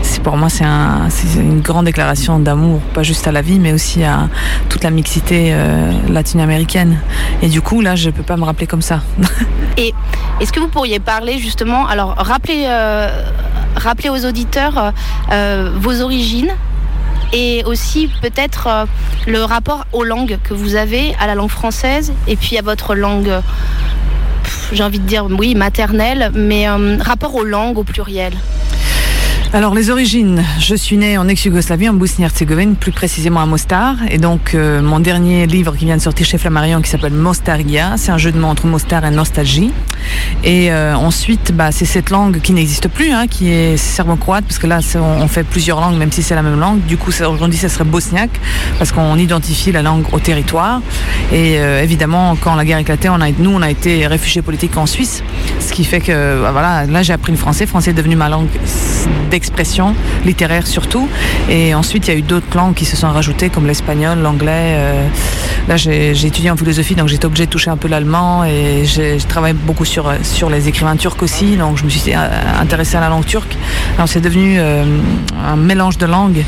c'est 0.03 0.23
pour 0.23 0.37
moi 0.37 0.49
c'est 0.49 0.65
un, 0.65 1.09
c'est 1.09 1.39
une 1.41 1.61
grande 1.61 1.85
déclaration 1.85 2.39
d'amour, 2.41 2.81
pas 2.93 3.05
juste 3.05 3.27
à 3.29 3.33
la 3.33 3.43
vie, 3.43 3.61
mais 3.61 3.73
aussi 3.73 4.03
à 4.03 4.29
toute 4.69 4.83
la 4.83 4.91
mixité 4.91 5.51
euh, 5.53 5.93
latino-américaine. 6.09 6.99
Et 7.43 7.49
du 7.49 7.63
coup, 7.63 7.81
là, 7.81 7.95
je 7.95 8.11
peux 8.11 8.23
pas 8.23 8.37
me 8.37 8.45
rappeler 8.45 8.67
comme 8.67 8.83
ça. 8.83 9.01
Et 9.77 9.95
est-ce 10.41 10.53
que 10.53 10.61
vous 10.61 10.69
pourriez 10.69 10.99
parler 10.99 11.39
justement, 11.39 11.87
alors 11.87 12.15
rappelez, 12.17 12.65
euh, 12.67 13.09
rappelez 13.77 14.09
aux 14.09 14.25
auditeurs 14.27 14.93
euh, 15.31 15.71
vos 15.79 16.01
origines? 16.03 16.51
Et 17.33 17.63
aussi 17.65 18.11
peut-être 18.23 18.67
euh, 18.67 18.85
le 19.27 19.45
rapport 19.45 19.87
aux 19.93 20.05
langues 20.05 20.39
que 20.43 20.55
vous 20.55 20.75
avez, 20.75 21.15
à 21.21 21.27
la 21.27 21.35
langue 21.35 21.51
française 21.51 22.13
et 22.27 22.37
puis 22.37 22.59
à 22.59 22.63
votre 22.63 22.95
langue, 22.95 23.33
j'ai 24.73 24.83
envie 24.83 24.99
de 24.99 25.07
dire 25.07 25.27
oui, 25.27 25.55
maternelle, 25.55 26.31
mais 26.35 26.69
euh, 26.69 26.97
rapport 27.01 27.35
aux 27.35 27.45
langues 27.45 27.79
au 27.79 27.85
pluriel. 27.85 28.33
Alors 29.53 29.75
les 29.75 29.91
origines, 29.91 30.45
je 30.61 30.77
suis 30.77 30.97
née 30.97 31.19
en 31.19 31.27
ex-Yougoslavie, 31.27 31.89
en 31.89 31.95
Bosnie-Herzégovine, 31.95 32.77
plus 32.77 32.93
précisément 32.93 33.41
à 33.41 33.47
Mostar. 33.47 33.97
Et 34.09 34.19
donc 34.19 34.55
euh, 34.55 34.81
mon 34.81 35.01
dernier 35.01 35.49
livre 35.49 35.77
qui 35.77 35.87
vient 35.87 35.97
de 35.97 36.01
sortir 36.01 36.25
chez 36.25 36.39
Flammarion, 36.39 36.81
qui 36.81 36.89
s'appelle 36.89 37.15
Mostargia, 37.15 37.95
c'est 37.97 38.13
un 38.13 38.17
jeu 38.17 38.31
de 38.31 38.39
mots 38.39 38.47
entre 38.47 38.69
Mostar 38.69 39.05
et 39.05 39.11
nostalgie. 39.11 39.73
Et 40.45 40.71
euh, 40.71 40.95
ensuite, 40.95 41.51
bah, 41.53 41.73
c'est 41.73 41.85
cette 41.85 42.11
langue 42.11 42.41
qui 42.41 42.53
n'existe 42.53 42.87
plus, 42.87 43.11
hein, 43.11 43.27
qui 43.27 43.51
est 43.51 43.77
serbo-croate, 43.77 44.45
parce 44.45 44.61
que 44.61 44.69
là 44.69 44.79
on 44.95 45.27
fait 45.27 45.43
plusieurs 45.43 45.81
langues, 45.81 45.97
même 45.97 46.13
si 46.13 46.23
c'est 46.23 46.37
la 46.37 46.43
même 46.43 46.61
langue. 46.61 46.83
Du 46.87 46.97
coup, 46.97 47.11
aujourd'hui, 47.11 47.59
ça 47.59 47.69
serait 47.69 47.83
bosniaque, 47.83 48.41
parce 48.79 48.93
qu'on 48.93 49.17
identifie 49.17 49.73
la 49.73 49.83
langue 49.83 50.05
au 50.13 50.21
territoire. 50.21 50.81
Et 51.33 51.59
euh, 51.59 51.83
évidemment, 51.83 52.37
quand 52.41 52.55
la 52.55 52.65
guerre 52.65 52.79
éclatait, 52.79 53.09
on 53.09 53.21
a, 53.21 53.33
nous, 53.33 53.51
on 53.51 53.63
a 53.63 53.71
été 53.71 54.07
réfugiés 54.07 54.43
politiques 54.43 54.77
en 54.77 54.87
Suisse, 54.87 55.25
ce 55.59 55.73
qui 55.73 55.83
fait 55.83 56.01
que, 56.01 56.41
bah, 56.41 56.53
voilà, 56.53 56.87
là 56.87 57.03
j'ai 57.03 57.13
appris 57.13 57.33
le 57.33 57.39
français. 57.39 57.65
Le 57.65 57.69
français 57.69 57.91
est 57.91 57.95
devenu 57.95 58.15
ma 58.15 58.29
langue 58.29 58.49
littéraire 60.25 60.67
surtout. 60.67 61.09
Et 61.49 61.75
ensuite, 61.75 62.09
il 62.09 62.11
y 62.13 62.15
a 62.15 62.19
eu 62.19 62.23
d'autres 62.23 62.57
langues 62.57 62.75
qui 62.75 62.85
se 62.85 62.97
sont 62.97 63.09
rajoutées, 63.11 63.51
comme 63.51 63.67
l'espagnol, 63.67 64.19
l'anglais. 64.19 64.77
euh, 64.77 65.09
là, 65.69 65.77
j'ai 65.77 66.11
étudié 66.27 66.51
en 66.51 66.57
philosophie, 66.57 66.95
donc 66.95 67.09
j'étais 67.09 67.27
obligée 67.27 67.47
de 67.47 67.51
toucher 67.51 67.71
un 67.71 67.77
peu 67.77 67.89
l'allemand. 67.89 68.45
Et 68.45 68.85
j'ai 68.85 69.19
je 69.19 69.27
travaille 69.27 69.53
beaucoup 69.53 69.85
sur, 69.85 70.11
les 70.51 70.69
écrivains 70.69 70.97
turcs 70.97 71.23
aussi, 71.23 71.57
donc 71.57 71.77
je 71.77 71.85
me 71.85 71.91
suis 71.91 72.13
intéressée 72.61 72.97
à 72.97 73.01
la 73.01 73.09
langue 73.09 73.27
turque. 73.27 73.57
C'est 74.07 74.21
devenu 74.21 74.57
euh, 74.59 74.85
un 75.47 75.57
mélange 75.57 75.99
de 75.99 76.07
langues 76.07 76.45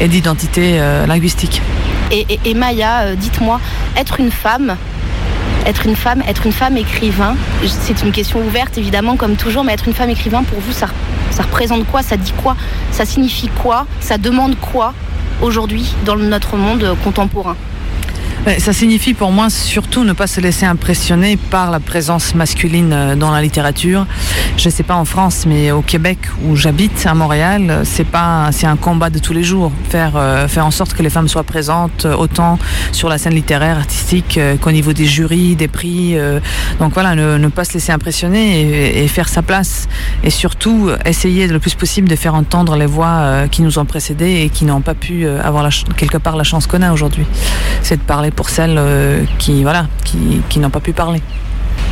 et 0.00 0.08
d'identité 0.08 0.76
euh, 0.78 1.06
linguistique. 1.06 1.62
Et, 2.10 2.54
Maya, 2.54 3.14
dites-moi, 3.16 3.60
être 3.96 4.20
une 4.20 4.30
femme, 4.30 4.76
être 5.66 5.84
une 5.84 5.96
femme, 5.96 6.22
être 6.26 6.46
une 6.46 6.52
femme 6.52 6.76
écrivain, 6.76 7.36
c'est 7.66 8.02
une 8.02 8.12
question 8.12 8.40
ouverte 8.40 8.78
évidemment 8.78 9.16
comme 9.16 9.36
toujours, 9.36 9.64
mais 9.64 9.72
être 9.72 9.88
une 9.88 9.94
femme 9.94 10.10
écrivain 10.10 10.44
pour 10.44 10.60
vous, 10.60 10.72
ça, 10.72 10.86
représente 11.42 11.84
quoi? 11.86 12.02
Ça 12.02 12.16
dit 12.16 12.32
quoi? 12.32 12.56
Ça 12.92 13.04
signifie 13.04 13.48
quoi? 13.48 13.86
Ça 14.00 14.16
demande 14.16 14.56
quoi 14.58 14.94
aujourd'hui 15.42 15.94
dans 16.04 16.16
notre 16.16 16.56
monde 16.56 16.84
euh, 16.84 16.94
contemporain? 17.02 17.56
Ça 18.46 18.72
signifie 18.72 19.12
pour 19.12 19.32
moi 19.32 19.50
surtout 19.50 20.04
ne 20.04 20.12
pas 20.12 20.28
se 20.28 20.40
laisser 20.40 20.66
impressionner 20.66 21.36
par 21.36 21.72
la 21.72 21.80
présence 21.80 22.32
masculine 22.36 22.92
euh, 22.92 23.16
dans 23.16 23.32
la 23.32 23.42
littérature. 23.42 24.06
Je 24.56 24.70
sais 24.70 24.84
pas 24.84 24.94
en 24.94 25.04
France, 25.04 25.44
mais 25.46 25.70
au 25.70 25.82
Québec 25.82 26.18
où 26.44 26.56
j'habite, 26.56 27.06
à 27.06 27.14
Montréal, 27.14 27.82
c'est 27.84 28.06
pas, 28.06 28.48
c'est 28.52 28.66
un 28.66 28.76
combat 28.76 29.10
de 29.10 29.18
tous 29.18 29.34
les 29.34 29.44
jours. 29.44 29.70
Faire, 29.90 30.12
euh, 30.16 30.48
faire 30.48 30.64
en 30.64 30.70
sorte 30.70 30.94
que 30.94 31.02
les 31.02 31.10
femmes 31.10 31.28
soient 31.28 31.42
présentes 31.42 32.06
euh, 32.06 32.16
autant 32.16 32.58
sur 32.90 33.08
la 33.08 33.18
scène 33.18 33.34
littéraire, 33.34 33.76
artistique, 33.76 34.38
euh, 34.38 34.56
qu'au 34.56 34.72
niveau 34.72 34.94
des 34.94 35.04
jurys, 35.04 35.56
des 35.56 35.68
prix. 35.68 36.16
donc 36.78 36.94
voilà, 36.94 37.14
ne, 37.14 37.36
ne 37.36 37.48
pas 37.48 37.64
se 37.64 37.74
laisser 37.74 37.92
impressionner 37.92 39.02
et, 39.02 39.08
faire 39.08 39.28
sa 39.28 39.42
place. 39.42 39.88
Et 40.22 40.30
surtout 40.30 40.90
essayer 41.04 41.46
le 41.48 41.58
plus 41.58 41.74
possible 41.74 42.08
de 42.08 42.16
faire 42.16 42.34
entendre 42.34 42.76
les 42.76 42.86
voix 42.86 43.46
qui 43.50 43.62
nous 43.62 43.78
ont 43.78 43.84
précédés 43.84 44.42
et 44.44 44.48
qui 44.48 44.64
n'ont 44.64 44.80
pas 44.80 44.94
pu 44.94 45.26
avoir 45.26 45.68
quelque 45.96 46.18
part 46.18 46.36
la 46.36 46.44
chance 46.44 46.66
qu'on 46.66 46.82
a 46.82 46.92
aujourd'hui. 46.92 47.26
C'est 47.82 47.96
de 47.96 48.02
parler 48.02 48.30
pour 48.36 48.50
celles 48.50 48.76
euh, 48.78 49.24
qui, 49.38 49.62
voilà, 49.62 49.88
qui, 50.04 50.58
n'ont 50.60 50.70
pas 50.70 50.80
pu 50.80 50.92
parler. 50.92 51.22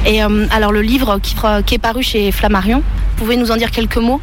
Et 0.06 0.22
euh, 0.22 0.46
alors 0.50 0.70
le 0.70 0.82
livre 0.82 1.18
qui, 1.18 1.34
qui 1.66 1.74
est 1.74 1.78
paru 1.78 2.02
chez 2.02 2.30
Flammarion, 2.30 2.78
vous 2.78 3.16
pouvez 3.16 3.36
nous 3.36 3.50
en 3.50 3.56
dire 3.56 3.70
quelques 3.70 3.96
mots? 3.96 4.20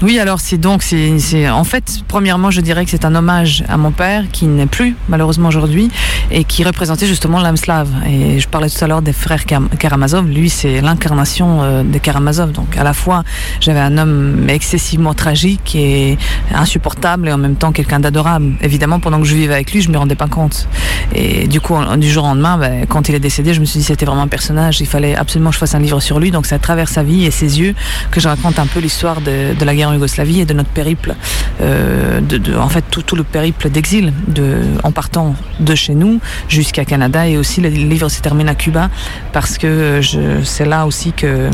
Oui, 0.00 0.18
alors 0.20 0.38
c'est 0.40 0.58
donc, 0.58 0.82
c'est, 0.82 1.50
en 1.50 1.64
fait, 1.64 2.02
premièrement, 2.06 2.50
je 2.50 2.60
dirais 2.60 2.84
que 2.84 2.90
c'est 2.90 3.04
un 3.04 3.14
hommage 3.14 3.64
à 3.68 3.76
mon 3.76 3.90
père 3.90 4.24
qui 4.30 4.46
n'est 4.46 4.66
plus 4.66 4.94
malheureusement 5.08 5.48
aujourd'hui 5.48 5.90
et 6.30 6.44
qui 6.44 6.62
représentait 6.62 7.06
justement 7.06 7.40
l'âme 7.40 7.56
slave. 7.56 7.88
Et 8.06 8.38
je 8.38 8.48
parlais 8.48 8.70
tout 8.70 8.82
à 8.84 8.86
l'heure 8.86 9.02
des 9.02 9.12
frères 9.12 9.44
Karamazov. 9.44 10.26
Lui, 10.28 10.50
c'est 10.50 10.80
l'incarnation 10.80 11.62
euh, 11.62 11.82
des 11.82 12.00
Karamazov. 12.00 12.52
Donc 12.52 12.76
à 12.76 12.84
la 12.84 12.92
fois, 12.92 13.24
j'avais 13.60 13.80
un 13.80 13.98
homme 13.98 14.48
excessivement 14.48 15.14
tragique 15.14 15.74
et 15.74 16.16
insupportable 16.54 17.28
et 17.28 17.32
en 17.32 17.38
même 17.38 17.56
temps 17.56 17.72
quelqu'un 17.72 17.98
d'adorable. 17.98 18.52
Évidemment, 18.60 19.00
pendant 19.00 19.20
que 19.20 19.26
je 19.26 19.34
vivais 19.34 19.54
avec 19.54 19.72
lui, 19.72 19.82
je 19.82 19.90
me 19.90 19.98
rendais 19.98 20.14
pas 20.14 20.28
compte. 20.28 20.68
Et 21.14 21.48
du 21.48 21.60
coup, 21.60 21.74
du 21.96 22.08
jour 22.08 22.24
au 22.24 22.28
lendemain, 22.28 22.58
ben, 22.58 22.86
quand 22.86 23.08
il 23.08 23.14
est 23.14 23.20
décédé, 23.20 23.52
je 23.54 23.60
me 23.60 23.64
suis 23.64 23.80
dit 23.80 23.84
c'était 23.84 24.06
vraiment 24.06 24.22
un 24.22 24.28
personnage. 24.28 24.80
Il 24.80 24.86
fallait 24.86 25.16
absolument 25.16 25.50
que 25.50 25.54
je 25.54 25.60
fasse 25.60 25.74
un 25.74 25.80
livre 25.80 26.00
sur 26.00 26.20
lui. 26.20 26.30
Donc 26.30 26.46
c'est 26.46 26.54
à 26.54 26.60
travers 26.60 26.88
sa 26.88 27.02
vie 27.02 27.24
et 27.24 27.30
ses 27.30 27.58
yeux 27.58 27.74
que 28.10 28.20
je 28.20 28.28
raconte 28.28 28.58
un 28.58 28.66
peu 28.66 28.80
l'histoire 28.80 29.20
de, 29.20 29.54
de 29.58 29.64
la 29.64 29.74
en 29.84 29.92
Yougoslavie 29.92 30.40
et 30.40 30.44
de 30.44 30.54
notre 30.54 30.70
périple, 30.70 31.14
euh, 31.60 32.20
en 32.58 32.68
fait 32.68 32.84
tout, 32.90 33.16
le 33.16 33.24
périple 33.24 33.70
d'exil, 33.70 34.12
de, 34.26 34.56
en 34.82 34.92
partant 34.92 35.34
de 35.60 35.74
chez 35.74 35.94
nous 35.94 36.20
jusqu'à 36.48 36.84
Canada 36.84 37.26
et 37.28 37.36
aussi 37.36 37.60
le 37.60 37.68
livre 37.68 38.08
se 38.08 38.20
termine 38.20 38.48
à 38.48 38.54
Cuba 38.54 38.90
parce 39.32 39.58
que 39.58 40.00
c'est 40.44 40.64
là 40.64 40.86
aussi 40.86 41.12
que, 41.12 41.50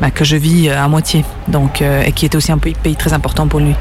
bah, 0.00 0.10
que 0.10 0.24
je 0.24 0.36
vis 0.36 0.68
à 0.68 0.86
moitié, 0.88 1.24
donc 1.48 1.82
euh, 1.82 2.02
et 2.02 2.12
qui 2.12 2.26
était 2.26 2.36
aussi 2.36 2.52
un 2.52 2.58
pays, 2.58 2.96
très 2.96 3.12
important 3.12 3.46
pour 3.46 3.60
lui. 3.60 3.74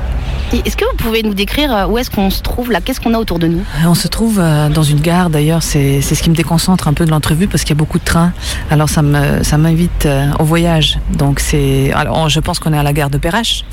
Est-ce 0.53 0.77
que 0.77 0.85
vous 0.85 0.95
pouvez 0.97 1.23
nous 1.23 1.33
décrire 1.33 1.75
euh, 1.75 1.87
où 1.87 1.97
est-ce 1.97 2.09
qu'on 2.09 2.29
se 2.29 2.41
trouve 2.41 2.71
là? 2.71 2.79
Qu'est-ce 2.79 3.01
qu'on 3.01 3.13
a 3.13 3.17
autour 3.17 3.39
de 3.39 3.47
nous? 3.47 3.63
On 3.85 3.95
se 3.95 4.07
trouve 4.07 4.39
euh, 4.39 4.69
dans 4.69 4.83
une 4.83 5.01
gare 5.01 5.29
d'ailleurs, 5.29 5.63
c'est 5.63 6.01
c'est 6.01 6.15
ce 6.15 6.21
qui 6.21 6.29
me 6.29 6.35
déconcentre 6.35 6.87
un 6.87 6.93
peu 6.93 7.05
de 7.05 7.09
l'entrevue 7.09 7.47
parce 7.47 7.63
qu'il 7.63 7.71
y 7.71 7.77
a 7.77 7.81
beaucoup 7.83 7.99
de 7.99 8.03
trains. 8.03 8.31
Alors 8.69 8.87
ça 8.87 9.01
me 9.01 9.43
ça 9.43 9.57
m'invite 9.57 10.05
euh, 10.05 10.29
au 10.39 10.43
voyage. 10.43 10.99
Donc 11.17 11.39
c'est 11.39 11.91
alors 11.93 12.29
je 12.29 12.39
pense 12.39 12.59
qu'on 12.59 12.73
est 12.73 12.77
à 12.77 12.83
la 12.83 12.93
gare 12.93 13.09
de 13.09 13.17
Perrache 13.17 13.65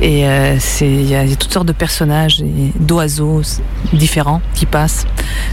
et 0.00 0.28
euh, 0.28 0.58
il 0.80 1.02
y, 1.02 1.10
y 1.10 1.14
a 1.14 1.36
toutes 1.36 1.52
sortes 1.52 1.68
de 1.68 1.72
personnages 1.72 2.40
et 2.40 2.72
d'oiseaux 2.78 3.42
différents 3.92 4.42
qui 4.54 4.66
passent 4.66 5.06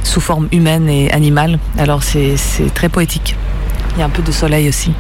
sous 0.04 0.20
forme 0.20 0.48
humaine 0.52 0.90
et 0.90 1.12
animale. 1.12 1.60
Alors 1.78 2.02
c'est 2.04 2.38
c'est 2.38 2.74
très 2.74 2.90
poétique. 2.90 3.36
Il 3.96 4.00
y 4.00 4.02
a 4.02 4.06
un 4.06 4.10
peu 4.10 4.24
de 4.24 4.32
soleil 4.32 4.68
aussi. 4.68 4.92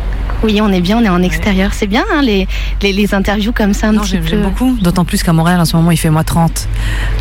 Oui, 0.45 0.62
on 0.62 0.71
est 0.71 0.79
bien, 0.81 0.97
on 0.99 1.03
est 1.03 1.10
en 1.10 1.21
extérieur. 1.23 1.73
C'est 1.73 1.88
bien 1.88 2.03
hein, 2.13 2.21
les, 2.21 2.47
les, 2.81 2.93
les 2.93 3.13
interviews 3.15 3.51
comme 3.51 3.73
ça 3.73 3.88
un 3.88 3.93
Non, 3.93 4.03
petit 4.03 4.19
peu. 4.19 4.38
beaucoup, 4.38 4.77
d'autant 4.79 5.03
plus 5.03 5.23
qu'à 5.23 5.34
Montréal 5.34 5.60
en 5.60 5.65
ce 5.65 5.75
moment 5.75 5.89
il 5.91 5.97
fait 5.97 6.10
moins 6.12 6.23
30. 6.23 6.67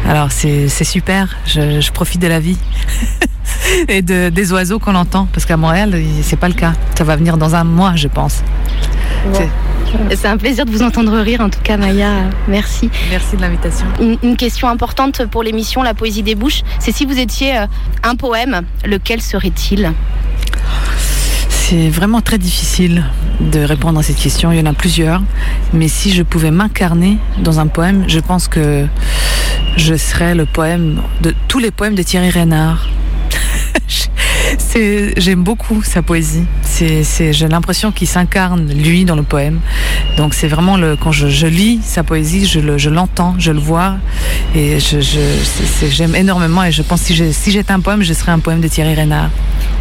Alors 0.09 0.31
c'est 0.31 0.69
super, 0.85 1.35
je, 1.47 1.81
je 1.81 1.91
profite 1.93 2.21
de 2.21 2.27
la 2.29 2.39
vie 2.39 2.59
et 3.89 4.03
de, 4.03 4.29
des 4.29 4.53
oiseaux 4.53 4.79
qu'on 4.79 4.95
entend, 4.95 5.27
parce 5.33 5.47
qu'à 5.47 5.57
Montréal 5.57 5.95
c'est 6.23 6.39
pas 6.39 6.49
le 6.49 6.55
cas. 6.55 6.75
Ça 6.97 7.05
va 7.05 7.17
venir 7.17 7.37
dans 7.39 7.55
un 7.55 7.65
mois, 7.65 7.95
je 7.97 8.09
pense. 8.09 8.43
C'est- 9.33 9.49
C'est 10.17 10.27
un 10.29 10.37
plaisir 10.37 10.67
de 10.67 10.71
vous 10.73 10.83
entendre 10.83 11.17
rire, 11.21 11.41
en 11.41 11.49
tout 11.51 11.61
cas, 11.63 11.77
Maya. 11.77 12.11
Merci. 12.49 12.91
Merci 13.11 13.37
de 13.37 13.43
l'invitation. 13.43 13.87
Une, 14.01 14.19
une 14.25 14.37
question 14.37 14.69
importante 14.69 15.25
pour 15.31 15.45
l'émission 15.45 15.83
La 15.85 15.95
Poésie 15.95 16.25
des 16.25 16.35
Bouches, 16.35 16.63
c'est 16.81 16.91
si 16.91 17.07
vous 17.07 17.17
étiez 17.19 17.57
euh, 17.59 17.67
un 18.03 18.17
poème, 18.17 18.63
lequel 18.85 19.21
serait-il? 19.23 19.93
C'est 21.66 21.88
vraiment 21.88 22.20
très 22.20 22.37
difficile 22.37 23.05
de 23.40 23.61
répondre 23.61 23.98
à 23.98 24.03
cette 24.03 24.18
question. 24.18 24.53
Il 24.53 24.59
y 24.59 24.61
en 24.61 24.66
a 24.66 24.74
plusieurs. 24.74 25.22
Mais 25.72 25.88
si 25.88 26.12
je 26.12 26.22
pouvais 26.22 26.50
m'incarner 26.50 27.16
dans 27.38 27.59
un 27.59 27.68
poème, 27.68 28.05
je 28.07 28.20
pense 28.20 28.48
que 28.48 28.87
je 29.79 29.94
serais 29.94 30.35
le 30.35 30.44
poème 30.44 31.00
de 31.22 31.35
tous 31.48 31.59
les 31.59 31.70
poèmes 31.70 31.94
de 31.94 32.03
Thierry 32.03 32.29
Reynard. 32.29 32.87
C'est- 34.59 35.15
J'aime 35.21 35.43
beaucoup 35.43 35.83
sa 35.83 36.03
poésie. 36.03 36.45
C'est, 36.63 37.33
j'ai 37.33 37.49
l'impression 37.49 37.93
qu'il 37.93 38.09
s'incarne, 38.09 38.73
lui, 38.73 39.05
dans 39.05 39.15
le 39.15 39.23
poème. 39.23 39.61
Donc 40.17 40.35
c'est 40.35 40.49
vraiment 40.49 40.77
le, 40.77 40.97
quand 40.97 41.13
je, 41.13 41.47
lis 41.47 41.81
sa 41.83 42.03
poésie, 42.03 42.47
je, 42.47 42.89
l'entends, 42.91 43.35
je 43.39 43.53
le 43.53 43.61
vois, 43.61 43.97
et 44.57 44.79
j'aime 45.89 46.15
énormément. 46.17 46.65
Et 46.65 46.73
je 46.73 46.83
pense 46.83 47.07
que 47.07 47.33
si 47.33 47.51
j'étais 47.51 47.73
un 47.73 47.81
poème, 47.81 48.03
je 48.03 48.13
serais 48.13 48.33
un 48.33 48.41
poème 48.41 48.61
de 48.61 48.69
Thierry 48.69 48.95
Renard. 48.95 49.31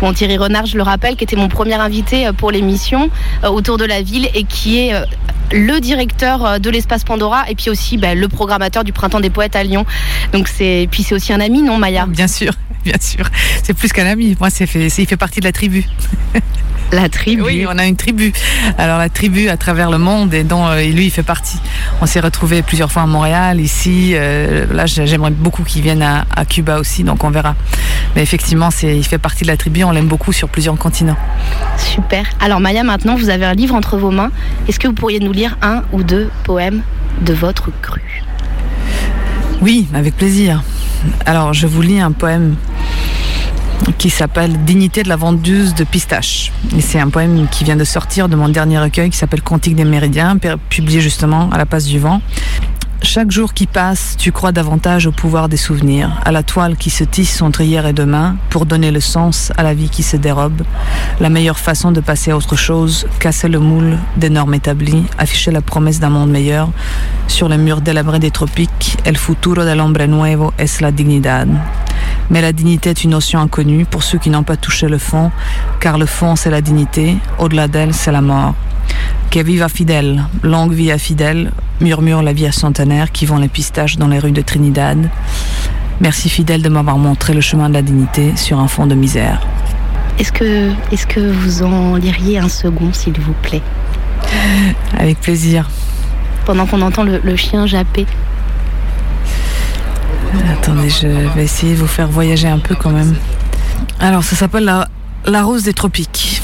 Bon, 0.01 0.13
Thierry 0.13 0.37
Renard, 0.37 0.65
je 0.67 0.77
le 0.77 0.83
rappelle, 0.83 1.15
qui 1.15 1.23
était 1.23 1.35
mon 1.35 1.47
premier 1.49 1.75
invité 1.75 2.29
pour 2.37 2.51
l'émission 2.51 3.09
autour 3.43 3.77
de 3.77 3.85
la 3.85 4.01
ville 4.01 4.29
et 4.35 4.43
qui 4.43 4.79
est 4.79 4.93
le 5.51 5.79
directeur 5.79 6.59
de 6.59 6.69
l'espace 6.69 7.03
Pandora 7.03 7.49
et 7.49 7.55
puis 7.55 7.69
aussi 7.69 7.97
bah, 7.97 8.15
le 8.15 8.27
programmateur 8.27 8.83
du 8.83 8.93
Printemps 8.93 9.19
des 9.19 9.29
Poètes 9.29 9.55
à 9.55 9.63
Lyon. 9.63 9.85
Donc 10.31 10.47
c'est 10.47 10.87
puis 10.91 11.03
c'est 11.03 11.15
aussi 11.15 11.33
un 11.33 11.39
ami, 11.39 11.61
non, 11.61 11.77
Maya? 11.77 12.05
Bien 12.07 12.27
sûr, 12.27 12.53
bien 12.85 12.97
sûr. 12.99 13.25
C'est 13.63 13.73
plus 13.73 13.91
qu'un 13.91 14.05
ami. 14.05 14.35
Moi, 14.39 14.49
c'est 14.49 14.67
fait, 14.67 14.87
il 14.87 15.05
fait 15.05 15.17
partie 15.17 15.39
de 15.39 15.45
la 15.45 15.51
tribu. 15.51 15.85
La 16.91 17.09
tribu. 17.09 17.41
Oui, 17.41 17.65
on 17.67 17.79
a 17.79 17.87
une 17.87 17.95
tribu. 17.95 18.31
Alors 18.77 18.99
la 18.99 19.09
tribu 19.09 19.49
à 19.49 19.57
travers 19.57 19.89
le 19.89 19.97
monde 19.97 20.31
et 20.35 20.43
dont 20.43 20.67
euh, 20.67 20.83
lui 20.83 21.05
il 21.05 21.09
fait 21.09 21.23
partie. 21.23 21.57
On 22.01 22.05
s'est 22.05 22.19
retrouvé 22.19 22.61
plusieurs 22.61 22.91
fois 22.91 23.01
à 23.01 23.05
Montréal, 23.07 23.59
ici. 23.59 24.11
Euh, 24.13 24.67
là, 24.71 24.85
j'aimerais 24.85 25.31
beaucoup 25.31 25.63
qu'il 25.63 25.81
vienne 25.81 26.03
à, 26.03 26.45
Cuba 26.45 26.77
aussi, 26.77 27.03
donc 27.03 27.23
on 27.23 27.31
verra. 27.31 27.55
Mais 28.15 28.21
effectivement, 28.21 28.69
c'est, 28.69 28.95
il 28.95 29.03
fait 29.03 29.17
partie 29.17 29.41
de 29.41 29.47
la 29.47 29.57
tribu. 29.57 29.83
On 29.83 29.89
l'aime 29.89 30.07
beaucoup 30.07 30.33
sur 30.33 30.49
plusieurs 30.49 30.77
continents. 30.77 31.17
Super. 31.77 32.25
Alors 32.39 32.59
Maya, 32.59 32.83
maintenant 32.83 33.15
vous 33.15 33.29
avez 33.29 33.45
un 33.45 33.53
livre 33.53 33.73
entre 33.73 33.97
vos 33.97 34.11
mains. 34.11 34.29
Est-ce 34.67 34.77
que 34.77 34.87
vous 34.87 34.93
pourriez 34.93 35.19
nous 35.19 35.31
lire 35.31 35.57
un 35.63 35.81
ou 35.93 36.03
deux 36.03 36.29
poèmes 36.43 36.83
de 37.21 37.33
votre 37.33 37.71
cru? 37.81 38.01
Oui, 39.61 39.87
avec 39.95 40.15
plaisir. 40.15 40.61
Alors 41.25 41.53
je 41.53 41.65
vous 41.65 41.81
lis 41.81 41.99
un 41.99 42.11
poème 42.11 42.55
qui 43.97 44.09
s'appelle 44.09 44.63
Dignité 44.63 45.03
de 45.03 45.09
la 45.09 45.15
vendeuse 45.15 45.75
de 45.75 45.83
pistaches. 45.83 46.51
Et 46.77 46.81
c'est 46.81 46.99
un 46.99 47.09
poème 47.09 47.47
qui 47.49 47.63
vient 47.63 47.75
de 47.75 47.83
sortir 47.83 48.29
de 48.29 48.35
mon 48.35 48.49
dernier 48.49 48.79
recueil 48.79 49.09
qui 49.09 49.17
s'appelle 49.17 49.41
Cantique 49.41 49.75
des 49.75 49.85
Méridiens, 49.85 50.37
publié 50.69 51.01
justement 51.01 51.49
à 51.51 51.57
la 51.57 51.65
passe 51.65 51.85
du 51.85 51.99
vent. 51.99 52.21
Chaque 53.05 53.31
jour 53.31 53.53
qui 53.53 53.67
passe, 53.67 54.15
tu 54.17 54.31
crois 54.31 54.53
davantage 54.53 55.07
au 55.07 55.11
pouvoir 55.11 55.49
des 55.49 55.57
souvenirs, 55.57 56.21
à 56.23 56.31
la 56.31 56.41
toile 56.41 56.77
qui 56.77 56.89
se 56.89 57.03
tisse 57.03 57.41
entre 57.41 57.59
hier 57.61 57.85
et 57.85 57.91
demain 57.91 58.37
pour 58.49 58.65
donner 58.65 58.91
le 58.91 59.01
sens 59.01 59.51
à 59.57 59.61
la 59.61 59.73
vie 59.73 59.89
qui 59.89 60.03
se 60.03 60.15
dérobe. 60.15 60.63
La 61.19 61.29
meilleure 61.29 61.59
façon 61.59 61.91
de 61.91 61.99
passer 61.99 62.31
à 62.31 62.37
autre 62.37 62.55
chose, 62.55 63.05
casser 63.19 63.49
le 63.49 63.59
moule 63.59 63.97
des 64.15 64.29
normes 64.29 64.53
établies, 64.53 65.03
afficher 65.17 65.51
la 65.51 65.61
promesse 65.61 65.99
d'un 65.99 66.09
monde 66.09 66.31
meilleur. 66.31 66.69
Sur 67.27 67.49
les 67.49 67.57
murs 67.57 67.81
délabrés 67.81 68.19
des 68.19 68.31
tropiques, 68.31 68.97
el 69.05 69.17
futuro 69.17 69.65
del 69.65 69.81
hombre 69.81 70.07
nuevo 70.07 70.53
es 70.57 70.79
la 70.79 70.91
dignidad. 70.91 71.49
Mais 72.29 72.41
la 72.41 72.53
dignité 72.53 72.91
est 72.91 73.03
une 73.03 73.11
notion 73.11 73.41
inconnue 73.41 73.85
pour 73.85 74.01
ceux 74.01 74.17
qui 74.17 74.29
n'ont 74.29 74.43
pas 74.43 74.57
touché 74.57 74.87
le 74.87 74.97
fond, 74.97 75.29
car 75.81 75.97
le 75.97 76.05
fond 76.05 76.37
c'est 76.37 76.49
la 76.49 76.61
dignité, 76.61 77.17
au-delà 77.37 77.67
d'elle 77.67 77.93
c'est 77.93 78.13
la 78.13 78.21
mort. 78.21 78.55
Que 79.29 79.39
viva 79.39 79.67
fidèle, 79.67 80.23
longue 80.43 80.73
vie 80.73 80.91
à 80.91 80.97
fidèle, 80.97 81.51
murmure 81.81 82.21
la 82.21 82.33
vie 82.33 82.45
à 82.45 82.51
centenaire 82.51 83.11
qui 83.11 83.25
vend 83.25 83.37
les 83.37 83.47
pistaches 83.47 83.97
dans 83.97 84.07
les 84.07 84.19
rues 84.19 84.31
de 84.31 84.41
Trinidad. 84.41 85.09
Merci 86.01 86.29
fidèle 86.29 86.61
de 86.61 86.69
m'avoir 86.69 86.97
montré 86.97 87.33
le 87.33 87.41
chemin 87.41 87.69
de 87.69 87.73
la 87.73 87.81
dignité 87.81 88.33
sur 88.35 88.59
un 88.59 88.67
fond 88.67 88.85
de 88.85 88.95
misère. 88.95 89.41
Est-ce 90.19 90.31
que, 90.31 90.69
est 90.91 91.05
que 91.07 91.19
vous 91.19 91.63
en 91.63 91.95
liriez 91.95 92.37
un 92.37 92.49
second, 92.49 92.93
s'il 92.93 93.19
vous 93.19 93.33
plaît? 93.41 93.63
Avec 94.97 95.19
plaisir. 95.19 95.69
Pendant 96.45 96.65
qu'on 96.65 96.81
entend 96.81 97.03
le, 97.03 97.19
le 97.23 97.35
chien 97.35 97.65
japper. 97.65 98.05
Attendez, 100.51 100.89
je 100.89 101.07
vais 101.35 101.43
essayer 101.43 101.73
de 101.73 101.79
vous 101.79 101.87
faire 101.87 102.07
voyager 102.07 102.47
un 102.47 102.59
peu 102.59 102.75
quand 102.75 102.91
même. 102.91 103.15
Alors, 103.99 104.23
ça 104.23 104.35
s'appelle 104.35 104.65
la, 104.65 104.87
la 105.25 105.43
rose 105.43 105.63
des 105.63 105.73
tropiques. 105.73 106.41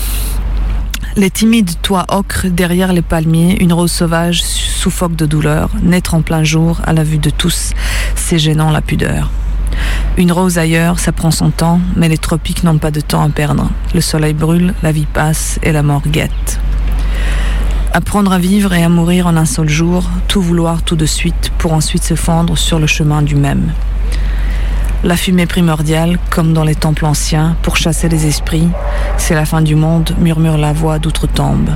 Les 1.16 1.32
timides 1.32 1.82
toits 1.82 2.06
ocre 2.10 2.48
derrière 2.48 2.94
les 2.94 3.02
palmiers, 3.02 3.58
une 3.60 3.74
rose 3.74 3.92
sauvage 3.92 4.44
suffoque 4.44 5.16
de 5.16 5.26
douleur, 5.26 5.72
naître 5.82 6.14
en 6.14 6.22
plein 6.22 6.44
jour 6.44 6.80
à 6.86 6.94
la 6.94 7.04
vue 7.04 7.18
de 7.18 7.32
tous, 7.32 7.72
c'est 8.16 8.38
gênant 8.38 8.72
la 8.72 8.82
pudeur. 8.82 9.32
Une 10.18 10.32
rose 10.32 10.60
ailleurs, 10.60 11.00
ça 11.00 11.12
prend 11.12 11.32
son 11.32 11.50
temps, 11.50 11.80
mais 11.96 12.10
les 12.10 12.18
tropiques 12.18 12.64
n'ont 12.64 12.78
pas 12.78 12.92
de 12.92 13.02
temps 13.02 13.24
à 13.24 13.30
perdre. 13.30 13.70
Le 13.96 14.02
soleil 14.02 14.34
brûle, 14.34 14.74
la 14.84 14.92
vie 14.92 15.08
passe 15.12 15.60
et 15.64 15.72
la 15.72 15.82
mort 15.82 16.04
guette. 16.08 16.60
Apprendre 17.92 18.32
à 18.32 18.38
vivre 18.38 18.74
et 18.74 18.84
à 18.84 18.90
mourir 18.90 19.26
en 19.26 19.36
un 19.36 19.46
seul 19.46 19.68
jour, 19.68 20.08
tout 20.28 20.42
vouloir 20.42 20.84
tout 20.84 20.96
de 20.96 21.08
suite 21.08 21.52
pour 21.58 21.74
ensuite 21.74 22.04
se 22.04 22.16
fendre 22.16 22.56
sur 22.56 22.80
le 22.80 22.88
chemin 22.88 23.24
du 23.24 23.36
même. 23.36 23.74
La 25.02 25.16
fumée 25.16 25.46
primordiale, 25.46 26.20
comme 26.30 26.52
dans 26.52 26.66
les 26.66 26.76
temples 26.76 27.06
anciens, 27.06 27.56
pour 27.62 27.78
chasser 27.78 28.10
les 28.10 28.28
esprits, 28.28 28.68
c'est 29.18 29.34
la 29.34 29.46
fin 29.46 29.62
du 29.62 29.76
monde, 29.76 30.14
murmure 30.20 30.58
la 30.58 30.74
voix 30.74 31.00
d'outre-tombe. 31.00 31.70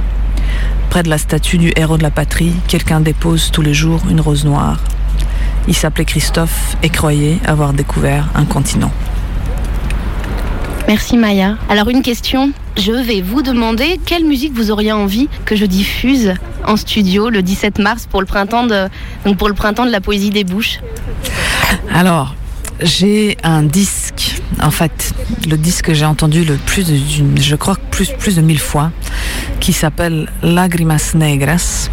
Près 0.90 1.04
de 1.04 1.10
la 1.10 1.18
statue 1.18 1.58
du 1.58 1.72
héros 1.78 1.98
de 1.98 2.04
la 2.04 2.12
patrie, 2.12 2.54
quelqu'un 2.68 3.00
dépose 3.00 3.50
tous 3.52 3.62
les 3.62 3.74
jours 3.74 4.02
une 4.10 4.20
rose 4.20 4.44
noire. 4.44 4.78
Il 5.70 5.74
s'appelait 5.74 6.04
Christophe 6.04 6.76
et 6.84 6.90
croyait 6.90 7.40
avoir 7.46 7.72
découvert 7.72 8.28
un 8.36 8.44
continent. 8.44 8.92
Merci 10.90 11.16
Maya. 11.16 11.56
Alors 11.70 11.88
une 11.88 12.02
question, 12.02 12.52
je 12.76 12.92
vais 12.92 13.22
vous 13.22 13.42
demander 13.42 14.02
quelle 14.06 14.26
musique 14.26 14.54
vous 14.54 14.70
auriez 14.70 14.92
envie 14.92 15.30
que 15.46 15.56
je 15.56 15.66
diffuse 15.66 16.34
en 16.68 16.76
studio 16.76 17.30
le 17.30 17.42
17 17.42 17.80
mars 17.80 18.06
pour 18.06 18.20
le 18.20 18.28
printemps 18.28 18.68
de, 18.68 18.90
donc 19.26 19.38
pour 19.38 19.48
le 19.48 19.54
printemps 19.54 19.86
de 19.86 19.92
la 19.92 20.02
poésie 20.02 20.30
des 20.30 20.44
bouches? 20.44 20.82
Alors, 21.94 22.36
j'ai 22.82 23.38
un 23.44 23.64
disque, 23.64 24.42
en 24.62 24.72
fait, 24.72 25.14
le 25.50 25.58
disque 25.58 25.86
que 25.86 25.94
j'ai 25.94 26.06
entendu 26.06 26.44
le 26.44 26.56
plus 26.56 26.86
de, 26.86 27.42
je 27.42 27.56
crois 27.56 27.78
plus, 27.92 28.10
plus 28.12 28.36
de 28.36 28.42
mille 28.42 28.60
fois, 28.60 28.92
qui 29.60 29.74
s'appelle 29.74 30.30
Lagrimas 30.42 31.12
Negras 31.16 31.90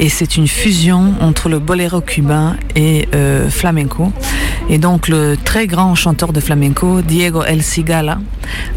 et 0.00 0.08
c'est 0.08 0.36
une 0.36 0.48
fusion 0.48 1.14
entre 1.20 1.48
le 1.48 1.58
boléro 1.58 2.00
cubain 2.00 2.56
et 2.74 3.06
euh, 3.14 3.50
flamenco. 3.50 4.12
Et 4.70 4.78
donc 4.78 5.08
le 5.08 5.36
très 5.36 5.66
grand 5.66 5.94
chanteur 5.94 6.32
de 6.32 6.40
flamenco, 6.40 7.02
Diego 7.02 7.42
El 7.42 7.62
Cigala, 7.62 8.18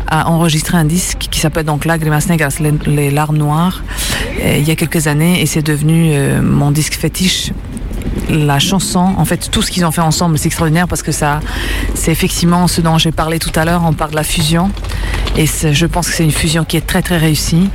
a 0.08 0.28
enregistré 0.30 0.78
un 0.78 0.86
disque 0.86 1.28
qui 1.32 1.40
s'appelle 1.40 1.66
donc 1.66 1.86
Lágrimas 1.86 2.26
Negras, 2.28 2.60
les, 2.86 3.10
larmes 3.10 3.38
noires, 3.38 3.84
euh, 4.42 4.58
il 4.58 4.68
y 4.68 4.72
a 4.72 4.76
quelques 4.76 5.08
années 5.08 5.42
et 5.42 5.46
c'est 5.46 5.62
devenu 5.62 6.12
euh, 6.14 6.42
mon 6.42 6.72
disque 6.72 6.96
fétiche 6.96 7.52
la 8.30 8.60
chanson, 8.60 9.14
en 9.18 9.26
fait, 9.26 9.50
tout 9.52 9.62
ce 9.62 9.72
qu'ils 9.72 9.86
ont 9.86 9.92
fait 9.92 10.02
ensemble, 10.02 10.38
c'est 10.38 10.48
extraordinaire 10.48 10.88
parce 10.88 11.04
que 11.04 11.12
ça, 11.12 11.40
c'est 11.94 12.12
effectivement 12.12 12.68
ce 12.68 12.82
dont 12.82 12.98
j'ai 12.98 13.12
parlé 13.12 13.40
tout 13.40 13.52
à 13.56 13.66
l'heure. 13.66 13.84
On 13.86 13.94
parle 13.94 14.12
de 14.12 14.16
la 14.16 14.24
fusion, 14.24 14.72
et 15.38 15.46
je 15.48 15.86
pense 15.86 16.08
que 16.08 16.14
c'est 16.14 16.24
une 16.24 16.32
fusion 16.32 16.64
qui 16.64 16.78
est 16.78 16.86
très 16.86 17.02
très 17.02 17.18
réussie. 17.18 17.70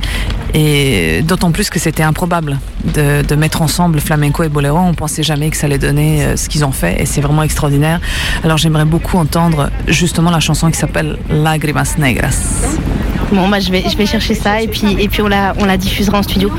Et 0.53 1.21
d'autant 1.21 1.51
plus 1.51 1.69
que 1.69 1.77
c'était 1.77 2.03
improbable 2.03 2.57
de, 2.83 3.35
mettre 3.35 3.61
ensemble 3.61 3.99
flamenco 3.99 4.43
et 4.43 4.49
boléro. 4.49 4.79
On 4.79 4.93
pensait 4.93 5.23
jamais 5.23 5.49
que 5.49 5.57
ça 5.57 5.67
allait 5.67 5.77
donner 5.77 6.23
euh, 6.23 6.35
ce 6.35 6.49
qu'ils 6.49 6.65
ont 6.65 6.71
fait, 6.71 7.01
et 7.01 7.05
c'est 7.05 7.21
vraiment 7.21 7.43
extraordinaire. 7.43 8.01
Alors 8.43 8.57
j'aimerais 8.57 8.85
beaucoup 8.85 9.17
entendre 9.17 9.69
justement 9.87 10.31
la 10.31 10.39
chanson 10.39 10.71
qui 10.71 10.77
s'appelle 10.77 11.17
Lágrimas 11.29 11.95
Negras. 11.97 12.35
Bon, 13.31 13.47
bah, 13.47 13.59
je 13.59 13.71
vais, 13.71 13.83
je 13.87 13.95
vais 13.95 14.07
chercher 14.07 14.33
ça 14.33 14.59
et 14.61 14.67
puis, 14.67 14.95
et 14.99 15.07
puis 15.07 15.21
on, 15.21 15.27
la, 15.27 15.53
on 15.59 15.65
la 15.65 15.77
diffusera 15.77 16.17
en 16.17 16.23
studio. 16.23 16.51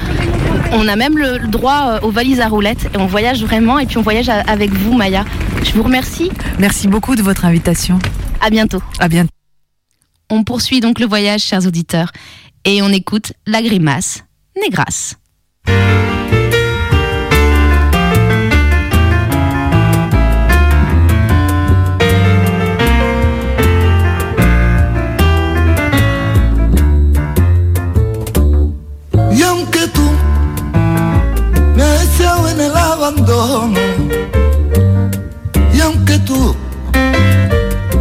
On 0.73 0.87
a 0.87 0.95
même 0.95 1.19
le 1.19 1.49
droit 1.49 1.89
euh, 1.89 2.07
aux 2.07 2.13
valises 2.13 2.41
à 2.41 2.47
roulettes 2.47 2.89
et 2.95 2.99
on 2.99 3.07
voyage 3.07 3.43
vraiment 3.43 3.79
et 3.81 3.87
puis 3.87 3.99
on 3.99 4.03
voyage 4.03 4.29
avec 4.29 4.73
vous, 4.73 4.93
Maya. 4.93 5.25
Je 5.65 5.73
vous 5.73 5.83
remercie. 5.83 6.31
Merci 6.59 6.87
beaucoup 6.87 7.17
de 7.17 7.23
votre 7.23 7.45
invitation. 7.45 7.99
À 8.41 8.51
bientôt. 8.51 8.83
À 9.01 9.09
bientôt. 9.09 9.40
On 10.31 10.45
poursuit 10.45 10.81
donc 10.81 11.01
le 11.01 11.07
voyage, 11.07 11.43
chers 11.43 11.67
auditeurs, 11.67 12.13
et 12.65 12.83
on 12.83 12.89
écoute 12.89 13.33
la 13.47 13.63
grimace 13.63 14.25
Négras. 14.57 15.15
Y 29.33 29.45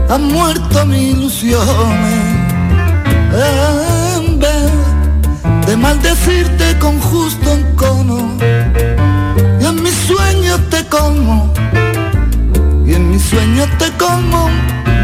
has 0.10 0.20
muerto 0.20 0.86
mis 0.88 1.16
ilusiones, 1.16 2.24
en 4.18 4.40
vez 4.40 4.72
de 5.68 5.78
maldecirte 5.78 6.78
con 6.80 7.00
justo 7.00 7.52
encono, 7.52 8.36
y 9.62 9.66
en 9.66 9.84
mis 9.84 9.94
sueños 9.94 10.60
te 10.72 10.84
como, 10.88 11.54
y 12.88 12.94
en 12.96 13.12
mis 13.12 13.22
sueños 13.22 13.70
te 13.78 13.92
como 13.98 14.50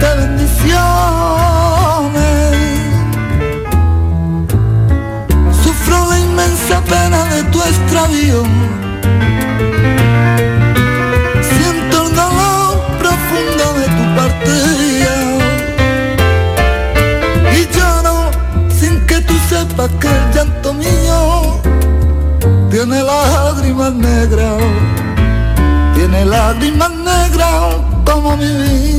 de 0.01 0.15
bendiciones. 0.21 0.75
Sufro 5.63 6.09
la 6.09 6.19
inmensa 6.19 6.81
pena 6.81 7.25
de 7.25 7.43
tu 7.43 7.61
extravío 7.61 8.43
que 19.99 20.07
el 20.07 20.31
llanto 20.33 20.73
mío 20.73 21.61
tiene 22.71 23.03
lágrimas 23.03 23.93
negras, 23.93 24.61
tiene 25.95 26.25
lágrimas 26.25 26.91
negras 26.91 27.75
como 28.03 28.35
mi 28.35 28.47
vida. 28.47 28.95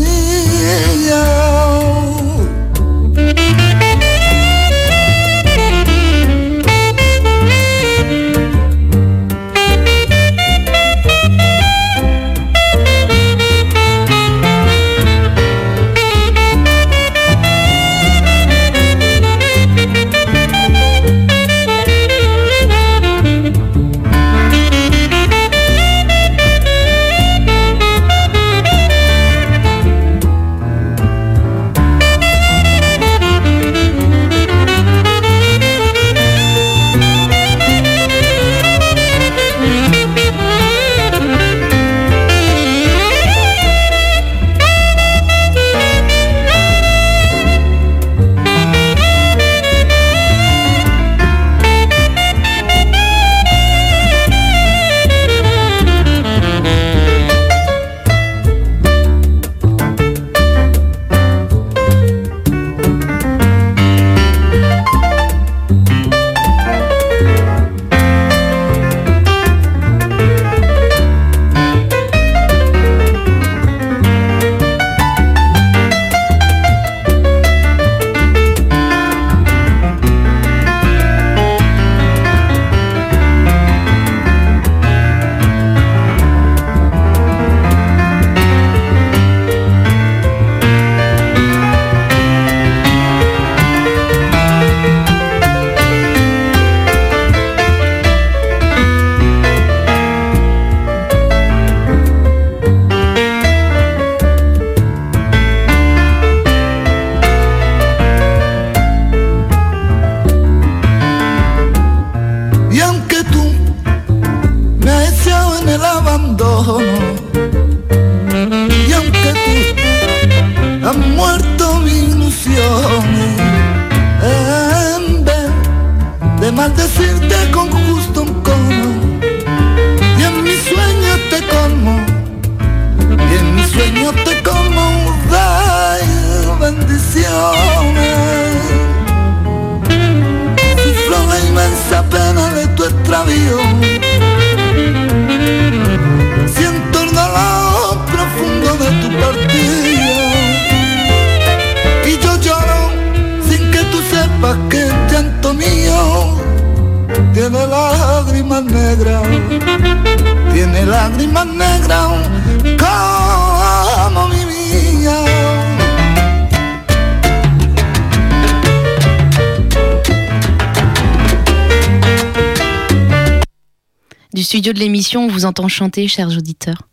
De 174.73 174.79
l'émission, 174.79 175.25
on 175.25 175.29
vous 175.29 175.45
entend 175.45 175.69
chanter, 175.69 176.09
chers 176.09 176.37
auditeurs. 176.37 176.89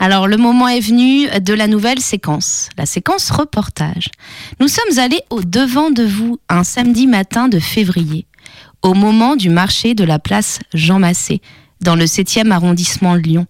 Alors, 0.00 0.28
le 0.28 0.36
moment 0.36 0.68
est 0.68 0.80
venu 0.80 1.28
de 1.40 1.54
la 1.54 1.66
nouvelle 1.66 2.00
séquence, 2.00 2.68
la 2.78 2.86
séquence 2.86 3.30
reportage. 3.30 4.10
Nous 4.60 4.68
sommes 4.68 4.98
allés 4.98 5.20
au 5.30 5.42
devant 5.42 5.90
de 5.90 6.04
vous 6.04 6.38
un 6.48 6.62
samedi 6.62 7.06
matin 7.06 7.48
de 7.48 7.58
février, 7.58 8.26
au 8.82 8.94
moment 8.94 9.34
du 9.34 9.50
marché 9.50 9.94
de 9.94 10.04
la 10.04 10.18
place 10.18 10.60
Jean 10.72 11.00
Massé, 11.00 11.42
dans 11.80 11.96
le 11.96 12.04
7e 12.04 12.50
arrondissement 12.52 13.14
de 13.14 13.20
Lyon. 13.20 13.46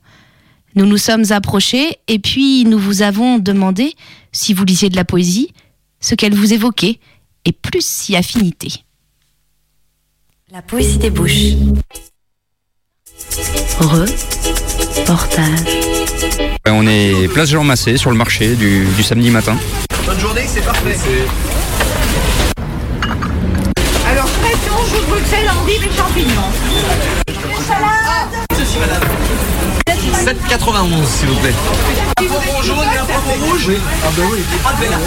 Nous 0.75 0.87
nous 0.87 0.97
sommes 0.97 1.31
approchés 1.31 1.99
et 2.09 2.19
puis 2.19 2.65
nous 2.65 2.79
vous 2.79 3.03
avons 3.03 3.39
demandé 3.39 3.95
si 4.33 4.55
vous 4.55 4.65
lisiez 4.65 4.89
de 4.89 4.97
la 4.97 5.05
poésie, 5.05 5.53
ce 6.01 6.15
qu'elle 6.15 6.35
vous 6.35 6.53
évoquait, 6.53 7.01
et 7.45 7.53
plus 7.53 7.85
si 7.85 8.17
affinité. 8.17 8.85
La 10.51 10.63
poésie 10.63 10.99
des 10.99 11.11
bouches. 11.11 11.55
Reportage. 13.81 15.49
On 16.67 16.87
est 16.87 17.29
place 17.33 17.51
Jean 17.51 17.65
Massé 17.65 17.97
sur 17.97 18.11
le 18.11 18.17
marché 18.17 18.55
du, 18.55 18.85
du 18.85 19.03
samedi 19.03 19.31
matin. 19.31 19.57
Bonne 20.07 20.19
journée, 20.21 20.45
c'est 20.47 20.65
parfait. 20.65 20.97
Alors, 24.11 24.25
pression, 24.27 24.73
chou 24.91 25.01
de 25.01 25.07
Bruxelles, 25.11 25.51
endive 25.63 25.85
et 25.85 25.97
champignons. 25.97 26.51
Ceci, 28.59 28.79
madame. 28.81 29.03
7,91 30.25 31.07
s'il 31.07 31.29
vous 31.29 31.37
plaît. 31.37 31.55
Un 32.19 32.25
poivron 32.25 32.63
jaune 32.63 32.79
et 32.95 32.99
un 32.99 33.05
poivron 33.05 33.47
rouge 33.47 33.71
Ah 34.05 34.09
bah 34.17 34.23
oui. 34.33 34.39
Pas 34.63 34.73
de 34.73 34.81
verre. 34.81 34.99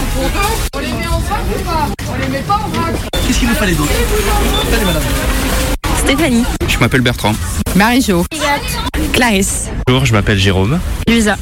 On 0.74 0.80
les 0.80 0.88
met 0.88 1.08
en 1.08 1.20
vrac 1.20 1.42
ou 1.50 1.64
pas? 1.64 1.88
On 2.12 2.22
les 2.22 2.28
met 2.28 2.40
pas 2.40 2.54
en 2.54 2.70
vrac. 2.70 2.96
Qu'est-ce 3.28 3.40
qu'il 3.40 3.50
vous 3.50 3.56
fallait 3.56 3.74
d'autre? 3.74 3.92
Allez 4.74 4.86
madame. 4.86 5.04
Stéphanie. 6.06 6.44
Je 6.68 6.78
m'appelle 6.80 7.02
Bertrand. 7.02 7.34
Marie-Jo. 7.76 8.26
Clarisse. 9.14 9.70
Bonjour, 9.88 10.06
je 10.06 10.14
m'appelle 10.14 10.38
Jérôme. 10.38 10.80
Luisa. 11.08 11.36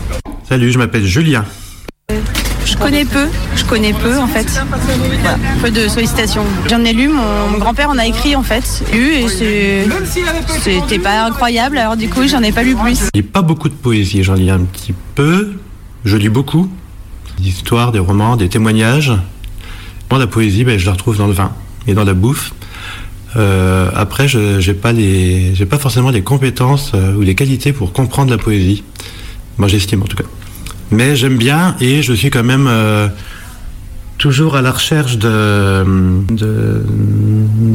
Salut, 0.47 0.71
je 0.71 0.77
m'appelle 0.77 1.05
Julien. 1.05 1.45
Je 2.65 2.75
connais 2.77 3.05
peu, 3.05 3.27
je 3.55 3.63
connais 3.65 3.93
peu 3.93 4.17
en 4.19 4.27
fait. 4.27 4.47
Voilà, 5.21 5.37
peu 5.61 5.71
de 5.71 5.87
sollicitations. 5.87 6.43
J'en 6.69 6.83
ai 6.85 6.93
lu, 6.93 7.07
mon, 7.07 7.47
mon 7.51 7.57
grand-père 7.57 7.89
en 7.89 7.97
a 7.97 8.05
écrit 8.05 8.35
en 8.35 8.43
fait, 8.43 8.83
lu 8.93 9.13
et 9.15 9.27
c'est- 9.27 9.87
c'était 10.61 10.99
pas 10.99 11.23
incroyable, 11.25 11.77
alors 11.77 11.97
du 11.97 12.09
coup 12.09 12.27
j'en 12.27 12.43
ai 12.43 12.51
pas 12.51 12.61
lu 12.63 12.75
plus. 12.75 12.99
Je 12.99 13.09
lis 13.15 13.23
pas 13.23 13.41
beaucoup 13.41 13.69
de 13.69 13.73
poésie, 13.73 14.23
j'en 14.23 14.35
lis 14.35 14.49
un 14.51 14.59
petit 14.59 14.93
peu. 15.15 15.53
Je 16.05 16.15
lis 16.17 16.29
beaucoup. 16.29 16.69
Des 17.39 17.47
histoires, 17.49 17.91
des 17.91 17.99
romans, 17.99 18.35
des 18.35 18.49
témoignages. 18.49 19.13
Moi, 20.11 20.19
la 20.19 20.27
poésie, 20.27 20.63
ben, 20.63 20.77
je 20.77 20.85
la 20.85 20.91
retrouve 20.93 21.17
dans 21.17 21.27
le 21.27 21.33
vin 21.33 21.51
et 21.87 21.93
dans 21.93 22.03
la 22.03 22.13
bouffe. 22.13 22.51
Euh, 23.35 23.89
après, 23.95 24.27
je 24.27 24.59
j'ai 24.59 24.73
pas 24.73 24.93
pas 25.69 25.77
forcément 25.77 26.09
les 26.09 26.21
compétences 26.21 26.91
euh, 26.95 27.13
ou 27.13 27.21
les 27.21 27.35
qualités 27.35 27.73
pour 27.73 27.93
comprendre 27.93 28.31
la 28.31 28.37
poésie. 28.37 28.83
Moi, 29.57 29.67
j'estime 29.67 30.01
en 30.01 30.05
tout 30.05 30.17
cas. 30.17 30.23
Mais 30.91 31.15
j'aime 31.15 31.37
bien 31.37 31.75
et 31.79 32.01
je 32.01 32.13
suis 32.13 32.31
quand 32.31 32.43
même 32.43 32.65
euh, 32.67 33.07
toujours 34.17 34.55
à 34.55 34.61
la 34.61 34.71
recherche 34.71 35.17
de, 35.17 35.85
de, 36.29 36.83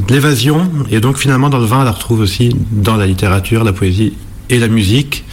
l'évasion. 0.08 0.68
Et 0.90 1.00
donc, 1.00 1.18
finalement, 1.18 1.50
dans 1.50 1.58
le 1.58 1.66
vin, 1.66 1.80
on 1.80 1.84
la 1.84 1.92
retrouve 1.92 2.20
aussi 2.20 2.56
dans 2.72 2.96
la 2.96 3.06
littérature, 3.06 3.62
la 3.62 3.72
poésie 3.72 4.14
et 4.50 4.58
la 4.58 4.68
musique. 4.68 5.24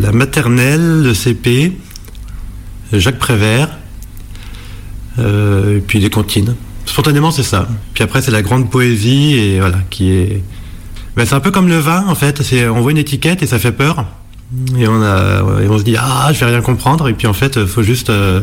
La 0.00 0.12
maternelle, 0.12 1.02
le 1.02 1.12
CP, 1.12 1.72
Jacques 2.92 3.18
Prévert, 3.18 3.68
et 5.18 5.82
puis 5.86 5.98
les 5.98 6.08
comptines. 6.10 6.54
Spontanément, 6.86 7.30
c'est 7.30 7.42
ça. 7.42 7.66
Puis 7.94 8.04
après, 8.04 8.22
c'est 8.22 8.30
la 8.30 8.42
grande 8.42 8.70
poésie 8.70 9.34
et 9.34 9.60
voilà, 9.60 9.78
qui 9.90 10.10
est 10.10 10.42
Ben, 11.16 11.24
c'est 11.24 11.34
un 11.34 11.40
peu 11.40 11.50
comme 11.50 11.68
le 11.68 11.78
vin 11.78 12.04
en 12.06 12.14
fait. 12.14 12.42
C'est 12.42 12.68
on 12.68 12.80
voit 12.80 12.90
une 12.90 12.98
étiquette 12.98 13.42
et 13.42 13.46
ça 13.46 13.58
fait 13.58 13.72
peur. 13.72 14.04
Et 14.78 14.86
on 14.86 15.02
a 15.02 15.62
et 15.62 15.68
on 15.68 15.78
se 15.78 15.82
dit 15.82 15.96
ah 15.98 16.30
je 16.32 16.40
vais 16.40 16.46
rien 16.46 16.60
comprendre 16.60 17.08
et 17.08 17.14
puis 17.14 17.26
en 17.26 17.32
fait 17.32 17.64
faut 17.66 17.82
juste 17.82 18.10
euh, 18.10 18.42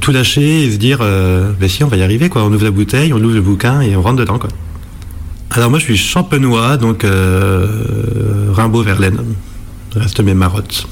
tout 0.00 0.10
lâcher 0.10 0.64
et 0.64 0.70
se 0.72 0.76
dire 0.76 0.98
euh, 1.02 1.52
ben 1.60 1.68
si 1.68 1.84
on 1.84 1.88
va 1.88 1.96
y 1.96 2.02
arriver 2.02 2.28
quoi. 2.28 2.42
On 2.42 2.52
ouvre 2.52 2.64
la 2.64 2.70
bouteille, 2.70 3.12
on 3.12 3.18
ouvre 3.22 3.34
le 3.34 3.42
bouquin 3.42 3.80
et 3.80 3.94
on 3.94 4.02
rentre 4.02 4.16
dedans 4.16 4.38
quoi. 4.38 4.50
Alors 5.50 5.70
moi 5.70 5.78
je 5.78 5.84
suis 5.84 5.96
champenois 5.96 6.76
donc 6.76 7.04
euh, 7.04 8.50
Rimbaud 8.52 8.82
Verlaine. 8.82 9.20
Reste 9.94 10.20
mes 10.20 10.34
marottes. 10.34 10.86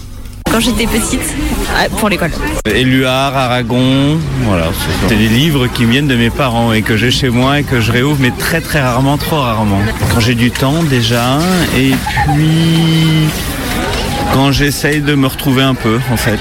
Quand 0.56 0.62
j'étais 0.62 0.86
petite, 0.86 1.34
ah, 1.76 1.86
pour 1.98 2.08
l'école. 2.08 2.30
Éluard, 2.74 3.36
Aragon, 3.36 4.18
voilà. 4.44 4.68
C'est 5.06 5.16
des 5.16 5.28
livres 5.28 5.66
qui 5.66 5.84
viennent 5.84 6.06
de 6.06 6.16
mes 6.16 6.30
parents 6.30 6.72
et 6.72 6.80
que 6.80 6.96
j'ai 6.96 7.10
chez 7.10 7.28
moi 7.28 7.60
et 7.60 7.62
que 7.62 7.82
je 7.82 7.92
réouvre, 7.92 8.16
mais 8.20 8.30
très 8.30 8.62
très 8.62 8.80
rarement, 8.80 9.18
trop 9.18 9.36
rarement. 9.36 9.82
Quand 10.14 10.20
j'ai 10.20 10.34
du 10.34 10.50
temps 10.50 10.82
déjà, 10.82 11.40
et 11.76 11.90
puis 11.90 13.28
quand 14.36 14.52
j'essaye 14.52 15.00
de 15.00 15.14
me 15.14 15.28
retrouver 15.28 15.62
un 15.62 15.74
peu, 15.74 15.98
en 16.12 16.16
fait. 16.18 16.38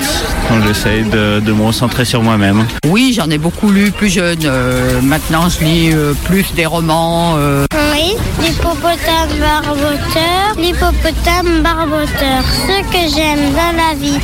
Quand 0.50 0.62
j'essaye 0.68 1.04
de, 1.06 1.40
de 1.40 1.54
me 1.54 1.64
recentrer 1.64 2.04
sur 2.04 2.22
moi-même. 2.22 2.66
Oui, 2.88 3.14
j'en 3.16 3.30
ai 3.30 3.38
beaucoup 3.38 3.72
lu 3.72 3.90
plus 3.92 4.10
jeune. 4.10 4.40
Euh, 4.44 5.00
maintenant, 5.02 5.48
je 5.48 5.64
lis 5.64 5.92
euh, 5.94 6.14
plus 6.26 6.46
des 6.56 6.66
romans. 6.66 7.36
euh. 7.38 7.66
Oui, 7.94 8.16
l'hippopotame 8.42 9.30
barboteur, 9.40 10.44
l'hippopotame 10.58 11.64
barboteur. 11.64 12.44
Ce 12.68 12.82
que 12.92 13.16
j'aime 13.16 13.54
dans 13.54 13.74
la 13.78 13.98
vie, 13.98 14.20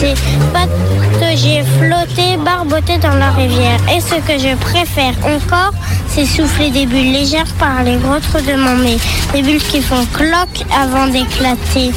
c'est 0.00 0.14
patauger, 0.52 1.62
flotter, 1.78 2.36
barboter 2.44 2.98
dans 2.98 3.14
la 3.14 3.30
rivière. 3.30 3.78
Et 3.94 4.00
ce 4.00 4.16
que 4.16 4.36
je 4.36 4.56
préfère 4.56 5.14
encore, 5.24 5.72
c'est 6.14 6.26
souffler 6.26 6.70
des 6.70 6.86
bulles 6.86 7.12
légères 7.12 7.46
par 7.58 7.82
les 7.82 7.96
gros 7.96 8.18
trous 8.20 8.40
de 8.44 8.54
mon 8.54 8.76
nez. 8.76 8.98
Des 9.32 9.42
bulles 9.42 9.62
qui 9.62 9.80
font 9.80 10.04
cloque 10.12 10.64
avant 10.78 11.06
d'éclater. 11.06 11.90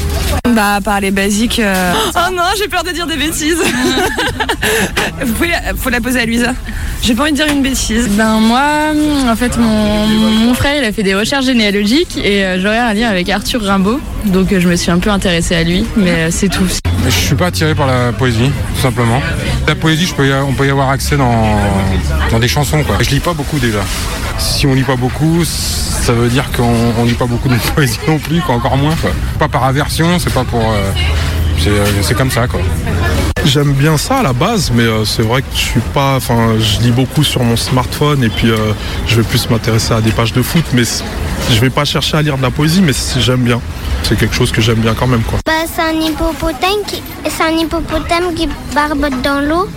Bah, 0.49 0.79
par 0.83 1.01
les 1.01 1.11
basiques. 1.11 1.59
euh, 1.59 1.93
Oh 2.15 2.33
non, 2.33 2.43
j'ai 2.57 2.67
peur 2.67 2.83
de 2.83 2.91
dire 2.91 3.07
des 3.07 3.17
bêtises. 3.17 3.57
Vous 5.25 5.33
pouvez 5.33 5.49
la- 5.49 5.73
faut 5.75 5.89
la 5.89 5.99
poser 6.01 6.21
à 6.21 6.25
Luisa. 6.25 6.53
J'ai 7.03 7.13
pas 7.13 7.23
envie 7.23 7.31
de 7.31 7.37
dire 7.37 7.47
une 7.51 7.61
bêtise. 7.61 8.07
Ben 8.11 8.39
moi, 8.39 8.61
en 9.29 9.35
fait, 9.35 9.57
mon, 9.57 10.07
mon 10.07 10.53
frère, 10.53 10.75
il 10.81 10.85
a 10.85 10.91
fait 10.91 11.03
des 11.03 11.13
recherches 11.15 11.45
généalogiques 11.45 12.17
et 12.17 12.43
euh, 12.45 12.59
j'aurais 12.61 12.77
un 12.79 12.93
lien 12.93 13.09
avec 13.09 13.29
Arthur 13.29 13.61
Rimbaud, 13.63 13.99
donc 14.25 14.51
euh, 14.51 14.59
je 14.59 14.67
me 14.67 14.75
suis 14.75 14.91
un 14.91 14.99
peu 14.99 15.09
intéressée 15.09 15.55
à 15.55 15.63
lui, 15.63 15.85
mais 15.97 16.31
c'est 16.31 16.49
tout. 16.49 16.63
Je 17.05 17.11
suis 17.11 17.35
pas 17.35 17.47
attiré 17.47 17.75
par 17.75 17.85
la 17.85 18.11
poésie, 18.13 18.49
tout 18.75 18.81
simplement. 18.81 19.21
La 19.67 19.75
poésie, 19.75 20.05
je 20.07 20.13
peux 20.15 20.27
y 20.27 20.31
a- 20.31 20.43
on 20.43 20.53
peut 20.53 20.65
y 20.65 20.71
avoir 20.71 20.89
accès 20.89 21.17
dans, 21.17 21.59
dans 22.31 22.39
des 22.39 22.47
chansons. 22.47 22.83
Quoi. 22.83 22.97
Je 23.01 23.09
lis 23.11 23.19
pas 23.19 23.33
beaucoup 23.33 23.59
déjà. 23.59 23.79
Si 24.37 24.67
on 24.67 24.73
lit 24.73 24.83
pas 24.83 24.95
beaucoup, 24.95 25.43
ça 25.45 26.13
veut 26.13 26.29
dire 26.29 26.45
qu'on 26.55 26.73
on 26.99 27.05
lit 27.05 27.13
pas 27.13 27.25
beaucoup 27.25 27.47
de 27.49 27.55
poésie 27.75 27.99
non 28.07 28.19
plus, 28.19 28.41
quoi, 28.41 28.55
encore 28.55 28.77
moins. 28.77 28.95
Pas 29.39 29.47
par 29.47 29.63
aversion, 29.63 30.19
c'est 30.19 30.33
pas 30.33 30.43
pour. 30.43 30.61
euh, 30.61 30.91
c'est, 31.59 31.69
euh, 31.69 31.85
c'est 32.01 32.15
comme 32.15 32.31
ça, 32.31 32.47
quoi. 32.47 32.59
J'aime 33.45 33.73
bien 33.73 33.95
ça 33.97 34.17
à 34.17 34.23
la 34.23 34.33
base, 34.33 34.71
mais 34.73 34.83
euh, 34.83 35.05
c'est 35.05 35.21
vrai 35.21 35.41
que 35.41 35.47
je 35.53 35.61
suis 35.61 35.79
pas. 35.93 36.15
Enfin, 36.15 36.55
je 36.59 36.79
lis 36.81 36.91
beaucoup 36.91 37.23
sur 37.23 37.43
mon 37.43 37.55
smartphone 37.55 38.23
et 38.23 38.29
puis 38.29 38.49
je 39.07 39.15
vais 39.15 39.23
plus 39.23 39.49
m'intéresser 39.49 39.93
à 39.93 40.01
des 40.01 40.11
pages 40.11 40.33
de 40.33 40.41
foot, 40.41 40.65
mais 40.73 40.83
je 41.51 41.59
vais 41.59 41.69
pas 41.69 41.85
chercher 41.85 42.17
à 42.17 42.21
lire 42.21 42.37
de 42.37 42.41
la 42.41 42.49
poésie, 42.49 42.81
mais 42.81 42.93
j'aime 43.19 43.41
bien. 43.43 43.61
C'est 44.03 44.17
quelque 44.17 44.35
chose 44.35 44.51
que 44.51 44.61
j'aime 44.61 44.79
bien 44.79 44.93
quand 44.95 45.07
même, 45.07 45.21
quoi. 45.21 45.39
Bah, 45.45 45.53
c'est 45.73 45.81
un 45.81 45.99
hippopotame 45.99 46.83
qui, 46.87 47.01
c'est 47.29 47.43
un 47.43 47.57
hippopotame 47.57 48.33
qui 48.35 48.49
barbote 48.73 49.21
dans 49.23 49.41
l'eau. 49.41 49.67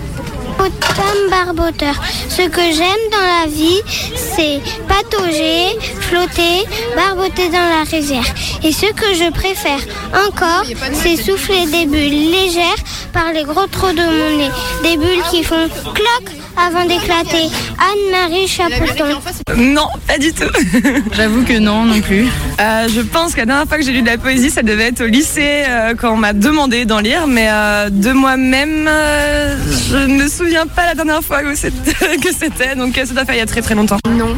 Hippopotame 0.58 1.30
barboteur. 1.30 1.94
Ce 2.28 2.42
que 2.48 2.60
j'aime 2.60 3.04
dans 3.12 3.18
la 3.18 3.46
vie, 3.46 3.80
c'est 4.14 4.60
patauger, 4.88 5.78
flotter, 6.00 6.66
barboter 6.96 7.48
dans 7.48 7.58
la 7.58 7.84
rivière. 7.88 8.24
Et 8.62 8.72
ce 8.72 8.86
que 8.92 9.14
je 9.14 9.30
préfère 9.30 9.80
encore, 10.26 10.64
c'est 10.92 11.16
souffler 11.16 11.66
des 11.66 11.86
bulles 11.86 12.30
légères 12.32 12.82
par 13.12 13.32
les 13.32 13.44
gros 13.44 13.66
trous 13.66 13.92
de 13.92 14.02
mon 14.02 14.36
nez. 14.38 14.50
Des 14.82 14.96
bulles 14.96 15.22
qui 15.30 15.44
font 15.44 15.68
cloc 15.94 16.32
avant 16.58 16.84
d'éclater. 16.84 17.48
Anne-Marie 17.78 18.48
Chapeauton. 18.48 19.20
Non, 19.56 19.88
pas 20.06 20.18
du 20.18 20.32
tout. 20.32 20.50
J'avoue 21.12 21.44
que 21.44 21.58
non, 21.58 21.84
non 21.84 22.00
plus. 22.00 22.26
Euh, 22.60 22.88
je 22.88 23.00
pense 23.00 23.34
que 23.34 23.40
la 23.40 23.46
dernière 23.46 23.66
fois 23.66 23.78
que 23.78 23.84
j'ai 23.84 23.92
lu 23.92 24.02
de 24.02 24.06
la 24.06 24.18
poésie, 24.18 24.50
ça 24.50 24.62
devait 24.62 24.88
être 24.88 25.02
au 25.02 25.06
lycée 25.06 25.64
euh, 25.68 25.94
quand 25.96 26.12
on 26.12 26.16
m'a 26.16 26.32
demandé 26.32 26.84
d'en 26.84 26.98
lire, 27.00 27.26
mais 27.26 27.48
euh, 27.50 27.90
de 27.90 28.12
moi-même, 28.12 28.86
euh, 28.88 29.56
je 29.88 29.96
ne 29.96 30.22
me 30.22 30.28
souviens 30.28 30.66
pas 30.66 30.86
la 30.86 30.94
dernière 30.94 31.22
fois 31.22 31.42
que 31.42 31.54
c'était, 31.54 32.74
donc 32.74 32.94
ça 32.96 33.14
doit 33.14 33.24
faire 33.24 33.34
il 33.34 33.38
y 33.38 33.42
a 33.42 33.46
très 33.46 33.62
très 33.62 33.74
longtemps. 33.74 33.98
Non. 34.10 34.36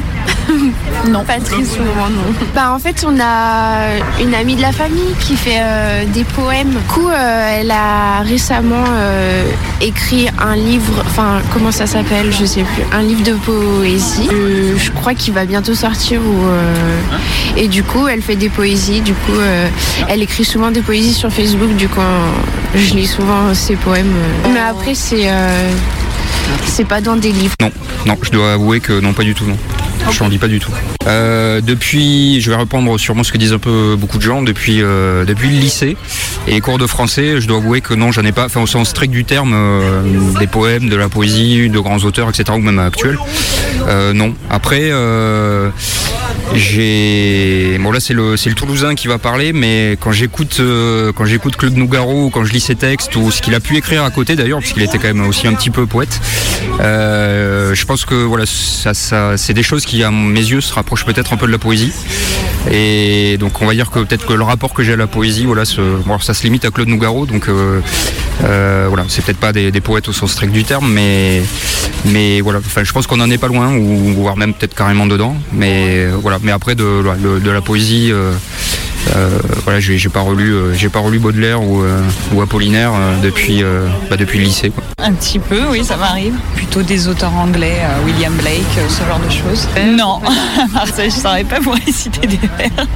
non, 1.09 1.25
pas 1.25 1.39
très 1.39 1.65
souvent, 1.65 2.09
non. 2.11 2.35
Bah, 2.55 2.73
en 2.73 2.79
fait, 2.79 3.05
on 3.07 3.19
a 3.21 4.23
une 4.23 4.35
amie 4.35 4.57
de 4.57 4.63
la 4.63 4.73
famille 4.73 5.15
qui 5.21 5.37
fait 5.37 5.59
euh, 5.61 6.05
des 6.07 6.25
poèmes. 6.25 6.71
Du 6.71 6.77
coup, 6.89 7.09
euh, 7.09 7.59
elle 7.61 7.71
a 7.71 8.21
récemment 8.23 8.85
euh, 8.89 9.45
écrit 9.81 10.29
un 10.41 10.57
livre, 10.57 10.93
enfin, 11.07 11.41
comment 11.53 11.71
ça 11.73 11.87
s'appelle 11.87 12.33
Je 12.33 12.45
sais 12.45 12.63
plus. 12.63 12.83
Un 12.93 13.03
livre 13.03 13.23
de 13.23 13.33
poésie. 13.35 14.29
Euh, 14.33 14.75
je 14.79 14.91
crois 14.91 15.15
qu'il 15.15 15.33
va 15.35 15.45
bientôt 15.45 15.75
sortir. 15.75 16.21
Ou, 16.21 16.47
euh, 16.47 16.75
et 17.57 17.69
du 17.69 17.83
coup, 17.83 18.07
elle 18.09 18.23
fait 18.23 18.37
des 18.37 18.49
poésies. 18.49 19.01
Du 19.01 19.15
coup, 19.15 19.33
euh, 19.39 19.69
elle 20.09 20.23
écrit 20.23 20.45
souvent 20.45 20.71
des 20.71 20.83
poésies 20.83 21.15
sur 21.15 21.31
Facebook. 21.33 21.75
Du 21.77 21.89
coup, 21.89 22.01
je 22.75 22.95
lis 22.95 23.07
souvent 23.07 23.55
ses 23.55 23.77
poèmes. 23.77 24.13
Mais 24.53 24.61
après, 24.61 24.95
c'est. 24.95 25.29
euh, 25.31 25.71
c'est 26.65 26.85
pas 26.87 27.01
dans 27.01 27.17
des 27.17 27.31
livres. 27.33 27.55
Non, 27.61 27.71
non, 28.07 28.17
je 28.23 28.31
dois 28.31 28.55
avouer 28.55 28.81
que 28.81 28.99
non, 29.01 29.13
pas 29.13 29.23
du 29.23 29.35
tout, 29.35 29.45
non. 29.45 29.57
Je 30.11 30.23
n'en 30.23 30.29
lis 30.29 30.39
pas 30.39 30.49
du 30.49 30.59
tout. 30.59 30.73
Euh, 31.07 31.61
depuis, 31.61 32.41
je 32.41 32.51
vais 32.51 32.57
reprendre 32.57 32.99
sûrement 32.99 33.23
ce 33.23 33.33
que 33.33 33.39
disent 33.39 33.53
un 33.53 33.59
peu 33.59 33.97
beaucoup 33.99 34.19
de 34.19 34.23
gens, 34.23 34.43
depuis, 34.43 34.83
euh, 34.83 35.25
depuis 35.25 35.49
le 35.49 35.57
lycée 35.57 35.97
et 36.47 36.61
cours 36.61 36.79
de 36.79 36.87
français, 36.87 37.41
je 37.41 37.47
dois 37.47 37.59
avouer 37.59 37.81
que 37.81 37.95
non, 37.95 38.13
j'en 38.13 38.25
ai 38.25 38.33
pas, 38.33 38.47
enfin 38.47 38.61
au 38.61 38.67
sens 38.67 38.89
strict 38.89 39.13
du 39.13 39.25
terme, 39.25 39.53
euh, 39.55 40.03
des 40.39 40.47
poèmes, 40.47 40.89
de 40.89 40.97
la 40.97 41.09
poésie, 41.09 41.69
de 41.69 41.79
grands 41.79 41.99
auteurs, 41.99 42.29
etc., 42.29 42.45
ou 42.55 42.59
même 42.59 42.79
actuels. 42.79 43.19
Euh, 43.89 44.13
non. 44.13 44.35
Après, 44.51 44.89
euh, 44.91 45.71
j'ai, 46.55 47.79
bon 47.79 47.93
là 47.93 48.01
c'est 48.01 48.15
le, 48.15 48.37
c'est 48.37 48.49
le 48.49 48.55
Toulousain 48.55 48.95
qui 48.95 49.07
va 49.09 49.19
parler, 49.19 49.53
mais 49.53 49.97
quand 50.01 50.13
j'écoute, 50.13 50.59
euh, 50.61 51.13
quand 51.13 51.25
j'écoute 51.25 51.57
Claude 51.57 51.77
Nougaro, 51.77 52.27
ou 52.27 52.31
quand 52.31 52.45
je 52.45 52.53
lis 52.53 52.61
ses 52.61 52.75
textes 52.75 53.15
ou 53.17 53.31
ce 53.31 53.41
qu'il 53.41 53.55
a 53.55 53.61
pu 53.61 53.77
écrire 53.77 54.05
à 54.05 54.11
côté 54.11 54.37
d'ailleurs, 54.37 54.61
parce 54.61 54.73
qu'il 54.73 54.83
était 54.83 54.99
quand 54.99 55.09
même 55.09 55.27
aussi 55.27 55.47
un 55.47 55.55
petit 55.55 55.71
peu 55.71 55.87
poète, 55.87 56.21
euh, 56.81 57.75
je 57.75 57.85
pense 57.85 58.05
que 58.05 58.15
voilà, 58.15 58.45
ça, 58.47 59.37
c'est 59.37 59.55
des 59.55 59.63
choses 59.63 59.85
qui 59.85 60.03
à 60.03 60.11
mes 60.11 60.41
yeux 60.41 60.61
se 60.61 60.73
rapprochent 60.73 61.05
peut-être 61.05 61.33
un 61.33 61.37
peu 61.37 61.47
de 61.47 61.53
la 61.53 61.59
poésie. 61.59 61.93
Et 62.71 63.37
donc 63.39 63.63
on 63.63 63.67
va 63.67 63.75
dire 63.75 63.91
que 63.91 64.01
peut-être 64.01 64.27
que 64.27 64.33
le 64.33 64.43
rapport 64.43 64.75
que 64.75 64.83
j'ai 64.83 64.93
à 64.93 64.97
la 64.97 65.07
poésie, 65.07 65.47
voilà, 65.47 65.65
ça 65.65 66.35
se 66.35 66.43
limite 66.43 66.65
à 66.65 66.71
Claude 66.71 66.89
Nougaro, 66.89 67.27
donc 67.27 67.49
euh, 67.49 67.81
euh, 68.45 68.87
voilà, 68.89 69.05
c'est 69.09 69.25
peut-être 69.25 69.39
pas 69.39 69.53
des, 69.53 69.71
des 69.71 69.81
poètes 69.81 70.09
au 70.09 70.13
sens 70.13 70.33
strict 70.33 70.53
du 70.53 70.65
terme, 70.65 70.91
mais 70.93 71.43
mais 72.07 72.41
voilà, 72.41 72.59
enfin 72.59 72.85
je 72.85 72.93
pense 72.93 73.07
qu'on 73.07 73.21
en 73.21 73.31
est 73.31 73.39
pas 73.39 73.49
loin, 73.49 73.75
ou 73.75 74.15
voire 74.15 74.37
même 74.37 74.53
peut-être 74.53 74.75
carrément 74.75 75.07
dedans, 75.07 75.37
mais 75.53 76.07
voilà, 76.09 76.39
mais 76.43 76.53
après 76.53 76.74
de, 76.74 77.03
de, 77.22 77.38
de 77.38 77.51
la 77.51 77.61
poésie. 77.61 78.11
euh, 78.12 78.32
euh, 79.16 79.30
voilà, 79.64 79.80
j'ai 79.80 79.97
j'ai 79.97 80.11
pas 80.11 80.20
relu, 80.20 80.53
euh, 80.53 80.74
j'ai 80.74 80.91
pas 80.91 80.99
relu 80.99 81.18
Baudelaire 81.18 81.62
ou, 81.62 81.82
euh, 81.82 82.03
ou 82.34 82.43
Apollinaire 82.43 82.93
euh, 82.95 83.18
depuis, 83.22 83.62
euh, 83.62 83.86
bah, 84.11 84.18
depuis 84.18 84.38
le 84.38 84.45
lycée. 84.45 84.68
Quoi. 84.68 84.84
Un 84.99 85.14
petit 85.14 85.38
peu, 85.38 85.59
oui, 85.70 85.82
ça 85.82 85.97
m'arrive. 85.97 86.34
Plutôt 86.55 86.82
des 86.82 87.09
auteurs 87.09 87.34
anglais, 87.34 87.78
euh, 87.80 88.05
William 88.07 88.32
Blake, 88.34 88.61
euh, 88.76 88.88
ce 88.91 89.03
genre 89.05 89.18
de 89.18 89.30
choses. 89.32 89.66
Non, 89.97 90.20
Marseille, 90.74 91.11
je 91.11 91.16
ne 91.16 91.20
saurais 91.22 91.45
pas 91.45 91.61
vous 91.61 91.70
réciter 91.86 92.26
des 92.26 92.38
vers. 92.59 92.86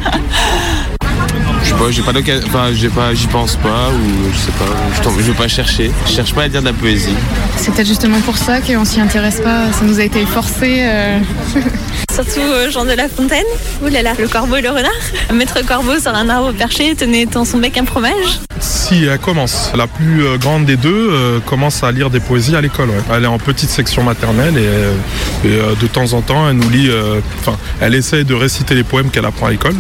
Je 1.65 1.71
sais 1.71 1.75
pas, 1.77 1.91
j'ai 1.91 2.03
pas 2.03 2.13
l'occasion, 2.13 2.47
enfin, 2.47 2.69
j'ai 2.75 2.89
pas, 2.89 3.15
j'y 3.15 3.27
pense 3.27 3.57
pas, 3.57 3.89
ou 3.91 4.33
je 4.33 4.39
sais 4.39 4.53
pas, 4.53 5.11
je, 5.19 5.23
je 5.23 5.31
vais 5.31 5.37
pas 5.37 5.49
chercher. 5.49 5.91
Je 6.07 6.13
cherche 6.13 6.35
pas 6.35 6.43
à 6.43 6.49
dire 6.49 6.61
de 6.61 6.67
la 6.67 6.73
poésie. 6.75 7.15
C'est 7.57 7.73
peut-être 7.75 7.87
justement 7.89 8.21
pour 8.21 8.37
ça 8.37 8.61
qu'on 8.61 8.85
s'y 8.85 9.01
intéresse 9.01 9.41
pas, 9.41 9.73
ça 9.73 9.85
nous 9.85 9.99
a 9.99 10.03
été 10.05 10.25
forcé. 10.27 10.81
euh. 10.81 11.19
Surtout 12.15 12.41
euh, 12.41 12.71
Jean 12.71 12.85
de 12.85 12.93
La 12.93 13.09
Fontaine. 13.09 13.43
Ouh 13.83 13.89
là 13.89 14.03
là, 14.03 14.13
le 14.17 14.29
corbeau 14.29 14.55
et 14.57 14.63
le 14.63 14.69
renard. 14.71 14.93
Maître 15.33 15.67
corbeau 15.67 15.99
sur 15.99 16.15
un 16.15 16.29
arbre 16.29 16.53
perché 16.53 16.95
tenait 16.95 17.27
dans 17.27 17.45
son 17.45 17.59
bec 17.59 17.77
un 17.77 17.85
fromage. 17.87 18.39
Si 18.61 19.05
elle 19.05 19.19
commence, 19.19 19.73
la 19.75 19.89
plus 19.89 20.25
euh, 20.25 20.37
grande 20.39 20.65
des 20.65 20.77
deux 20.77 21.09
euh, 21.11 21.41
commence 21.41 21.83
à 21.83 21.91
lire 21.91 22.11
des 22.11 22.21
poésies 22.21 22.55
à 22.55 22.61
l'école. 22.61 22.91
ouais. 22.91 23.03
Elle 23.13 23.25
est 23.25 23.27
en 23.27 23.39
petite 23.39 23.71
section 23.71 24.05
maternelle 24.05 24.55
et, 24.57 25.49
et, 25.49 25.57
de 25.81 25.87
temps 25.89 26.13
en 26.13 26.21
temps 26.21 26.49
elle 26.49 26.57
nous 26.57 26.71
lit, 26.71 26.89
euh, 26.89 27.19
enfin 27.41 27.57
elle 27.81 27.95
essaye 27.97 28.25
de 28.25 28.35
réciter 28.35 28.75
les 28.77 28.85
poèmes 28.85 29.11
qu'elle 29.11 29.25
apprend 29.27 29.47
à 29.47 29.51
l'école. 29.51 29.75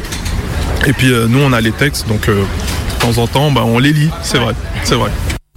Et 0.86 0.92
puis 0.92 1.10
euh, 1.12 1.26
nous 1.28 1.40
on 1.40 1.52
a 1.52 1.60
les 1.60 1.72
textes 1.72 2.06
donc 2.08 2.28
euh, 2.28 2.42
de 2.42 2.98
temps 3.00 3.18
en 3.22 3.26
temps 3.26 3.50
bah, 3.50 3.62
on 3.64 3.78
les 3.78 3.92
lit, 3.92 4.10
c'est 4.22 4.38
vrai, 4.38 4.54
c'est 4.84 4.94
vrai. 4.96 5.10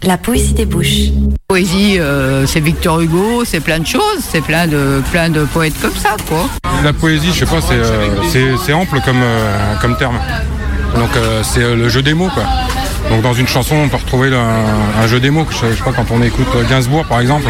La 0.04 0.18
poésie 0.18 0.54
des 0.54 0.66
bouches. 0.66 1.10
Poésie, 1.48 1.98
euh, 2.00 2.46
c'est 2.46 2.60
Victor 2.60 3.02
Hugo, 3.02 3.44
c'est 3.46 3.60
plein 3.62 3.80
de 3.80 3.88
choses, 3.88 4.20
c'est 4.22 4.42
plein 4.42 4.68
de, 4.68 5.02
plein 5.12 5.30
de 5.30 5.44
poètes 5.46 5.74
comme 5.82 5.96
ça, 5.96 6.16
quoi. 6.30 6.48
La 6.84 6.94
poésie, 6.94 7.30
je 7.34 7.40
sais 7.40 7.46
pas, 7.48 7.60
c'est 7.62 7.74
euh, 7.74 8.74
ample 8.76 9.02
comme, 9.04 9.22
euh, 9.24 9.76
comme 9.82 9.98
terme. 9.98 10.20
Donc 10.96 11.10
euh, 11.16 11.42
c'est 11.44 11.62
le 11.76 11.90
jeu 11.90 12.04
des 12.04 12.14
mots, 12.14 12.30
quoi. 12.34 12.44
Donc 13.10 13.24
dans 13.24 13.34
une 13.34 13.48
chanson, 13.48 13.76
on 13.76 13.90
peut 13.90 13.98
retrouver 13.98 14.30
le- 14.30 14.38
un, 14.38 15.02
un 15.02 15.08
jeu 15.08 15.20
des 15.20 15.32
mots. 15.32 15.48
Je 15.50 15.56
sais, 15.58 15.72
je 15.72 15.78
sais 15.78 15.84
pas, 15.84 15.94
quand 15.94 16.12
on 16.12 16.22
écoute 16.22 16.46
Gainsbourg, 16.70 17.06
par 17.06 17.20
exemple, 17.20 17.48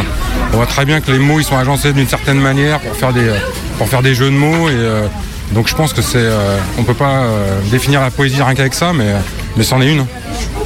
on 0.53 0.55
voit 0.57 0.65
très 0.67 0.85
bien 0.85 1.01
que 1.01 1.11
les 1.11 1.19
mots, 1.19 1.39
ils 1.39 1.43
sont 1.45 1.57
agencés 1.57 1.91
d'une 1.91 2.07
certaine 2.07 2.39
manière 2.39 2.79
pour 2.79 2.95
faire 2.95 3.11
des, 3.11 3.29
pour 3.77 3.89
faire 3.89 4.01
des 4.01 4.15
jeux 4.15 4.29
de 4.31 4.35
mots. 4.35 4.69
Et, 4.69 4.73
euh, 4.73 5.07
Donc 5.51 5.67
je 5.67 5.75
pense 5.75 5.93
que 5.93 6.01
c'est, 6.01 6.17
euh, 6.17 6.57
on 6.77 6.83
peut 6.83 6.93
pas 6.93 7.23
euh, 7.23 7.59
définir 7.71 8.01
la 8.01 8.11
poésie 8.11 8.41
rien 8.41 8.53
qu'avec 8.53 8.73
ça, 8.73 8.91
mais, 8.93 9.13
mais 9.55 9.63
c'en 9.63 9.81
est 9.81 9.91
une. 9.91 10.05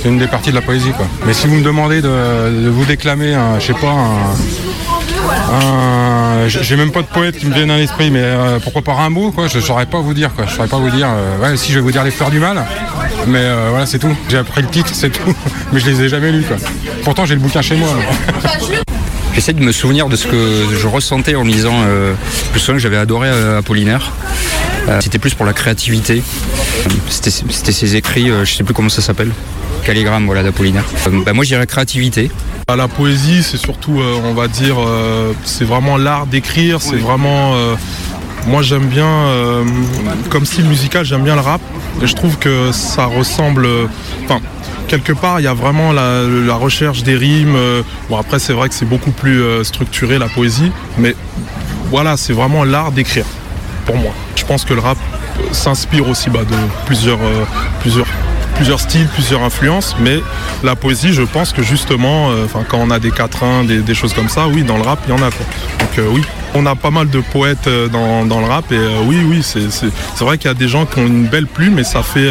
C'est 0.02 0.10
une 0.10 0.18
des 0.18 0.28
parties 0.28 0.50
de 0.50 0.56
la 0.56 0.62
poésie, 0.62 0.92
quoi. 0.92 1.06
Mais 1.26 1.34
si 1.34 1.48
vous 1.48 1.56
me 1.56 1.64
demandez 1.64 2.02
de, 2.02 2.70
vous 2.70 2.86
déclamer, 2.86 3.36
un, 3.36 3.60
je 3.60 3.68
sais 3.68 3.74
pas, 3.74 3.94
un, 5.54 6.48
j'ai 6.48 6.76
même 6.76 6.92
pas 6.92 7.04
de 7.04 7.08
poète 7.08 7.38
qui 7.38 7.46
me 7.46 7.54
viennent 7.54 7.70
à 7.70 7.78
l'esprit, 7.78 8.10
mais 8.10 8.22
euh, 8.24 8.60
pourquoi 8.60 8.82
pas 8.82 8.94
Rimbaud, 8.96 9.32
quoi 9.32 9.48
Je 9.48 9.60
saurais 9.60 9.86
pas 9.86 10.02
vous 10.02 10.16
dire, 10.16 10.34
quoi. 10.34 10.46
Je 10.48 10.56
saurais 10.56 10.68
pas 10.68 10.80
vous 10.80 10.90
dire. 10.90 11.08
euh, 11.10 11.38
ouais, 11.38 11.58
si 11.58 11.72
je 11.72 11.78
vais 11.78 11.82
vous 11.82 11.92
dire 11.92 12.04
les 12.04 12.12
fleurs 12.12 12.32
du 12.32 12.40
mal, 12.40 12.66
mais 13.28 13.46
voilà, 13.70 13.86
c'est 13.86 14.00
tout. 14.00 14.16
J'ai 14.30 14.38
appris 14.38 14.64
le 14.64 14.68
titre, 14.70 14.90
c'est 14.94 15.12
tout. 15.12 15.34
mais 15.72 15.80
je 15.80 15.86
les 15.86 16.02
ai 16.02 16.10
jamais 16.10 16.32
lus, 16.32 16.44
quoi. 16.44 16.58
Pourtant, 17.04 17.26
j'ai 17.26 17.36
le 17.36 17.42
bouquin 17.42 17.62
chez 17.62 17.76
moi. 17.76 17.90
J'essaie 19.34 19.54
de 19.54 19.62
me 19.62 19.72
souvenir 19.72 20.10
de 20.10 20.16
ce 20.16 20.28
que 20.28 20.66
je 20.78 20.88
ressentais 20.88 21.36
en 21.36 21.44
lisant. 21.44 21.74
Euh, 21.86 22.14
me 22.54 22.60
souviens 22.60 22.76
que 22.76 22.82
j'avais 22.82 22.98
adoré 22.98 23.30
euh, 23.32 23.60
Apollinaire. 23.60 24.12
Euh, 24.90 25.00
C'était 25.02 25.20
plus 25.20 25.34
pour 25.34 25.46
la 25.46 25.54
créativité. 25.54 26.22
C'était 27.10 27.32
c'était 27.32 27.72
ses 27.72 27.96
écrits, 27.96 28.30
euh, 28.30 28.44
je 28.46 28.54
sais 28.54 28.64
plus 28.64 28.74
comment 28.74 28.90
ça 28.90 29.02
s'appelle. 29.02 29.32
Calligramme, 29.86 30.26
voilà, 30.26 30.44
d'Apollinaire. 30.44 30.84
Euh, 31.08 31.22
bah, 31.26 31.34
moi, 31.34 31.44
je 31.44 31.50
dirais 31.50 31.66
créativité. 31.66 32.30
À 32.68 32.76
la 32.76 32.88
poésie, 32.88 33.42
c'est 33.42 33.58
surtout, 33.58 34.00
on 34.24 34.34
va 34.34 34.48
dire, 34.48 34.76
c'est 35.44 35.66
vraiment 35.66 35.98
l'art 35.98 36.26
d'écrire, 36.26 36.82
c'est 36.82 36.96
vraiment... 36.96 37.56
moi 38.48 38.62
j'aime 38.62 38.86
bien, 38.86 39.06
euh, 39.08 39.64
comme 40.30 40.46
style 40.46 40.66
musical, 40.66 41.04
j'aime 41.04 41.24
bien 41.24 41.36
le 41.36 41.42
rap. 41.42 41.60
Et 42.02 42.08
je 42.08 42.16
trouve 42.16 42.38
que 42.38 42.72
ça 42.72 43.06
ressemble... 43.06 43.66
euh, 43.66 43.88
quelque 44.92 45.14
part, 45.14 45.40
il 45.40 45.44
y 45.44 45.48
a 45.48 45.54
vraiment 45.54 45.94
la, 45.94 46.54
recherche 46.56 47.04
des 47.04 47.16
rimes. 47.16 47.56
euh, 47.56 47.82
bon, 48.10 48.18
après, 48.18 48.40
c'est 48.40 48.52
vrai 48.52 48.68
que 48.68 48.76
c'est 48.76 48.86
beaucoup 48.86 49.12
plus 49.12 49.42
euh, 49.42 49.64
structuré, 49.64 50.18
la 50.18 50.28
poésie. 50.28 50.70
Mais 50.98 51.16
voilà, 51.90 52.18
c'est 52.18 52.34
vraiment 52.34 52.66
l'art 52.66 52.92
d'écrire, 52.92 53.26
pour 53.86 53.96
moi. 53.96 54.12
Je 54.36 54.44
pense 54.44 54.66
que 54.66 54.74
le 54.74 54.82
rap 54.82 54.98
euh, 54.98 55.54
s'inspire 55.54 56.10
aussi 56.10 56.30
bah, 56.30 56.42
de 56.42 56.58
plusieurs, 56.86 57.20
plusieurs, 57.80 58.06
plusieurs 58.56 58.82
styles, 58.82 59.08
plusieurs 59.14 59.42
influences, 59.44 59.96
mais 60.02 60.20
la 60.62 60.76
poésie, 60.76 61.14
je 61.14 61.22
pense 61.22 61.54
que 61.54 61.64
justement, 61.64 62.30
quand 62.68 62.80
on 62.80 62.92
a 62.92 63.00
des 63.00 63.12
quatrains, 63.12 63.64
des, 63.64 63.80
des 63.80 63.96
choses 63.96 64.14
comme 64.14 64.30
ça, 64.30 64.48
oui, 64.50 64.64
dans 64.64 64.76
le 64.76 64.84
rap, 64.84 65.00
il 65.08 65.12
y 65.12 65.14
en 65.14 65.24
a. 65.24 65.32
Quoi. 65.32 65.46
Donc 65.80 66.14
oui, 66.14 66.22
on 66.54 66.66
a 66.66 66.76
pas 66.76 66.92
mal 66.92 67.10
de 67.10 67.22
poètes 67.22 67.70
dans, 67.94 68.26
dans 68.26 68.42
le 68.42 68.48
rap, 68.48 68.70
et 68.74 68.80
oui, 69.06 69.20
oui, 69.26 69.42
c'est 69.42 70.24
vrai 70.24 70.38
qu'il 70.38 70.50
y 70.50 70.52
a 70.52 70.54
des 70.54 70.68
gens 70.68 70.86
qui 70.86 71.00
ont 71.00 71.08
une 71.08 71.28
belle 71.28 71.48
plume, 71.48 71.80
et 71.80 71.86
ça 71.86 72.04
fait, 72.04 72.30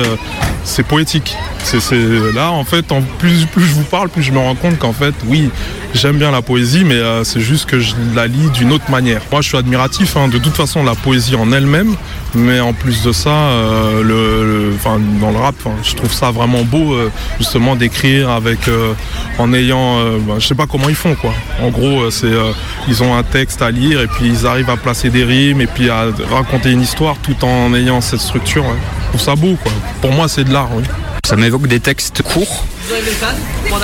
c'est 0.63 0.87
poétique. 0.87 1.37
C'est 1.63 2.35
là, 2.35 2.51
en 2.51 2.65
fait, 2.65 2.85
plus, 3.19 3.47
je 3.57 3.73
vous 3.75 3.85
parle, 3.85 4.09
plus 4.09 4.23
je 4.23 4.33
me 4.33 4.39
rends 4.39 4.55
compte 4.57 4.79
qu'en 4.79 4.93
fait, 4.93 5.15
oui, 5.27 5.51
j'aime 5.95 6.19
bien 6.19 6.31
la 6.31 6.43
poésie, 6.43 6.85
mais 6.85 6.95
euh, 6.95 7.23
c'est 7.23 7.41
juste 7.41 7.67
que 7.67 7.79
je 7.79 7.95
la 8.15 8.27
lis 8.27 8.51
d'une 8.51 8.73
autre 8.73 8.91
manière. 8.91 9.21
Moi, 9.31 9.41
je 9.41 9.49
suis 9.49 9.57
admiratif 9.57 10.17
hein, 10.17 10.29
de 10.29 10.39
toute 10.39 10.55
façon 10.55 10.83
la 10.83 10.95
poésie 10.95 11.37
en 11.37 11.53
elle-même, 11.53 11.95
mais 12.35 12.59
en 12.59 12.73
plus 12.73 13.03
de 13.03 13.13
ça, 13.13 13.31
euh, 13.31 14.73
dans 15.21 15.31
le 15.31 15.39
rap, 15.39 15.55
je 15.85 15.95
trouve 15.95 16.13
ça 16.13 16.31
vraiment 16.33 16.65
beau, 16.65 16.93
euh, 16.93 17.11
justement, 17.39 17.77
d'écrire 17.77 18.31
avec, 18.31 18.59
en 19.39 19.53
ayant, 19.53 19.97
bah, 20.27 20.35
je 20.39 20.47
sais 20.47 20.55
pas 20.57 20.67
comment 20.67 20.89
ils 20.89 20.95
font, 20.97 21.15
quoi. 21.15 21.33
En 21.63 21.69
gros, 21.69 22.11
c'est, 22.11 22.33
ils 22.89 23.03
ont 23.03 23.15
un 23.17 23.23
texte 23.23 23.63
à 23.63 23.71
lire 23.71 24.01
et 24.01 24.07
puis 24.09 24.27
ils 24.27 24.47
arrivent 24.47 24.71
à 24.71 24.77
placer 24.77 25.11
des 25.11 25.25
rimes 25.25 25.61
et 25.61 25.67
puis 25.67 25.89
à 25.89 26.07
raconter 26.31 26.73
une 26.73 26.83
histoire 26.83 27.17
tout 27.19 27.45
en 27.45 27.73
ayant 27.75 28.01
cette 28.01 28.21
structure. 28.21 28.65
ouais. 28.65 28.79
Je 29.05 29.09
trouve 29.09 29.21
ça 29.21 29.37
beau, 29.37 29.57
quoi. 29.63 29.73
Pour 30.01 30.13
moi, 30.13 30.29
c'est 30.29 30.45
de 30.45 30.53
l'art, 30.53 30.69
oui. 30.75 30.85
Ça 31.25 31.37
m'évoque 31.37 31.67
des 31.67 31.81
textes 31.81 32.23
courts, 32.23 32.65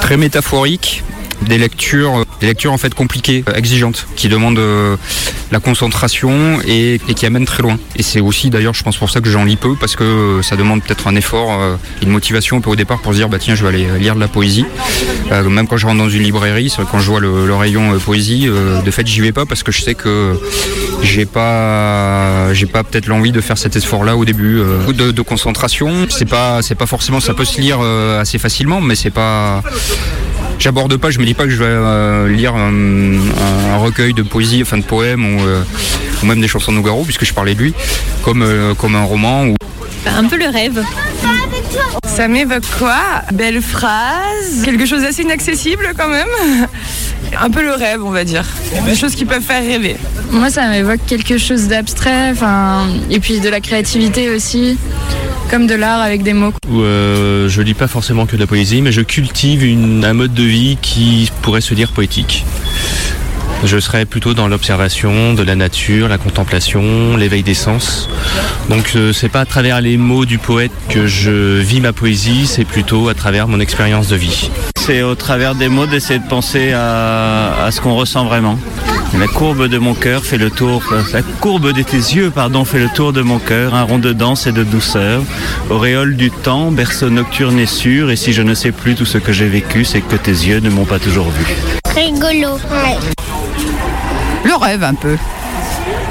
très 0.00 0.16
métaphoriques, 0.16 1.04
des 1.42 1.58
lectures, 1.58 2.24
des 2.40 2.46
lectures 2.46 2.72
en 2.72 2.78
fait 2.78 2.94
compliquées, 2.94 3.44
euh, 3.48 3.54
exigeantes, 3.54 4.06
qui 4.16 4.28
demandent 4.28 4.58
euh, 4.58 4.96
la 5.52 5.60
concentration 5.60 6.58
et, 6.66 7.00
qui 7.14 7.26
amènent 7.26 7.44
très 7.44 7.62
loin. 7.62 7.78
Et 7.96 8.02
c'est 8.02 8.20
aussi 8.20 8.50
d'ailleurs, 8.50 8.74
je 8.74 8.82
pense 8.82 8.96
pour 8.96 9.10
ça 9.10 9.20
que 9.20 9.30
j'en 9.30 9.44
lis 9.44 9.56
peu, 9.56 9.74
parce 9.78 9.96
que 9.96 10.04
euh, 10.04 10.42
ça 10.42 10.56
demande 10.56 10.82
peut-être 10.82 11.06
un 11.08 11.16
effort, 11.16 11.60
une 12.02 12.10
motivation 12.10 12.58
un 12.58 12.60
peu 12.60 12.70
au 12.70 12.76
départ 12.76 13.00
pour 13.00 13.12
se 13.12 13.18
dire 13.18 13.28
bah 13.28 13.38
tiens 13.38 13.54
je 13.54 13.62
vais 13.62 13.68
aller 13.68 13.98
lire 13.98 14.14
de 14.14 14.20
la 14.20 14.28
poésie. 14.28 14.66
Même 15.30 15.66
quand 15.66 15.76
je 15.76 15.86
rentre 15.86 15.98
dans 15.98 16.08
une 16.08 16.22
librairie, 16.22 16.72
quand 16.90 16.98
je 16.98 17.10
vois 17.10 17.20
le, 17.20 17.54
rayon 17.54 17.98
poésie, 17.98 18.46
de 18.46 18.90
fait 18.90 19.06
j'y 19.06 19.20
vais 19.20 19.32
pas 19.32 19.46
parce 19.46 19.62
que 19.62 19.72
je 19.72 19.82
sais 19.82 19.94
que 19.94 20.38
j'ai 21.02 21.26
pas 21.26 22.52
j'ai 22.52 22.66
pas 22.66 22.82
peut-être 22.84 23.06
l'envie 23.06 23.32
de 23.32 23.40
faire 23.40 23.56
cet 23.56 23.76
effort 23.76 24.04
là 24.04 24.16
au 24.16 24.24
début 24.24 24.62
de, 24.88 25.10
de 25.10 25.22
concentration 25.22 26.06
c'est 26.10 26.28
pas 26.28 26.60
c'est 26.62 26.74
pas 26.74 26.86
forcément 26.86 27.20
ça 27.20 27.34
peut 27.34 27.44
se 27.44 27.60
lire 27.60 27.80
assez 27.80 28.38
facilement 28.38 28.80
mais 28.80 28.94
c'est 28.94 29.10
pas 29.10 29.62
j'aborde 30.58 30.96
pas 30.96 31.10
je 31.10 31.18
me 31.18 31.24
dis 31.24 31.34
pas 31.34 31.44
que 31.44 31.50
je 31.50 31.56
vais 31.56 31.64
euh, 31.66 32.28
lire 32.28 32.54
un, 32.54 33.76
recueil 33.78 34.14
de 34.14 34.22
poésie 34.22 34.62
enfin 34.62 34.78
de 34.78 34.82
poèmes 34.82 35.24
ou, 35.24 35.44
euh, 35.44 35.62
ou 36.22 36.26
même 36.26 36.40
des 36.40 36.48
chansons 36.48 36.72
de 36.72 36.76
Nougaro 36.76 37.04
puisque 37.04 37.24
je 37.24 37.34
parlais 37.34 37.54
de 37.54 37.60
lui 37.60 37.74
comme 38.22 38.42
euh, 38.42 38.74
un 38.82 39.04
roman 39.04 39.46
un 40.06 40.24
peu 40.24 40.36
le 40.36 40.48
rêve. 40.48 40.82
Ça 42.06 42.28
m'évoque 42.28 42.64
quoi? 42.78 42.96
Belle 43.32 43.60
phrase, 43.60 44.62
quelque 44.64 44.86
chose 44.86 45.02
d'assez 45.02 45.22
inaccessible 45.22 45.88
quand 45.96 46.08
même. 46.08 46.26
Un 47.38 47.50
peu 47.50 47.60
le 47.62 47.72
rêve, 47.72 48.02
on 48.04 48.10
va 48.10 48.24
dire. 48.24 48.44
Des 48.86 48.94
choses 48.94 49.14
qui 49.16 49.24
peuvent 49.24 49.42
faire 49.42 49.60
rêver. 49.62 49.96
Moi, 50.30 50.48
ça 50.48 50.68
m'évoque 50.68 51.00
quelque 51.06 51.38
chose 51.38 51.66
d'abstrait, 51.66 52.30
enfin, 52.30 52.86
et 53.10 53.18
puis 53.18 53.40
de 53.40 53.48
la 53.48 53.60
créativité 53.60 54.30
aussi, 54.30 54.78
comme 55.50 55.66
de 55.66 55.74
l'art 55.74 56.00
avec 56.00 56.22
des 56.22 56.32
mots. 56.34 56.52
où 56.70 56.80
euh, 56.80 57.48
je 57.48 57.60
lis 57.62 57.74
pas 57.74 57.88
forcément 57.88 58.26
que 58.26 58.36
de 58.36 58.40
la 58.40 58.46
poésie, 58.46 58.80
mais 58.80 58.92
je 58.92 59.00
cultive 59.02 59.64
une- 59.64 60.04
un 60.04 60.12
mode 60.14 60.34
de 60.34 60.44
vie 60.44 60.78
qui 60.80 61.30
pourrait 61.42 61.60
se 61.60 61.74
dire 61.74 61.90
poétique. 61.92 62.44
Je 63.64 63.78
serais 63.78 64.04
plutôt 64.04 64.34
dans 64.34 64.48
l'observation 64.48 65.34
de 65.34 65.42
la 65.42 65.56
nature, 65.56 66.08
la 66.08 66.18
contemplation, 66.18 67.16
l'éveil 67.16 67.42
des 67.42 67.54
sens. 67.54 68.08
Donc 68.68 68.92
euh, 68.94 69.12
c'est 69.12 69.28
pas 69.28 69.40
à 69.40 69.44
travers 69.46 69.80
les 69.80 69.96
mots 69.96 70.24
du 70.24 70.38
poète 70.38 70.72
que 70.88 71.06
je 71.06 71.58
vis 71.60 71.80
ma 71.80 71.92
poésie, 71.92 72.46
c'est 72.46 72.64
plutôt 72.64 73.08
à 73.08 73.14
travers 73.14 73.48
mon 73.48 73.58
expérience 73.58 74.08
de 74.08 74.16
vie. 74.16 74.50
C'est 74.76 75.02
au 75.02 75.14
travers 75.14 75.54
des 75.54 75.68
mots 75.68 75.86
d'essayer 75.86 76.20
de 76.20 76.28
penser 76.28 76.72
à, 76.72 77.64
à 77.64 77.70
ce 77.72 77.80
qu'on 77.80 77.96
ressent 77.96 78.24
vraiment. 78.24 78.58
La 79.18 79.26
courbe 79.28 79.68
de 79.68 79.78
mon 79.78 79.94
cœur 79.94 80.24
fait 80.24 80.36
le 80.36 80.50
tour, 80.50 80.82
la 81.12 81.22
courbe 81.22 81.72
de 81.72 81.82
tes 81.82 81.96
yeux, 81.96 82.30
pardon, 82.30 82.64
fait 82.64 82.78
le 82.78 82.88
tour 82.88 83.12
de 83.12 83.22
mon 83.22 83.38
cœur, 83.38 83.74
un 83.74 83.82
rond 83.82 83.98
de 83.98 84.12
danse 84.12 84.46
et 84.46 84.52
de 84.52 84.62
douceur. 84.62 85.22
Auréole 85.70 86.16
du 86.16 86.30
temps, 86.30 86.70
berceau 86.70 87.08
nocturne 87.08 87.58
et 87.58 87.66
sûr, 87.66 88.10
et 88.10 88.16
si 88.16 88.32
je 88.32 88.42
ne 88.42 88.54
sais 88.54 88.72
plus 88.72 88.94
tout 88.94 89.06
ce 89.06 89.18
que 89.18 89.32
j'ai 89.32 89.48
vécu, 89.48 89.84
c'est 89.84 90.02
que 90.02 90.16
tes 90.16 90.30
yeux 90.30 90.60
ne 90.60 90.70
m'ont 90.70 90.84
pas 90.84 90.98
toujours 90.98 91.30
vu. 91.30 91.56
Rigolo. 91.94 92.58
Le 94.46 94.54
rêve 94.54 94.84
un 94.84 94.94
peu, 94.94 95.16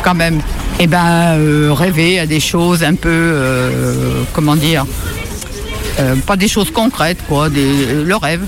quand 0.03 0.13
même. 0.13 0.41
Eh 0.79 0.87
ben, 0.87 1.37
euh, 1.37 1.71
rêver 1.71 2.19
à 2.19 2.25
des 2.25 2.41
choses 2.41 2.83
un 2.83 2.95
peu, 2.95 3.07
euh, 3.09 4.23
comment 4.33 4.57
dire, 4.57 4.85
euh, 6.01 6.15
pas 6.17 6.35
des 6.35 6.49
choses 6.49 6.69
concrètes, 6.69 7.19
quoi, 7.29 7.49
des, 7.49 8.03
le 8.03 8.15
rêve. 8.17 8.41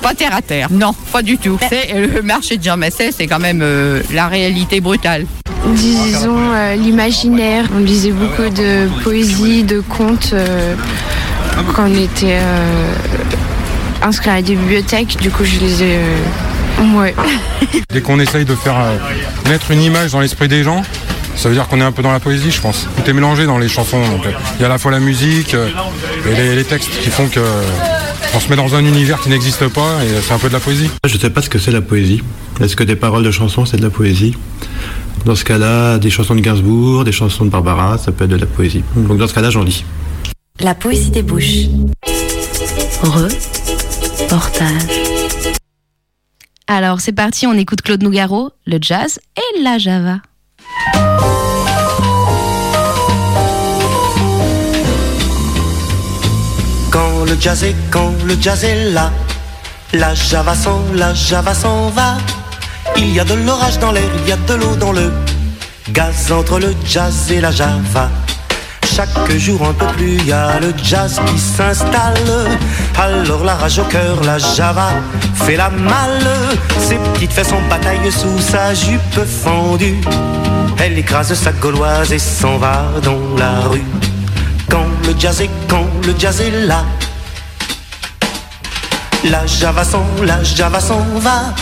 Pas 0.00 0.14
terre 0.14 0.34
à 0.34 0.40
terre, 0.40 0.68
non, 0.70 0.94
pas 1.12 1.20
du 1.20 1.36
tout. 1.36 1.58
C'est 1.68 1.92
euh, 1.94 2.06
le 2.14 2.22
marché 2.22 2.56
de 2.56 2.64
Jean 2.64 2.78
Massé, 2.78 3.10
c'est 3.12 3.26
quand 3.26 3.38
même 3.38 3.62
la 4.14 4.28
réalité 4.28 4.80
brutale. 4.80 5.26
Disons 5.74 6.38
euh, 6.54 6.74
l'imaginaire. 6.76 7.66
On 7.76 7.80
lisait 7.80 8.12
beaucoup 8.12 8.48
de 8.48 8.88
poésie, 9.04 9.62
de 9.62 9.80
contes 9.80 10.30
euh, 10.32 10.74
quand 11.74 11.84
on 11.86 11.94
était 11.94 12.38
euh, 12.40 12.92
inscrit 14.02 14.30
à 14.30 14.36
la 14.36 14.42
bibliothèque. 14.42 15.18
Du 15.20 15.30
coup, 15.30 15.44
je 15.44 15.58
lisais. 15.58 15.98
Ouais. 16.96 17.14
Dès 17.92 18.00
qu'on 18.00 18.18
essaye 18.20 18.44
de 18.44 18.54
faire 18.54 18.78
euh, 18.78 18.96
mettre 19.48 19.70
une 19.70 19.82
image 19.82 20.12
dans 20.12 20.20
l'esprit 20.20 20.48
des 20.48 20.62
gens, 20.62 20.82
ça 21.38 21.48
veut 21.48 21.54
dire 21.54 21.68
qu'on 21.68 21.80
est 21.80 21.84
un 21.84 21.92
peu 21.92 22.02
dans 22.02 22.10
la 22.10 22.18
poésie, 22.18 22.50
je 22.50 22.60
pense. 22.60 22.88
Tout 22.96 23.08
est 23.08 23.12
mélangé 23.12 23.46
dans 23.46 23.58
les 23.58 23.68
chansons. 23.68 24.00
donc, 24.00 24.26
euh, 24.26 24.32
Il 24.56 24.62
y 24.62 24.64
a 24.64 24.66
à 24.66 24.70
la 24.70 24.78
fois 24.78 24.90
la 24.90 24.98
musique 24.98 25.54
euh, 25.54 25.68
et 26.28 26.34
les, 26.34 26.56
les 26.56 26.64
textes 26.64 26.90
qui 27.00 27.10
font 27.10 27.28
que 27.28 27.38
euh, 27.38 27.62
on 28.34 28.40
se 28.40 28.48
met 28.48 28.56
dans 28.56 28.74
un 28.74 28.84
univers 28.84 29.20
qui 29.20 29.28
n'existe 29.28 29.68
pas 29.68 30.02
et 30.04 30.08
c'est 30.20 30.32
un 30.32 30.38
peu 30.38 30.48
de 30.48 30.54
la 30.54 30.58
poésie. 30.58 30.90
Je 31.06 31.16
sais 31.16 31.30
pas 31.30 31.40
ce 31.40 31.48
que 31.48 31.60
c'est 31.60 31.70
la 31.70 31.80
poésie. 31.80 32.22
Est-ce 32.60 32.74
que 32.74 32.82
des 32.82 32.96
paroles 32.96 33.22
de 33.22 33.30
chansons, 33.30 33.64
c'est 33.66 33.76
de 33.76 33.82
la 33.82 33.90
poésie? 33.90 34.36
Dans 35.26 35.36
ce 35.36 35.44
cas-là, 35.44 35.98
des 35.98 36.10
chansons 36.10 36.34
de 36.34 36.40
Gainsbourg, 36.40 37.04
des 37.04 37.12
chansons 37.12 37.44
de 37.44 37.50
Barbara, 37.50 37.98
ça 37.98 38.10
peut 38.10 38.24
être 38.24 38.30
de 38.30 38.36
la 38.36 38.46
poésie. 38.46 38.82
Donc 38.96 39.18
dans 39.18 39.28
ce 39.28 39.34
cas-là, 39.34 39.50
j'en 39.50 39.62
lis. 39.62 39.84
La 40.58 40.74
poésie 40.74 41.10
des 41.10 41.22
bouches. 41.22 41.68
Reportage. 44.20 45.07
Alors 46.70 47.00
c'est 47.00 47.12
parti, 47.12 47.46
on 47.46 47.54
écoute 47.54 47.80
Claude 47.80 48.02
Nougaro, 48.02 48.50
le 48.66 48.76
jazz 48.78 49.18
et 49.38 49.62
la 49.62 49.78
java. 49.78 50.18
Quand 56.90 57.24
le 57.24 57.40
jazz 57.40 57.64
est, 57.64 57.74
quand 57.90 58.12
le 58.26 58.36
jazz 58.38 58.64
est 58.64 58.90
là, 58.90 59.10
la 59.94 60.14
java 60.14 60.54
s'en, 60.54 60.82
la 60.94 61.14
java 61.14 61.54
s'en 61.54 61.88
va. 61.88 62.18
Il 62.98 63.14
y 63.14 63.18
a 63.18 63.24
de 63.24 63.32
l'orage 63.32 63.78
dans 63.78 63.92
l'air, 63.92 64.10
il 64.22 64.28
y 64.28 64.32
a 64.32 64.36
de 64.36 64.52
l'eau 64.52 64.76
dans 64.76 64.92
le 64.92 65.10
gaz 65.92 66.30
entre 66.30 66.58
le 66.58 66.74
jazz 66.84 67.32
et 67.32 67.40
la 67.40 67.50
java. 67.50 68.10
Chaque 68.98 69.38
jour 69.38 69.62
un 69.62 69.74
peu 69.74 69.86
plus, 69.96 70.16
y 70.24 70.32
a 70.32 70.58
le 70.58 70.74
jazz 70.76 71.20
qui 71.26 71.38
s'installe. 71.38 72.58
Alors 72.98 73.44
la 73.44 73.54
rage 73.54 73.78
au 73.78 73.84
cœur, 73.84 74.20
la 74.24 74.38
java 74.38 74.88
fait 75.34 75.54
la 75.54 75.70
malle. 75.70 76.26
Ses 76.80 76.96
petites 76.96 77.32
fesses 77.32 77.52
en 77.52 77.60
bataille 77.70 78.10
sous 78.10 78.40
sa 78.40 78.74
jupe 78.74 79.24
fendue. 79.24 80.00
Elle 80.80 80.98
écrase 80.98 81.32
sa 81.34 81.52
gauloise 81.52 82.12
et 82.12 82.18
s'en 82.18 82.58
va 82.58 82.86
dans 83.04 83.20
la 83.36 83.68
rue. 83.68 83.84
Quand 84.68 84.88
le 85.06 85.14
jazz 85.16 85.42
est, 85.42 85.50
quand 85.68 85.86
le 86.04 86.12
jazz 86.18 86.40
est 86.40 86.66
là. 86.66 86.84
La 89.30 89.46
java 89.46 89.84
s'en, 89.84 90.04
la 90.24 90.42
java 90.42 90.80
s'en 90.80 91.06
va. 91.20 91.54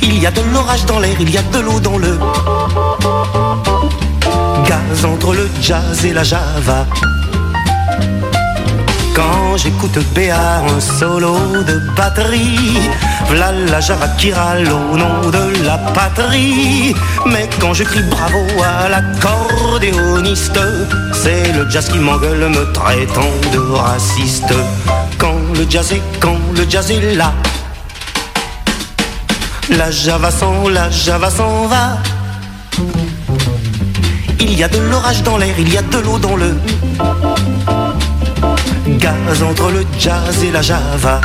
Il 0.00 0.18
y 0.18 0.26
a 0.26 0.30
de 0.30 0.40
l'orage 0.54 0.86
dans 0.86 1.00
l'air, 1.00 1.16
il 1.20 1.28
y 1.28 1.36
a 1.36 1.42
de 1.42 1.58
l'eau 1.58 1.80
dans 1.80 1.98
le 1.98 2.18
entre 5.04 5.34
le 5.34 5.48
jazz 5.60 6.04
et 6.04 6.12
la 6.12 6.22
java. 6.22 6.86
Quand 9.14 9.56
j'écoute 9.56 9.98
Béa 10.14 10.60
un 10.60 10.80
solo 10.80 11.36
de 11.66 11.80
batterie, 11.96 12.80
v'là 13.28 13.52
la 13.52 13.80
java 13.80 14.08
qui 14.18 14.32
râle 14.32 14.68
au 14.68 14.96
nom 14.96 15.30
de 15.30 15.64
la 15.64 15.76
patrie. 15.78 16.94
Mais 17.26 17.48
quand 17.60 17.74
je 17.74 17.84
crie 17.84 18.02
bravo 18.02 18.44
à 18.64 18.88
l'accordéoniste, 18.88 20.60
c'est 21.12 21.52
le 21.52 21.68
jazz 21.68 21.88
qui 21.88 21.98
m'engueule 21.98 22.48
me 22.48 22.72
traitant 22.72 23.34
de 23.52 23.58
raciste. 23.58 24.54
Quand 25.18 25.40
le 25.54 25.66
jazz 25.68 25.92
est, 25.92 26.02
quand 26.20 26.38
le 26.56 26.64
jazz 26.68 26.90
est 26.90 27.14
là, 27.14 27.32
la 29.70 29.90
java 29.90 30.30
s'en, 30.30 30.68
la 30.68 30.90
java 30.90 31.30
s'en 31.30 31.66
va. 31.66 31.98
Il 34.42 34.58
y 34.58 34.64
a 34.64 34.68
de 34.68 34.78
l'orage 34.90 35.22
dans 35.22 35.38
l'air, 35.38 35.54
il 35.56 35.72
y 35.72 35.78
a 35.78 35.82
de 35.82 35.98
l'eau 35.98 36.18
dans 36.18 36.34
le 36.34 36.56
gaz 38.98 39.40
entre 39.40 39.70
le 39.70 39.86
jazz 40.00 40.42
et 40.42 40.50
la 40.50 40.60
java. 40.60 41.20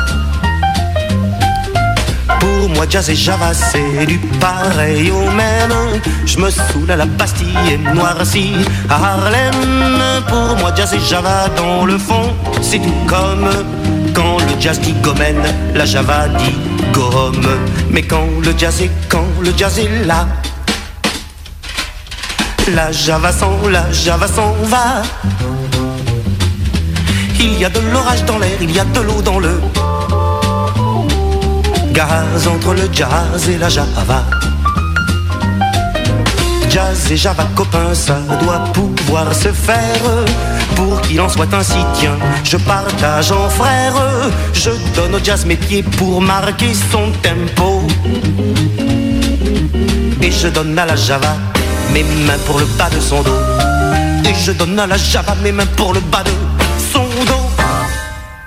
Pour 2.38 2.68
moi, 2.70 2.86
jazz 2.88 3.10
et 3.10 3.16
java, 3.16 3.52
c'est 3.52 4.06
du 4.06 4.18
pareil 4.38 5.10
au 5.10 5.30
même. 5.32 6.00
Je 6.26 6.38
me 6.38 6.48
saoule 6.48 6.92
à 6.92 6.96
la 6.96 7.06
Bastille 7.06 7.48
et 7.72 7.78
noirci 7.92 8.52
à 8.88 8.94
Harlem. 8.94 10.22
Pour 10.28 10.56
moi, 10.58 10.72
jazz 10.76 10.94
et 10.94 11.00
java, 11.00 11.48
dans 11.56 11.84
le 11.86 11.98
fond, 11.98 12.32
c'est 12.62 12.78
tout 12.78 13.02
comme 13.08 13.50
quand 14.14 14.38
le 14.38 14.60
jazz 14.60 14.80
dit 14.80 14.94
gomène, 15.02 15.42
la 15.74 15.86
java 15.86 16.28
dit 16.28 16.56
gomme. 16.92 17.48
Mais 17.90 18.02
quand 18.02 18.28
le 18.44 18.54
jazz 18.56 18.80
est, 18.80 18.90
quand 19.08 19.26
le 19.42 19.52
jazz 19.56 19.76
est 19.80 20.06
là, 20.06 20.28
la 22.74 22.92
java 22.92 23.32
s'en, 23.32 23.68
la 23.68 23.90
java 23.92 24.26
s'en 24.26 24.52
va. 24.64 25.02
Il 27.40 27.58
y 27.58 27.64
a 27.64 27.70
de 27.70 27.80
l'orage 27.92 28.24
dans 28.24 28.38
l'air, 28.38 28.58
il 28.60 28.70
y 28.70 28.80
a 28.80 28.84
de 28.84 29.00
l'eau 29.00 29.22
dans 29.22 29.38
le 29.38 29.60
gaz 31.92 32.46
entre 32.46 32.74
le 32.74 32.88
jazz 32.92 33.48
et 33.48 33.58
la 33.58 33.68
java. 33.68 34.24
Jazz 36.70 37.10
et 37.10 37.16
java 37.16 37.46
copains, 37.54 37.94
ça 37.94 38.18
doit 38.42 38.64
pouvoir 38.72 39.34
se 39.34 39.52
faire. 39.52 40.04
Pour 40.76 41.00
qu'il 41.02 41.20
en 41.20 41.28
soit 41.28 41.52
ainsi, 41.54 41.78
tiens, 41.94 42.18
je 42.44 42.56
partage 42.56 43.32
en 43.32 43.48
frère. 43.48 43.94
Je 44.52 44.70
donne 44.94 45.14
au 45.14 45.24
jazz 45.24 45.44
mes 45.46 45.56
pieds 45.56 45.82
pour 45.82 46.20
marquer 46.20 46.72
son 46.92 47.10
tempo. 47.22 47.82
Et 50.20 50.30
je 50.30 50.48
donne 50.48 50.78
à 50.78 50.86
la 50.86 50.96
java 50.96 51.34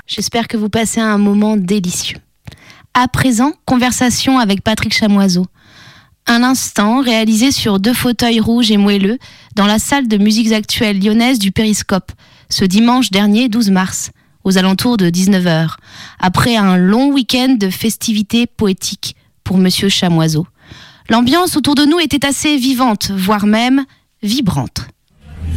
J'espère 0.07 0.47
que 0.47 0.57
vous 0.57 0.69
passez 0.69 0.99
un 0.99 1.17
moment 1.17 1.57
délicieux. 1.57 2.19
À 2.93 3.07
présent, 3.07 3.53
conversation 3.65 4.37
avec 4.39 4.61
Patrick 4.61 4.93
Chamoiseau. 4.93 5.47
Un 6.27 6.43
instant 6.43 7.01
réalisé 7.01 7.51
sur 7.51 7.79
deux 7.79 7.93
fauteuils 7.93 8.39
rouges 8.39 8.71
et 8.71 8.77
moelleux 8.77 9.17
dans 9.55 9.65
la 9.65 9.79
salle 9.79 10.07
de 10.07 10.17
musiques 10.17 10.51
actuelles 10.51 10.99
lyonnaise 11.03 11.39
du 11.39 11.51
Périscope, 11.51 12.11
ce 12.49 12.63
dimanche 12.65 13.09
dernier 13.09 13.49
12 13.49 13.71
mars, 13.71 14.11
aux 14.43 14.57
alentours 14.57 14.97
de 14.97 15.09
19h, 15.09 15.75
après 16.19 16.55
un 16.55 16.77
long 16.77 17.11
week-end 17.11 17.55
de 17.59 17.69
festivités 17.69 18.45
poétiques 18.45 19.15
pour 19.43 19.57
Monsieur 19.57 19.89
Chamoiseau. 19.89 20.45
L'ambiance 21.11 21.57
autour 21.57 21.75
de 21.75 21.83
nous 21.83 21.99
était 21.99 22.25
assez 22.25 22.55
vivante, 22.55 23.11
voire 23.11 23.45
même 23.45 23.83
vibrante. 24.23 24.87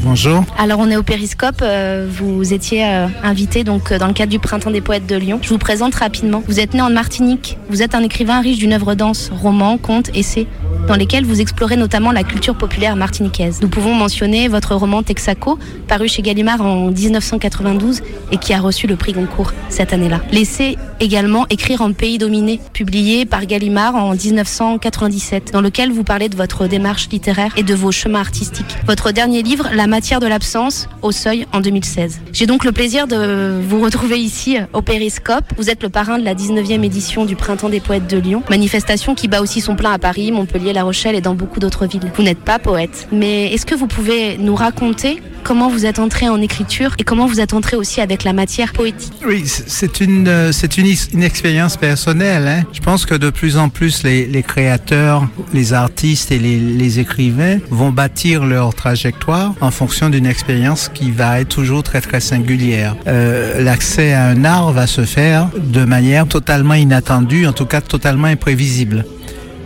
Bonjour. 0.04 0.44
Alors 0.58 0.80
on 0.80 0.90
est 0.90 0.96
au 0.96 1.02
Périscope, 1.02 1.62
euh, 1.62 2.06
vous 2.10 2.52
étiez 2.52 2.84
euh, 2.84 3.06
invité 3.22 3.64
donc 3.64 3.90
euh, 3.90 3.98
dans 3.98 4.06
le 4.06 4.12
cadre 4.12 4.30
du 4.30 4.38
Printemps 4.38 4.70
des 4.70 4.82
Poètes 4.82 5.06
de 5.06 5.16
Lyon. 5.16 5.38
Je 5.40 5.48
vous 5.48 5.56
présente 5.56 5.94
rapidement. 5.94 6.42
Vous 6.46 6.60
êtes 6.60 6.74
né 6.74 6.82
en 6.82 6.90
Martinique, 6.90 7.56
vous 7.70 7.80
êtes 7.80 7.94
un 7.94 8.02
écrivain 8.02 8.42
riche 8.42 8.58
d'une 8.58 8.74
œuvre 8.74 8.94
dense, 8.94 9.30
romans, 9.32 9.78
contes, 9.78 10.10
essais, 10.14 10.46
dans 10.88 10.94
lesquels 10.94 11.24
vous 11.24 11.40
explorez 11.40 11.76
notamment 11.76 12.12
la 12.12 12.22
culture 12.22 12.54
populaire 12.54 12.96
martiniquaise. 12.96 13.60
Nous 13.62 13.68
pouvons 13.68 13.94
mentionner 13.94 14.48
votre 14.48 14.74
roman 14.74 15.02
Texaco, 15.02 15.58
paru 15.88 16.06
chez 16.06 16.20
Gallimard 16.20 16.60
en 16.60 16.90
1992 16.90 18.02
et 18.30 18.36
qui 18.36 18.52
a 18.52 18.60
reçu 18.60 18.86
le 18.86 18.96
prix 18.96 19.12
Goncourt 19.12 19.54
cette 19.70 19.94
année-là. 19.94 20.20
L'essai 20.30 20.76
également 21.00 21.46
Écrire 21.48 21.82
en 21.82 21.92
pays 21.92 22.18
dominé, 22.18 22.60
publié 22.72 23.24
par 23.24 23.46
Gallimard 23.46 23.94
en 23.94 24.14
1997, 24.14 25.52
dans 25.52 25.60
lequel 25.60 25.90
vous 25.92 26.04
parlez 26.04 26.28
de 26.28 26.36
votre 26.36 26.66
démarche 26.66 27.08
littéraire 27.10 27.52
et 27.56 27.62
de 27.62 27.74
vos 27.74 27.92
chemins 27.92 28.20
artistiques. 28.20 28.76
Votre 28.86 29.12
dernier 29.12 29.42
livre, 29.42 29.68
La 29.72 29.86
matière 29.94 30.18
de 30.18 30.26
l'absence, 30.26 30.88
au 31.02 31.12
seuil 31.12 31.46
en 31.52 31.60
2016. 31.60 32.18
J'ai 32.32 32.46
donc 32.46 32.64
le 32.64 32.72
plaisir 32.72 33.06
de 33.06 33.60
vous 33.62 33.80
retrouver 33.80 34.18
ici 34.18 34.56
au 34.72 34.82
Périscope. 34.82 35.44
Vous 35.56 35.70
êtes 35.70 35.84
le 35.84 35.88
parrain 35.88 36.18
de 36.18 36.24
la 36.24 36.34
19e 36.34 36.82
édition 36.82 37.24
du 37.24 37.36
Printemps 37.36 37.68
des 37.68 37.78
Poètes 37.78 38.08
de 38.08 38.18
Lyon, 38.18 38.42
manifestation 38.50 39.14
qui 39.14 39.28
bat 39.28 39.40
aussi 39.40 39.60
son 39.60 39.76
plein 39.76 39.92
à 39.92 40.00
Paris, 40.00 40.32
Montpellier, 40.32 40.72
La 40.72 40.82
Rochelle 40.82 41.14
et 41.14 41.20
dans 41.20 41.36
beaucoup 41.36 41.60
d'autres 41.60 41.86
villes. 41.86 42.10
Vous 42.16 42.24
n'êtes 42.24 42.40
pas 42.40 42.58
poète, 42.58 43.06
mais 43.12 43.52
est-ce 43.52 43.66
que 43.66 43.76
vous 43.76 43.86
pouvez 43.86 44.36
nous 44.36 44.56
raconter 44.56 45.22
comment 45.44 45.68
vous 45.68 45.86
êtes 45.86 45.98
entré 46.00 46.28
en 46.28 46.40
écriture 46.40 46.94
et 46.98 47.04
comment 47.04 47.26
vous 47.26 47.38
êtes 47.38 47.54
entré 47.54 47.76
aussi 47.76 48.00
avec 48.00 48.24
la 48.24 48.32
matière 48.32 48.72
poétique? 48.72 49.12
Oui, 49.24 49.44
c'est 49.46 50.00
une, 50.00 50.26
euh, 50.26 50.50
c'est 50.50 50.76
une, 50.78 50.86
expérience 51.22 51.76
personnelle. 51.76 52.48
Hein. 52.48 52.64
Je 52.72 52.80
pense 52.80 53.06
que 53.06 53.14
de 53.14 53.30
plus 53.30 53.56
en 53.58 53.68
plus 53.68 54.02
les, 54.02 54.26
les 54.26 54.42
créateurs, 54.42 55.28
les 55.52 55.72
artistes 55.72 56.32
et 56.32 56.38
les, 56.38 56.58
les, 56.58 56.98
écrivains 56.98 57.58
vont 57.70 57.90
bâtir 57.90 58.44
leur 58.44 58.74
trajectoire 58.74 59.54
en 59.60 59.70
fonction 59.70 59.83
d'une 60.10 60.26
expérience 60.26 60.90
qui 60.92 61.10
va 61.10 61.40
être 61.40 61.48
toujours 61.48 61.82
très 61.82 62.00
très 62.00 62.20
singulière. 62.20 62.96
Euh, 63.06 63.62
L'accès 63.62 64.12
à 64.12 64.26
un 64.26 64.44
art 64.44 64.72
va 64.72 64.86
se 64.86 65.02
faire 65.02 65.48
de 65.56 65.84
manière 65.84 66.26
totalement 66.26 66.74
inattendue, 66.74 67.46
en 67.46 67.52
tout 67.52 67.66
cas 67.66 67.80
totalement 67.80 68.28
imprévisible. 68.28 69.04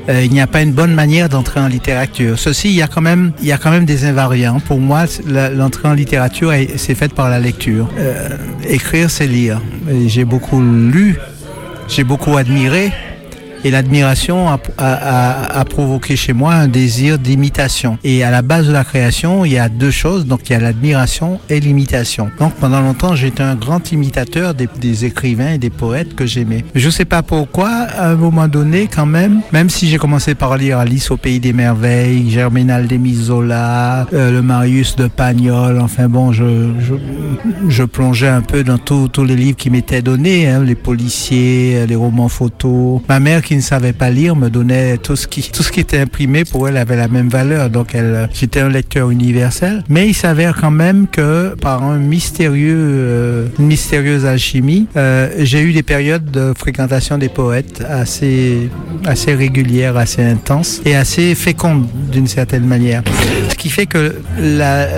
Euh, 0.08 0.22
il 0.24 0.32
n'y 0.32 0.40
a 0.40 0.46
pas 0.46 0.62
une 0.62 0.72
bonne 0.72 0.94
manière 0.94 1.28
d'entrer 1.28 1.60
en 1.60 1.68
littérature. 1.68 2.38
Ceci, 2.38 2.68
il 2.68 2.74
y 2.74 2.82
a 2.82 2.86
quand 2.86 3.02
même, 3.02 3.32
il 3.40 3.46
y 3.46 3.52
a 3.52 3.58
quand 3.58 3.70
même 3.70 3.84
des 3.84 4.04
invariants. 4.06 4.60
Pour 4.60 4.80
moi, 4.80 5.04
l'entrée 5.54 5.88
en 5.88 5.92
littérature, 5.92 6.52
c'est 6.76 6.94
faite 6.94 7.12
par 7.12 7.28
la 7.28 7.38
lecture. 7.38 7.88
Euh, 7.98 8.28
écrire, 8.66 9.10
c'est 9.10 9.26
lire. 9.26 9.60
J'ai 10.06 10.24
beaucoup 10.24 10.60
lu, 10.62 11.16
j'ai 11.88 12.04
beaucoup 12.04 12.36
admiré, 12.36 12.90
et 13.64 13.70
l'admiration 13.70 14.48
a, 14.48 14.60
a, 14.78 15.60
a, 15.60 15.64
provoqué 15.64 16.16
chez 16.16 16.32
moi 16.32 16.54
un 16.54 16.68
désir 16.68 17.18
d'imitation. 17.18 17.98
Et 18.04 18.22
à 18.22 18.30
la 18.30 18.42
base 18.42 18.66
de 18.66 18.72
la 18.72 18.84
création, 18.84 19.44
il 19.44 19.52
y 19.52 19.58
a 19.58 19.68
deux 19.68 19.90
choses. 19.90 20.26
Donc 20.26 20.48
il 20.48 20.52
y 20.52 20.56
a 20.56 20.60
l'admiration 20.60 21.40
et 21.48 21.60
l'imitation. 21.60 22.30
Donc 22.38 22.54
pendant 22.54 22.80
longtemps, 22.80 23.14
j'étais 23.14 23.42
un 23.42 23.56
grand 23.56 23.92
imitateur 23.92 24.54
des, 24.54 24.68
des, 24.80 25.04
écrivains 25.04 25.54
et 25.54 25.58
des 25.58 25.70
poètes 25.70 26.14
que 26.14 26.26
j'aimais. 26.26 26.64
Je 26.74 26.86
ne 26.86 26.90
sais 26.90 27.04
pas 27.04 27.22
pourquoi, 27.22 27.68
à 27.68 28.10
un 28.10 28.16
moment 28.16 28.48
donné, 28.48 28.88
quand 28.92 29.06
même, 29.06 29.40
même 29.52 29.70
si 29.70 29.88
j'ai 29.88 29.98
commencé 29.98 30.34
par 30.34 30.56
lire 30.56 30.78
Alice 30.78 31.10
au 31.10 31.16
pays 31.16 31.40
des 31.40 31.52
merveilles, 31.52 32.30
Germinal 32.30 32.86
d'Emisola, 32.86 34.06
euh, 34.12 34.30
le 34.30 34.42
Marius 34.42 34.96
de 34.96 35.08
Pagnol, 35.08 35.80
enfin 35.80 36.08
bon, 36.08 36.32
je, 36.32 36.70
je, 36.80 36.94
je 37.68 37.82
plongeais 37.84 38.28
un 38.28 38.42
peu 38.42 38.64
dans 38.64 38.78
tous 38.78 39.24
les 39.24 39.36
livres 39.36 39.56
qui 39.56 39.70
m'étaient 39.70 40.02
donnés, 40.02 40.48
hein, 40.48 40.62
les 40.64 40.74
policiers, 40.74 41.86
les 41.86 41.96
romans 41.96 42.28
photos. 42.28 43.00
Ma 43.08 43.20
mère 43.20 43.42
qui 43.48 43.56
ne 43.56 43.62
savait 43.62 43.94
pas 43.94 44.10
lire 44.10 44.36
me 44.36 44.50
donnait 44.50 44.98
tout 44.98 45.16
ce 45.16 45.26
qui 45.26 45.50
tout 45.50 45.62
ce 45.62 45.72
qui 45.72 45.80
était 45.80 45.98
imprimé. 45.98 46.44
Pour 46.44 46.68
elle 46.68 46.76
avait 46.76 46.96
la 46.96 47.08
même 47.08 47.30
valeur. 47.30 47.70
Donc 47.70 47.94
elle 47.94 48.28
j'étais 48.34 48.60
un 48.60 48.68
lecteur 48.68 49.10
universel. 49.10 49.84
Mais 49.88 50.06
il 50.06 50.12
s'avère 50.12 50.54
quand 50.54 50.70
même 50.70 51.06
que 51.06 51.54
par 51.58 51.82
un 51.82 51.96
mystérieux 51.96 52.76
euh, 52.76 53.46
une 53.58 53.68
mystérieuse 53.68 54.26
alchimie 54.26 54.86
euh, 54.98 55.30
j'ai 55.38 55.62
eu 55.62 55.72
des 55.72 55.82
périodes 55.82 56.30
de 56.30 56.52
fréquentation 56.54 57.16
des 57.16 57.30
poètes 57.30 57.82
assez 57.88 58.68
assez 59.06 59.34
régulières 59.34 59.96
assez 59.96 60.22
intenses 60.22 60.82
et 60.84 60.94
assez 60.94 61.34
fécondes 61.34 61.86
d'une 62.12 62.26
certaine 62.26 62.66
manière. 62.66 63.02
Ce 63.48 63.54
qui 63.54 63.70
fait 63.70 63.86
que 63.86 64.16
la 64.38 64.88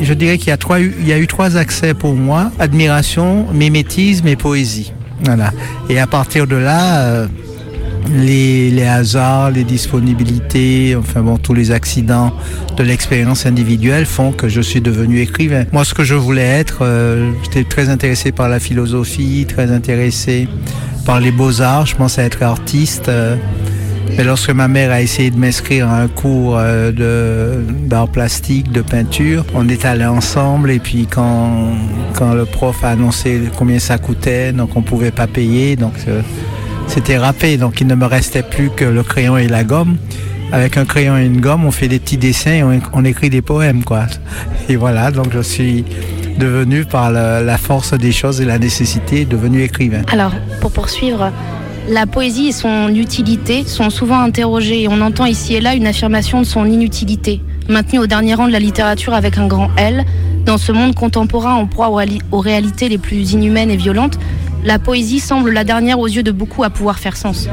je 0.00 0.14
dirais 0.14 0.38
qu'il 0.38 0.48
y 0.48 0.52
a 0.52 0.56
trois 0.56 0.78
il 0.78 1.08
y 1.08 1.12
a 1.12 1.18
eu 1.18 1.26
trois 1.26 1.56
accès 1.56 1.94
pour 1.94 2.14
moi. 2.14 2.52
Admiration 2.60 3.48
mimétisme 3.52 4.28
et 4.28 4.36
poésie. 4.36 4.92
Voilà. 5.24 5.50
Et 5.90 5.98
à 5.98 6.06
partir 6.06 6.46
de 6.46 6.54
là 6.54 7.00
euh, 7.06 7.26
les, 8.12 8.70
les, 8.70 8.86
hasards, 8.86 9.50
les 9.50 9.64
disponibilités, 9.64 10.96
enfin 10.96 11.20
bon, 11.22 11.38
tous 11.38 11.54
les 11.54 11.70
accidents 11.70 12.32
de 12.76 12.82
l'expérience 12.82 13.46
individuelle 13.46 14.06
font 14.06 14.32
que 14.32 14.48
je 14.48 14.60
suis 14.60 14.80
devenu 14.80 15.20
écrivain. 15.20 15.64
Moi, 15.72 15.84
ce 15.84 15.94
que 15.94 16.04
je 16.04 16.14
voulais 16.14 16.42
être, 16.42 16.78
euh, 16.82 17.30
j'étais 17.42 17.64
très 17.64 17.88
intéressé 17.88 18.32
par 18.32 18.48
la 18.48 18.60
philosophie, 18.60 19.46
très 19.48 19.70
intéressé 19.70 20.48
par 21.04 21.20
les 21.20 21.30
beaux-arts, 21.30 21.86
je 21.86 21.96
pensais 21.96 22.22
être 22.22 22.42
artiste. 22.42 23.08
Euh, 23.08 23.36
Mais 24.16 24.24
lorsque 24.24 24.50
ma 24.50 24.68
mère 24.68 24.90
a 24.90 25.00
essayé 25.00 25.30
de 25.30 25.38
m'inscrire 25.38 25.86
à 25.88 26.00
un 26.00 26.08
cours 26.08 26.56
euh, 26.58 26.90
de 26.92 27.62
d'art 27.86 28.08
plastique, 28.08 28.72
de 28.72 28.82
peinture, 28.82 29.44
on 29.54 29.68
est 29.68 29.84
allés 29.84 30.06
ensemble 30.06 30.70
et 30.70 30.78
puis 30.80 31.06
quand 31.06 31.76
quand 32.14 32.34
le 32.34 32.46
prof 32.46 32.82
a 32.82 32.90
annoncé 32.90 33.40
combien 33.56 33.78
ça 33.78 33.98
coûtait, 33.98 34.52
donc 34.52 34.76
on 34.76 34.82
pouvait 34.82 35.12
pas 35.12 35.26
payer, 35.26 35.76
donc 35.76 35.92
euh, 36.08 36.22
c'était 36.88 37.18
râpé. 37.18 37.56
Donc 37.56 37.80
il 37.80 37.86
ne 37.86 37.94
me 37.94 38.06
restait 38.06 38.42
plus 38.42 38.70
que 38.70 38.84
le 38.84 39.02
crayon 39.02 39.36
et 39.36 39.48
la 39.48 39.64
gomme. 39.64 39.96
Avec 40.50 40.76
un 40.78 40.86
crayon 40.86 41.18
et 41.18 41.26
une 41.26 41.40
gomme, 41.40 41.66
on 41.66 41.70
fait 41.70 41.88
des 41.88 41.98
petits 41.98 42.16
dessins 42.16 42.52
et 42.52 42.80
on, 42.92 43.04
écrit 43.04 43.28
des 43.28 43.42
poèmes, 43.42 43.84
quoi. 43.84 44.06
Et 44.70 44.76
voilà, 44.76 45.10
donc 45.10 45.26
je 45.32 45.40
suis 45.40 45.84
devenu 46.38 46.86
par 46.86 47.10
la 47.10 47.58
force 47.58 47.92
des 47.92 48.12
choses 48.12 48.40
et 48.40 48.46
la 48.46 48.58
nécessité 48.58 49.26
devenu 49.26 49.62
écrivain. 49.62 50.02
Alors, 50.10 50.32
pour 50.62 50.72
poursuivre, 50.72 51.30
la 51.90 52.06
poésie 52.06 52.48
et 52.48 52.52
son 52.52 52.88
utilité 52.94 53.64
sont 53.64 53.88
souvent 53.88 54.20
interrogées 54.20 54.88
on 54.90 55.00
entend 55.00 55.24
ici 55.24 55.54
et 55.54 55.60
là 55.62 55.74
une 55.74 55.86
affirmation 55.86 56.40
de 56.40 56.46
son 56.46 56.66
inutilité, 56.66 57.40
maintenue 57.68 57.98
au 57.98 58.06
dernier 58.06 58.34
rang 58.34 58.46
de 58.46 58.52
la 58.52 58.58
littérature 58.58 59.14
avec 59.14 59.38
un 59.38 59.46
grand 59.46 59.70
L. 59.76 60.04
Dans 60.44 60.58
ce 60.58 60.70
monde 60.70 60.94
contemporain 60.94 61.54
en 61.54 61.66
proie 61.66 61.90
aux 61.90 62.40
réalités 62.40 62.88
les 62.88 62.98
plus 62.98 63.32
inhumaines 63.32 63.70
et 63.70 63.76
violentes, 63.76 64.18
la 64.68 64.78
poésie 64.78 65.18
semble 65.18 65.50
la 65.50 65.64
dernière 65.64 65.98
aux 65.98 66.06
yeux 66.06 66.22
de 66.22 66.30
beaucoup 66.30 66.62
à 66.62 66.68
pouvoir 66.68 66.98
faire 66.98 67.16
sens. 67.16 67.48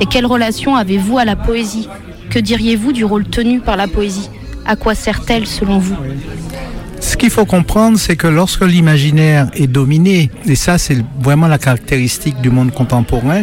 Et 0.00 0.06
quelle 0.06 0.24
relation 0.24 0.76
avez-vous 0.76 1.18
à 1.18 1.24
la 1.24 1.34
poésie? 1.34 1.88
Que 2.30 2.38
diriez-vous 2.38 2.92
du 2.92 3.04
rôle 3.04 3.24
tenu 3.24 3.58
par 3.58 3.76
la 3.76 3.88
poésie? 3.88 4.30
À 4.64 4.76
quoi 4.76 4.94
sert-elle 4.94 5.48
selon 5.48 5.78
vous? 5.80 5.96
Ce 7.00 7.16
qu'il 7.16 7.30
faut 7.30 7.44
comprendre, 7.44 7.98
c'est 7.98 8.14
que 8.14 8.28
lorsque 8.28 8.62
l'imaginaire 8.62 9.50
est 9.54 9.66
dominé, 9.66 10.30
et 10.46 10.54
ça 10.54 10.78
c'est 10.78 10.98
vraiment 11.20 11.48
la 11.48 11.58
caractéristique 11.58 12.40
du 12.40 12.50
monde 12.50 12.70
contemporain, 12.70 13.42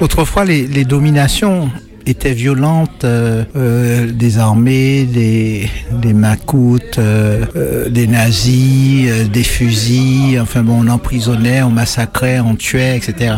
autrefois 0.00 0.44
les, 0.44 0.68
les 0.68 0.84
dominations 0.84 1.72
étaient 2.06 2.32
violentes, 2.32 3.04
euh, 3.04 3.44
euh, 3.56 4.10
des 4.10 4.38
armées, 4.38 5.04
des, 5.04 5.68
des 6.02 6.12
macoutes, 6.12 6.98
euh, 6.98 7.44
euh, 7.56 7.88
des 7.88 8.06
nazis, 8.06 9.28
des 9.28 9.42
fusils, 9.42 10.40
enfin 10.40 10.62
bon, 10.62 10.84
on 10.84 10.88
emprisonnait, 10.88 11.62
on 11.62 11.70
massacrait, 11.70 12.40
on 12.40 12.54
tuait, 12.56 12.96
etc. 12.96 13.36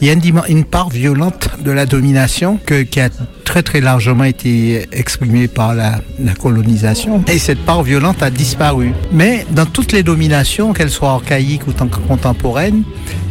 Il 0.00 0.06
y 0.06 0.10
a 0.10 0.12
une, 0.12 0.22
une 0.48 0.64
part 0.64 0.88
violente 0.88 1.48
de 1.64 1.70
la 1.70 1.86
domination 1.86 2.58
que, 2.64 2.82
qui 2.82 3.00
a 3.00 3.08
très 3.46 3.62
très 3.62 3.80
largement 3.80 4.24
été 4.24 4.86
exprimée 4.92 5.48
par 5.48 5.74
la, 5.74 6.00
colonisation. 6.38 7.24
Et 7.28 7.38
cette 7.38 7.60
part 7.64 7.82
violente 7.82 8.22
a 8.22 8.28
disparu. 8.28 8.92
Mais 9.12 9.46
dans 9.52 9.64
toutes 9.64 9.92
les 9.92 10.02
dominations, 10.02 10.72
qu'elles 10.74 10.90
soient 10.90 11.12
archaïques 11.12 11.66
ou 11.66 11.72
contemporaines, 12.08 12.82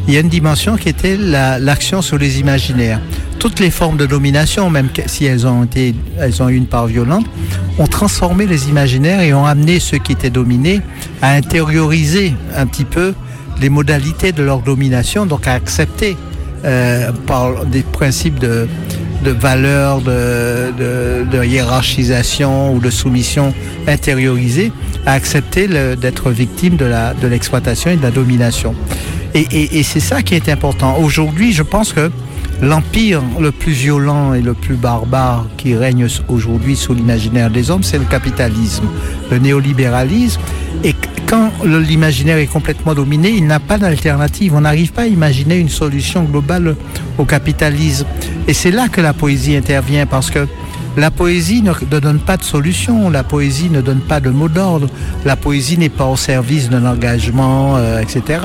il 0.07 0.13
y 0.13 0.17
a 0.17 0.21
une 0.21 0.29
dimension 0.29 0.77
qui 0.77 0.89
était 0.89 1.17
la- 1.17 1.59
l'action 1.59 2.01
sur 2.01 2.17
les 2.17 2.39
imaginaires. 2.39 3.01
Toutes 3.39 3.59
les 3.59 3.69
formes 3.69 3.97
de 3.97 4.05
domination, 4.05 4.69
même 4.69 4.87
si 5.05 5.25
elles 5.25 5.45
ont, 5.45 5.65
été, 5.65 5.93
elles 6.19 6.41
ont 6.41 6.47
eu 6.49 6.55
une 6.55 6.67
part 6.67 6.87
violente, 6.87 7.25
ont 7.77 7.87
transformé 7.87 8.47
les 8.47 8.69
imaginaires 8.69 9.19
et 9.21 9.33
ont 9.33 9.45
amené 9.45 9.79
ceux 9.79 9.97
qui 9.97 10.13
étaient 10.13 10.29
dominés 10.29 10.79
à 11.21 11.33
intérioriser 11.33 12.33
un 12.55 12.65
petit 12.65 12.85
peu 12.85 13.13
les 13.61 13.69
modalités 13.69 14.31
de 14.31 14.43
leur 14.43 14.59
domination, 14.59 15.25
donc 15.25 15.47
à 15.47 15.53
accepter 15.53 16.15
euh, 16.63 17.11
par 17.27 17.65
des 17.65 17.81
principes 17.81 18.39
de, 18.39 18.67
de 19.25 19.31
valeur, 19.31 20.01
de, 20.01 21.43
hiérarchisation 21.43 22.73
ou 22.73 22.79
de 22.79 22.89
soumission 22.89 23.53
intériorisée, 23.87 24.71
à 25.05 25.13
accepter 25.13 25.67
d'être 25.67 26.31
victime 26.31 26.77
de 26.77 27.27
l'exploitation 27.27 27.91
et 27.91 27.97
de 27.97 28.03
la 28.03 28.11
domination. 28.11 28.75
Et 29.33 29.83
c'est 29.83 29.99
ça 29.99 30.21
qui 30.21 30.35
est 30.35 30.47
important. 30.49 30.97
Aujourd'hui, 30.99 31.51
je 31.51 31.63
pense 31.63 31.91
que 31.91 32.09
l'empire 32.61 33.21
le 33.39 33.51
plus 33.51 33.71
violent 33.73 34.33
et 34.33 34.41
le 34.41 34.53
plus 34.53 34.75
barbare 34.75 35.45
qui 35.57 35.75
règne 35.75 36.07
aujourd'hui 36.27 36.75
sous 36.75 36.93
l'imaginaire 36.93 37.49
des 37.49 37.69
hommes, 37.71 37.83
c'est 37.83 37.97
le 37.97 38.05
capitalisme, 38.05 38.85
le 39.31 39.37
néolibéralisme. 39.39 40.39
Et 40.83 40.93
qu- 40.93 41.09
quand 41.27 41.51
l'imaginaire 41.65 42.37
est 42.37 42.45
complètement 42.47 42.93
dominé, 42.93 43.29
il 43.31 43.47
n'a 43.47 43.59
pas 43.59 43.77
d'alternative. 43.77 44.53
On 44.55 44.61
n'arrive 44.61 44.91
pas 44.93 45.03
à 45.03 45.07
imaginer 45.07 45.57
une 45.57 45.69
solution 45.69 46.23
globale 46.23 46.75
au 47.17 47.25
capitalisme. 47.25 48.05
Et 48.47 48.53
c'est 48.53 48.71
là 48.71 48.87
que 48.89 49.01
la 49.01 49.13
poésie 49.13 49.55
intervient 49.55 50.05
parce 50.05 50.29
que 50.29 50.47
la 50.97 51.11
poésie 51.11 51.61
ne, 51.61 51.71
ne 51.91 51.99
donne 51.99 52.19
pas 52.19 52.37
de 52.37 52.43
solution, 52.43 53.09
la 53.09 53.23
poésie 53.23 53.69
ne 53.69 53.81
donne 53.81 53.99
pas 53.99 54.19
de 54.19 54.29
mot 54.29 54.49
d'ordre, 54.49 54.87
la 55.25 55.35
poésie 55.35 55.77
n'est 55.77 55.89
pas 55.89 56.05
au 56.05 56.15
service 56.15 56.69
d'un 56.69 56.85
engagement, 56.85 57.75
euh, 57.77 57.99
etc. 57.99 58.39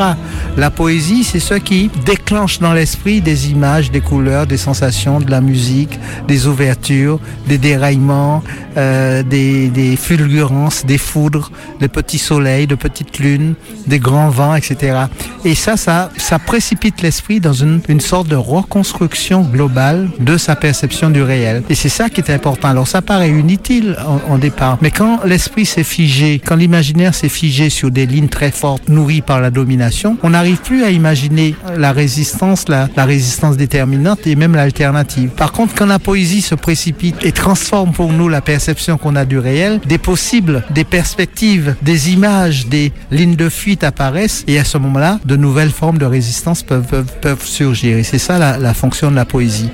La 0.56 0.70
poésie, 0.70 1.24
c'est 1.24 1.40
ce 1.40 1.54
qui 1.54 1.90
déclenche 2.04 2.58
dans 2.58 2.72
l'esprit 2.72 3.20
des 3.20 3.50
images, 3.50 3.90
des 3.90 4.00
couleurs, 4.00 4.46
des 4.46 4.56
sensations, 4.56 5.20
de 5.20 5.30
la 5.30 5.40
musique, 5.40 5.98
des 6.26 6.46
ouvertures, 6.46 7.20
des 7.46 7.58
déraillements, 7.58 8.42
euh, 8.76 9.22
des, 9.22 9.68
des 9.68 9.96
fulgurances, 9.96 10.84
des 10.86 10.98
foudres, 10.98 11.50
des 11.80 11.88
petits 11.88 12.18
soleils, 12.18 12.66
de 12.66 12.74
petites 12.74 13.18
lunes, 13.18 13.54
des 13.86 13.98
grands 13.98 14.30
vents, 14.30 14.54
etc. 14.54 15.04
Et 15.44 15.54
ça, 15.54 15.76
ça, 15.76 16.10
ça 16.16 16.38
précipite 16.38 17.02
l'esprit 17.02 17.40
dans 17.40 17.52
une, 17.52 17.80
une 17.88 18.00
sorte 18.00 18.28
de 18.28 18.36
reconstruction 18.36 19.42
globale 19.42 20.08
de 20.18 20.36
sa 20.36 20.56
perception 20.56 21.10
du 21.10 21.22
réel. 21.22 21.62
Et 21.68 21.74
c'est 21.74 21.88
ça 21.88 22.08
qui 22.10 22.20
est 22.20 22.30
Alors 22.62 22.88
ça 22.88 23.02
paraît 23.02 23.28
inutile 23.28 23.96
en, 24.28 24.38
départ, 24.38 24.78
mais 24.80 24.90
quand 24.90 25.20
l'esprit 25.24 25.66
s'est 25.66 25.84
figé, 25.84 26.40
quand 26.44 26.56
l'imaginaire 26.56 27.14
s'est 27.14 27.28
figé 27.28 27.68
sur 27.68 27.90
des 27.90 28.06
lignes 28.06 28.28
très 28.28 28.50
fortes 28.50 28.88
nourries 28.88 29.20
par 29.20 29.40
la 29.40 29.50
domination, 29.50 30.16
on 30.22 30.30
n'arrive 30.30 30.58
plus 30.58 30.82
à 30.82 30.90
imaginer 30.90 31.54
la 31.76 31.92
résistance, 31.92 32.66
la, 32.68 32.88
résistance 32.96 33.56
déterminante 33.56 34.26
et 34.26 34.36
même 34.36 34.54
l'alternative. 34.54 35.30
Par 35.30 35.52
contre, 35.52 35.74
quand 35.74 35.86
la 35.86 35.98
poésie 35.98 36.40
se 36.40 36.54
précipite 36.54 37.16
et 37.24 37.32
transforme 37.32 37.92
pour 37.92 38.12
nous 38.12 38.28
la 38.28 38.40
perception 38.40 38.96
qu'on 38.96 39.16
a 39.16 39.24
du 39.24 39.38
réel, 39.38 39.80
des 39.86 39.98
possibles, 39.98 40.64
des 40.70 40.84
perspectives, 40.84 41.74
des 41.82 42.10
images, 42.10 42.66
des 42.66 42.92
lignes 43.10 43.36
de 43.36 43.48
fuite 43.48 43.84
apparaissent 43.84 44.44
et 44.46 44.58
à 44.58 44.64
ce 44.64 44.78
moment-là, 44.78 45.20
de 45.24 45.36
nouvelles 45.36 45.70
formes 45.70 45.98
de 45.98 46.06
résistance 46.06 46.62
peuvent 46.62 47.44
surgir. 47.44 47.98
Et 47.98 48.02
c'est 48.02 48.18
ça 48.18 48.38
la, 48.38 48.56
la 48.56 48.74
fonction 48.74 49.10
de 49.10 49.16
la 49.16 49.24
poésie. 49.24 49.70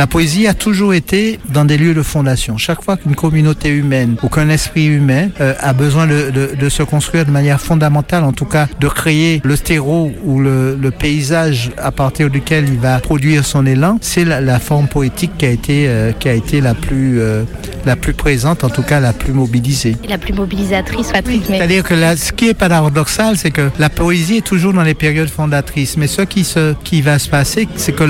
La 0.00 0.06
poésie 0.06 0.46
a 0.46 0.54
toujours 0.54 0.94
été 0.94 1.38
dans 1.52 1.64
des 1.64 1.76
lieux 1.76 1.94
de 1.94 2.02
fondation. 2.10 2.56
Chaque 2.58 2.82
fois 2.82 2.96
qu'une 2.96 3.14
communauté 3.14 3.68
humaine 3.68 4.16
ou 4.22 4.28
qu'un 4.28 4.48
esprit 4.48 4.86
humain 4.86 5.28
euh, 5.40 5.54
a 5.60 5.72
besoin 5.72 6.06
de, 6.06 6.30
de, 6.30 6.50
de 6.60 6.68
se 6.68 6.82
construire 6.82 7.24
de 7.24 7.30
manière 7.30 7.60
fondamentale, 7.60 8.24
en 8.24 8.32
tout 8.32 8.44
cas 8.44 8.66
de 8.80 8.88
créer 8.88 9.40
le 9.44 9.56
terreau 9.56 10.10
ou 10.24 10.40
le, 10.40 10.76
le 10.80 10.90
paysage 10.90 11.70
à 11.78 11.90
partir 11.92 12.28
duquel 12.30 12.64
il 12.68 12.78
va 12.78 12.98
produire 12.98 13.44
son 13.44 13.64
élan, 13.66 13.98
c'est 14.00 14.24
la, 14.24 14.40
la 14.40 14.58
forme 14.58 14.88
poétique 14.88 15.32
qui 15.38 15.46
a 15.46 15.50
été, 15.50 15.84
euh, 15.88 16.12
qui 16.12 16.28
a 16.28 16.34
été 16.34 16.60
la, 16.60 16.74
plus, 16.74 17.20
euh, 17.20 17.44
la 17.86 17.96
plus 17.96 18.12
présente, 18.14 18.64
en 18.64 18.68
tout 18.70 18.82
cas 18.82 19.00
la 19.00 19.12
plus 19.12 19.32
mobilisée. 19.32 19.96
La 20.08 20.18
plus 20.18 20.32
mobilisatrice, 20.32 21.12
Patrick. 21.12 21.42
mais- 21.48 21.58
C'est-à-dire 21.58 21.84
que 21.84 21.94
la- 21.94 22.16
ce 22.16 22.32
qui 22.32 22.48
est 22.48 22.54
paradoxal, 22.54 23.36
c'est 23.36 23.50
que 23.50 23.70
la 23.78 23.88
poésie 23.88 24.38
est 24.38 24.46
toujours 24.46 24.72
dans 24.72 24.82
les 24.82 24.94
périodes 24.94 25.28
fondatrices. 25.30 25.96
Mais 25.96 26.06
ce 26.06 26.22
qui, 26.22 26.44
se, 26.44 26.74
qui 26.84 27.02
va 27.02 27.18
se 27.18 27.28
passer, 27.28 27.68
c'est 27.76 27.92
que 27.92 28.04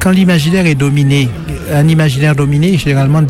quand, 0.00 0.10
l'imaginaire 0.10 0.66
est 0.66 0.74
dominé, 0.74 1.28
un 1.72 1.86
imaginaire 1.88 2.34
dominé 2.34 2.74
est 2.74 2.78
généralement 2.78 3.22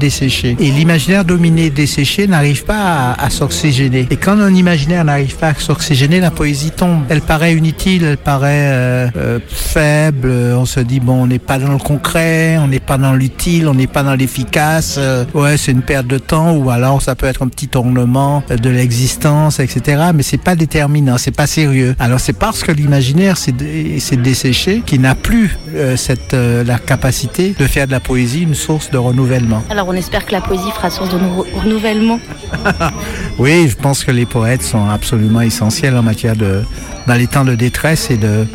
Et 0.59 0.71
l'imaginaire 0.71 1.25
dominé, 1.25 1.71
desséché, 1.71 2.27
n'arrive 2.27 2.65
pas 2.65 3.13
à, 3.13 3.31
s'oxygéner. 3.31 4.07
Et 4.11 4.17
quand 4.17 4.39
un 4.39 4.55
imaginaire 4.55 5.05
n'arrive 5.05 5.37
pas 5.37 5.49
à 5.49 5.55
s'oxygéner, 5.55 6.21
la 6.21 6.31
poésie 6.31 6.71
tombe. 6.71 7.05
Elle 7.09 7.21
paraît 7.21 7.55
inutile, 7.55 8.05
elle 8.05 8.17
paraît 8.17 8.71
euh, 8.73 9.09
euh, 9.17 9.39
faible. 9.49 10.29
On 10.57 10.67
se 10.67 10.81
dit, 10.81 11.01
bon, 11.01 11.23
on 11.23 11.27
n'est 11.27 11.39
pas 11.39 11.59
dans 11.59 11.73
le 11.73 11.79
concret, 11.79 12.59
on 12.59 12.69
n'est 12.69 12.81
pas 12.81 12.99
dans 12.99 13.13
l'utile, 13.13 13.69
on 13.69 13.75
n'est 13.75 13.87
pas 13.87 14.03
dans 14.03 14.15
l'efficace. 14.15 14.97
Euh, 14.99 15.25
ouais, 15.35 15.57
c'est 15.57 15.73
une 15.73 15.83
perte 15.83 16.07
de 16.07 16.19
temps. 16.19 16.57
Ou 16.57 16.71
alors, 16.71 17.03
ça 17.03 17.15
peut 17.15 17.27
être 17.27 17.43
un 17.43 17.49
petit 17.49 17.71
ornement 17.75 18.43
de 18.49 18.71
l'existence, 18.71 19.61
etc. 19.61 20.11
Mais 20.15 20.23
c'est 20.23 20.43
pas 20.43 20.55
déterminant, 20.57 21.19
c'est 21.19 21.37
pas 21.37 21.47
sérieux. 21.47 21.95
Alors, 21.99 22.21
c'est 22.21 22.39
parce 22.39 22.63
que 22.63 22.73
l'imaginaire 22.73 23.37
s'est 23.37 23.53
desséché 23.53 24.83
qu'il 24.85 25.01
n'a 25.01 25.15
plus 25.15 25.57
euh, 25.75 25.97
cette, 25.97 26.35
euh, 26.35 26.65
la 26.65 26.79
capacité 26.79 27.55
de 27.59 27.67
faire 27.67 27.87
de 27.87 27.93
la 27.93 28.01
poésie 28.01 28.43
une 28.43 28.55
source 28.55 28.91
de 28.91 28.99
renouvellement. 28.99 29.63
Espère 29.97 30.25
que 30.27 30.33
la 30.33 30.41
poésie 30.41 30.71
fera 30.75 30.91
source 30.91 31.11
de 31.11 31.19
nou- 31.19 31.45
renouvellement. 31.63 32.21
Oui, 33.39 33.69
je 33.69 33.77
pense 33.77 34.03
que 34.03 34.11
les 34.11 34.25
poètes 34.25 34.63
sont 34.63 34.89
absolument 34.89 35.43
essentiels 35.43 35.95
en 35.97 36.03
matière 36.03 36.37
de 36.37 36.63
dans 37.07 37.15
les 37.15 37.27
temps 37.27 37.45
de 37.45 37.55
détresse 37.55 38.11
et 38.11 38.17
de 38.17 38.47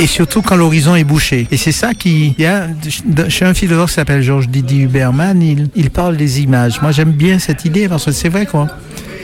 et, 0.00 0.06
surtout 0.06 0.42
quand 0.42 0.56
l'horizon 0.56 0.96
est 0.96 1.04
bouché. 1.04 1.46
Et 1.52 1.56
c'est 1.56 1.72
ça 1.72 1.94
qui 1.94 2.34
il 2.36 2.42
y 2.42 2.46
a 2.46 2.66
chez 3.28 3.44
un 3.44 3.54
philosophe 3.54 3.90
qui 3.90 3.94
s'appelle 3.94 4.22
Georges 4.22 4.48
Didier 4.48 4.82
Huberman, 4.84 5.40
il, 5.40 5.68
il 5.76 5.90
parle 5.90 6.16
des 6.16 6.40
images. 6.42 6.80
Moi 6.82 6.90
j'aime 6.90 7.12
bien 7.12 7.38
cette 7.38 7.64
idée 7.64 7.88
parce 7.88 8.06
que 8.06 8.12
c'est 8.12 8.28
vrai 8.28 8.44
qu'on 8.46 8.66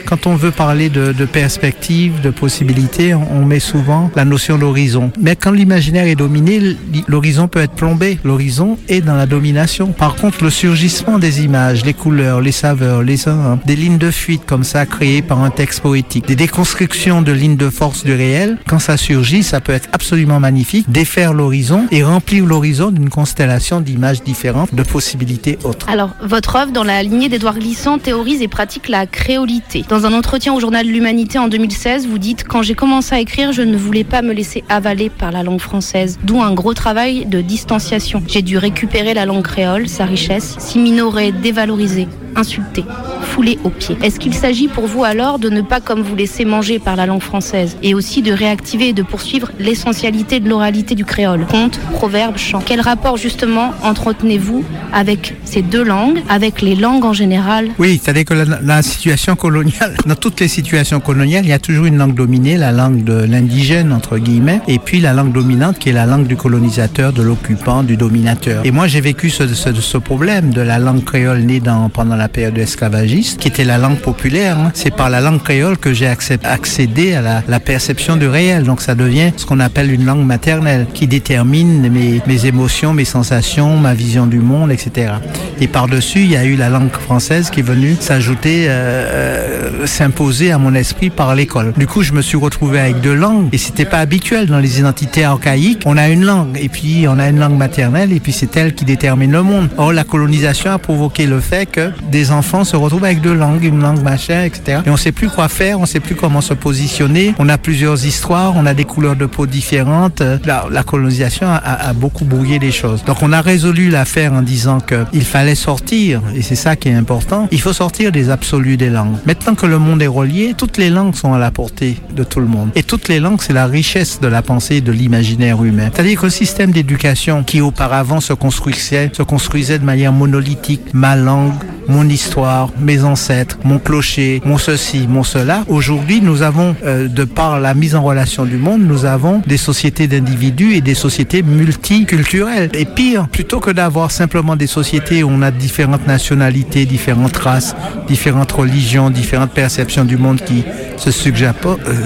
Quand 0.07 0.25
on 0.25 0.35
veut 0.35 0.51
parler 0.51 0.89
de, 0.89 1.11
de 1.11 1.25
perspective, 1.25 2.21
de 2.21 2.29
possibilité, 2.29 3.13
on, 3.13 3.27
on 3.33 3.45
met 3.45 3.59
souvent 3.59 4.09
la 4.15 4.25
notion 4.25 4.57
d'horizon. 4.57 5.11
Mais 5.19 5.35
quand 5.35 5.51
l'imaginaire 5.51 6.07
est 6.07 6.15
dominé, 6.15 6.77
l'horizon 7.07 7.47
peut 7.47 7.59
être 7.59 7.73
plombé. 7.73 8.17
L'horizon 8.23 8.77
est 8.87 9.01
dans 9.01 9.15
la 9.15 9.25
domination. 9.25 9.87
Par 9.91 10.15
contre, 10.15 10.43
le 10.43 10.49
surgissement 10.49 11.19
des 11.19 11.43
images, 11.43 11.83
les 11.83 11.93
couleurs, 11.93 12.41
les 12.41 12.51
saveurs, 12.51 13.03
les 13.03 13.17
des 13.65 13.75
lignes 13.75 13.97
de 13.97 14.11
fuite 14.11 14.43
comme 14.45 14.63
ça 14.63 14.85
créées 14.85 15.21
par 15.21 15.43
un 15.43 15.49
texte 15.49 15.81
poétique, 15.81 16.27
des 16.27 16.35
déconstructions 16.35 17.21
de 17.21 17.31
lignes 17.31 17.57
de 17.57 17.69
force 17.69 18.03
du 18.03 18.13
réel, 18.13 18.57
quand 18.67 18.79
ça 18.79 18.95
surgit, 18.97 19.43
ça 19.43 19.59
peut 19.59 19.73
être 19.73 19.89
absolument 19.91 20.39
magnifique, 20.39 20.89
défaire 20.89 21.33
l'horizon 21.33 21.87
et 21.91 22.03
remplir 22.03 22.45
l'horizon 22.45 22.91
d'une 22.91 23.09
constellation 23.09 23.81
d'images 23.81 24.23
différentes, 24.23 24.73
de 24.73 24.83
possibilités 24.83 25.57
autres. 25.63 25.89
Alors, 25.89 26.11
votre 26.21 26.55
œuvre, 26.55 26.71
dans 26.71 26.83
la 26.83 27.01
lignée 27.03 27.29
d'Édouard 27.29 27.57
Glissant, 27.57 27.97
théorise 27.97 28.41
et 28.41 28.47
pratique 28.47 28.87
la 28.87 29.07
créolité. 29.07 29.83
Un 30.05 30.13
entretien 30.13 30.53
au 30.53 30.59
journal 30.59 30.85
de 30.85 30.91
l'Humanité 30.91 31.39
en 31.39 31.47
2016, 31.47 32.07
vous 32.07 32.19
dites 32.19 32.43
Quand 32.43 32.61
j'ai 32.61 32.75
commencé 32.75 33.15
à 33.15 33.19
écrire, 33.19 33.51
je 33.51 33.61
ne 33.61 33.77
voulais 33.77 34.03
pas 34.03 34.21
me 34.21 34.33
laisser 34.33 34.63
avaler 34.69 35.09
par 35.09 35.31
la 35.31 35.43
langue 35.43 35.61
française, 35.61 36.19
d'où 36.23 36.41
un 36.41 36.53
gros 36.53 36.73
travail 36.73 37.25
de 37.25 37.41
distanciation. 37.41 38.21
J'ai 38.27 38.41
dû 38.41 38.57
récupérer 38.57 39.13
la 39.13 39.25
langue 39.25 39.43
créole, 39.43 39.87
sa 39.87 40.05
richesse, 40.05 40.55
s'y 40.59 40.79
minorer, 40.79 41.31
dévaloriser, 41.31 42.07
insulter, 42.35 42.83
fouler 43.21 43.57
aux 43.63 43.69
pieds. 43.69 43.97
Est-ce 44.03 44.19
qu'il 44.19 44.33
s'agit 44.33 44.67
pour 44.67 44.85
vous 44.85 45.03
alors 45.03 45.39
de 45.39 45.49
ne 45.49 45.61
pas 45.61 45.79
comme 45.79 46.01
vous 46.01 46.15
laisser 46.15 46.45
manger 46.45 46.79
par 46.79 46.95
la 46.95 47.05
langue 47.05 47.21
française 47.21 47.77
et 47.81 47.93
aussi 47.93 48.21
de 48.21 48.31
réactiver 48.31 48.89
et 48.89 48.93
de 48.93 49.03
poursuivre 49.03 49.51
l'essentialité 49.59 50.39
de 50.39 50.49
l'oralité 50.49 50.95
du 50.95 51.05
créole 51.05 51.45
Contes, 51.47 51.79
proverbes, 51.93 52.37
chants. 52.37 52.61
Quel 52.65 52.81
rapport 52.81 53.17
justement 53.17 53.73
entretenez-vous 53.83 54.63
avec 54.93 55.35
ces 55.43 55.61
deux 55.61 55.83
langues, 55.83 56.21
avec 56.29 56.61
les 56.61 56.75
langues 56.75 57.05
en 57.05 57.13
général? 57.13 57.69
Oui, 57.79 57.99
c'est-à-dire 58.01 58.25
que 58.25 58.33
la 58.33 58.81
situation 58.81 59.35
coloniale, 59.35 59.86
dans 60.05 60.15
toutes 60.15 60.39
les 60.39 60.47
situations 60.47 60.99
coloniales, 60.99 61.45
il 61.45 61.49
y 61.49 61.53
a 61.53 61.59
toujours 61.59 61.85
une 61.85 61.97
langue 61.97 62.15
dominée, 62.15 62.57
la 62.57 62.71
langue 62.71 63.03
de 63.03 63.23
l'indigène, 63.23 63.91
entre 63.91 64.17
guillemets, 64.17 64.61
et 64.67 64.79
puis 64.79 64.99
la 64.99 65.13
langue 65.13 65.31
dominante 65.33 65.79
qui 65.79 65.89
est 65.89 65.93
la 65.93 66.05
langue 66.05 66.27
du 66.27 66.35
colonisateur, 66.35 67.13
de 67.13 67.21
l'occupant, 67.21 67.83
du 67.83 67.97
dominateur. 67.97 68.65
Et 68.65 68.71
moi, 68.71 68.87
j'ai 68.87 69.01
vécu 69.01 69.29
ce, 69.29 69.47
ce, 69.47 69.73
ce 69.73 69.97
problème 69.97 70.51
de 70.51 70.61
la 70.61 70.79
langue 70.79 71.03
créole 71.03 71.39
née 71.41 71.59
dans, 71.59 71.89
pendant 71.89 72.15
la 72.15 72.27
période 72.27 72.57
esclavagiste, 72.57 73.39
qui 73.39 73.47
était 73.47 73.63
la 73.63 73.77
langue 73.77 73.97
populaire. 73.99 74.57
hein. 74.57 74.71
C'est 74.73 74.93
par 74.95 75.09
la 75.09 75.21
langue 75.21 75.41
créole 75.43 75.77
que 75.77 75.93
j'ai 75.93 76.07
accé- 76.07 76.39
accédé 76.43 77.13
à 77.13 77.21
la, 77.21 77.43
la 77.47 77.59
perception 77.59 78.15
du 78.17 78.27
réel. 78.27 78.63
Donc 78.63 78.81
ça 78.81 78.95
devient 78.95 79.31
ce 79.37 79.45
qu'on 79.45 79.59
appelle 79.59 79.91
une 79.91 80.05
langue 80.05 80.25
maternelle, 80.25 80.87
qui 80.93 81.07
détermine 81.07 81.89
mes, 81.89 82.21
mes 82.27 82.45
émotions, 82.45 82.93
mes 82.93 83.05
sensations, 83.05 83.77
ma 83.77 83.93
vision 83.93 84.25
du 84.27 84.39
monde, 84.39 84.71
etc. 84.71 85.13
Et 85.61 85.67
par-dessus, 85.67 86.19
il 86.21 86.31
y 86.31 86.37
a 86.37 86.43
eu 86.45 86.55
la 86.55 86.69
langue 86.69 86.91
française 86.91 87.49
qui 87.49 87.59
est 87.61 87.63
venue 87.63 87.95
s'ajouter, 87.99 88.65
euh, 88.67 88.71
euh, 88.71 89.76
s'imposer 89.85 90.51
à 90.51 90.57
mon 90.57 90.73
esprit 90.73 91.09
par 91.09 91.35
l'école. 91.35 91.73
Du 91.77 91.87
coup, 91.87 92.03
je 92.03 92.13
me 92.13 92.21
suis 92.21 92.37
retrouvé 92.37 92.79
avec 92.79 93.01
deux 93.01 93.13
langues 93.15 93.49
et 93.51 93.57
c'était 93.57 93.85
pas 93.85 93.99
habituel 93.99 94.47
dans 94.47 94.59
les 94.59 94.79
identités 94.79 95.23
archaïques. 95.23 95.81
On 95.85 95.97
a 95.97 96.09
une 96.09 96.23
langue 96.25 96.57
et 96.59 96.69
puis 96.69 97.05
on 97.07 97.19
a 97.19 97.29
une 97.29 97.39
langue 97.39 97.57
maternelle 97.57 98.11
et 98.11 98.19
puis 98.19 98.31
c'est 98.31 98.55
elle 98.57 98.73
qui 98.73 98.85
détermine 98.85 99.31
le 99.31 99.43
monde. 99.43 99.69
Or, 99.77 99.93
la 99.93 100.03
colonisation 100.03 100.71
a 100.71 100.77
provoqué 100.77 101.25
le 101.25 101.39
fait 101.39 101.65
que 101.65 101.91
des 102.11 102.31
enfants 102.31 102.63
se 102.63 102.75
retrouvent 102.75 103.05
avec 103.05 103.21
deux 103.21 103.33
langues, 103.33 103.63
une 103.63 103.79
langue 103.81 104.01
machin, 104.01 104.43
etc. 104.43 104.79
Et 104.85 104.89
on 104.89 104.97
sait 104.97 105.11
plus 105.11 105.29
quoi 105.29 105.47
faire, 105.47 105.79
on 105.79 105.85
sait 105.85 105.99
plus 105.99 106.15
comment 106.15 106.41
se 106.41 106.53
positionner. 106.53 107.33
On 107.39 107.49
a 107.49 107.57
plusieurs 107.57 108.05
histoires, 108.05 108.53
on 108.55 108.65
a 108.65 108.73
des 108.73 108.85
couleurs 108.85 109.15
de 109.15 109.25
peau 109.25 109.45
différentes. 109.45 110.21
La, 110.45 110.83
colonisation 110.83 111.47
a- 111.47 111.57
a 111.89 111.93
beaucoup 111.93 112.25
brouillé 112.25 112.59
les 112.59 112.71
choses. 112.71 113.03
Donc, 113.03 113.17
on 113.21 113.33
a 113.33 113.41
résolu 113.41 113.89
l'affaire 113.89 114.33
en 114.33 114.41
disant 114.41 114.79
qu'il 114.79 115.25
fallait 115.25 115.55
sortir, 115.55 116.21
et 116.35 116.41
c'est 116.41 116.55
ça 116.55 116.75
qui 116.75 116.89
est 116.89 116.93
important, 116.93 117.47
il 117.51 117.59
faut 117.61 117.73
sortir 117.73 118.11
des 118.11 118.29
absolus 118.29 118.77
des 118.77 118.89
langues. 118.89 119.17
Maintenant 119.25 119.53
que 119.55 119.65
le 119.67 119.79
monde 119.79 120.01
est 120.01 120.07
relié, 120.07 120.53
toutes 120.57 120.77
les 120.77 120.89
langues 120.89 121.15
sont 121.15 121.33
à 121.33 121.39
la 121.39 121.51
portée 121.51 121.97
de 122.15 122.23
tout 122.23 122.39
le 122.39 122.47
monde. 122.47 122.69
Et 122.75 122.83
toutes 122.83 123.07
les 123.07 123.19
langues, 123.19 123.41
c'est 123.41 123.53
la 123.53 123.67
richesse 123.67 124.19
de 124.19 124.27
la 124.27 124.41
pensée 124.41 124.77
et 124.77 124.81
de 124.81 124.91
l'imaginaire 124.91 125.63
humain. 125.63 125.89
C'est-à-dire 125.93 126.21
qu'un 126.21 126.29
système 126.29 126.71
d'éducation 126.71 127.43
qui 127.43 127.61
auparavant 127.61 128.19
se 128.19 128.33
construisait, 128.33 129.11
se 129.13 129.23
construisait 129.23 129.79
de 129.79 129.85
manière 129.85 130.13
monolithique, 130.13 130.93
ma 130.93 131.15
langue, 131.15 131.53
mon 131.87 132.07
histoire, 132.09 132.69
mes 132.79 133.03
ancêtres, 133.03 133.57
mon 133.63 133.79
clocher, 133.79 134.41
mon 134.45 134.57
ceci, 134.57 135.07
mon 135.07 135.23
cela. 135.23 135.63
Aujourd'hui, 135.67 136.21
nous 136.21 136.41
avons, 136.41 136.75
euh, 136.85 137.07
de 137.07 137.23
par 137.23 137.59
la 137.59 137.73
mise 137.73 137.95
en 137.95 138.03
relation 138.03 138.45
du 138.45 138.57
monde, 138.57 138.81
nous 138.81 139.05
avons 139.05 139.41
des 139.47 139.57
sociétés 139.57 140.07
d'individus 140.07 140.73
et 140.73 140.81
des 140.81 140.95
sociétés 140.95 141.43
multiculturelles. 141.43 142.69
Et 142.73 142.85
pire, 142.85 143.27
plutôt 143.27 143.59
que 143.59 143.71
d'avoir 143.71 144.11
simplement 144.11 144.55
des 144.55 144.67
sociétés 144.67 145.23
où 145.23 145.29
on 145.29 145.41
a 145.41 145.51
différentes 145.51 146.07
nationalités, 146.07 146.85
différentes 146.85 147.37
races, 147.37 147.75
différentes 148.07 148.51
religions, 148.51 149.09
différentes 149.09 149.53
perceptions 149.61 150.05
du 150.05 150.17
monde 150.17 150.39
qui 150.41 150.63
se 150.97 151.09
euh, 151.09 151.11
suggap- 151.11 151.65
euh, 151.67 152.05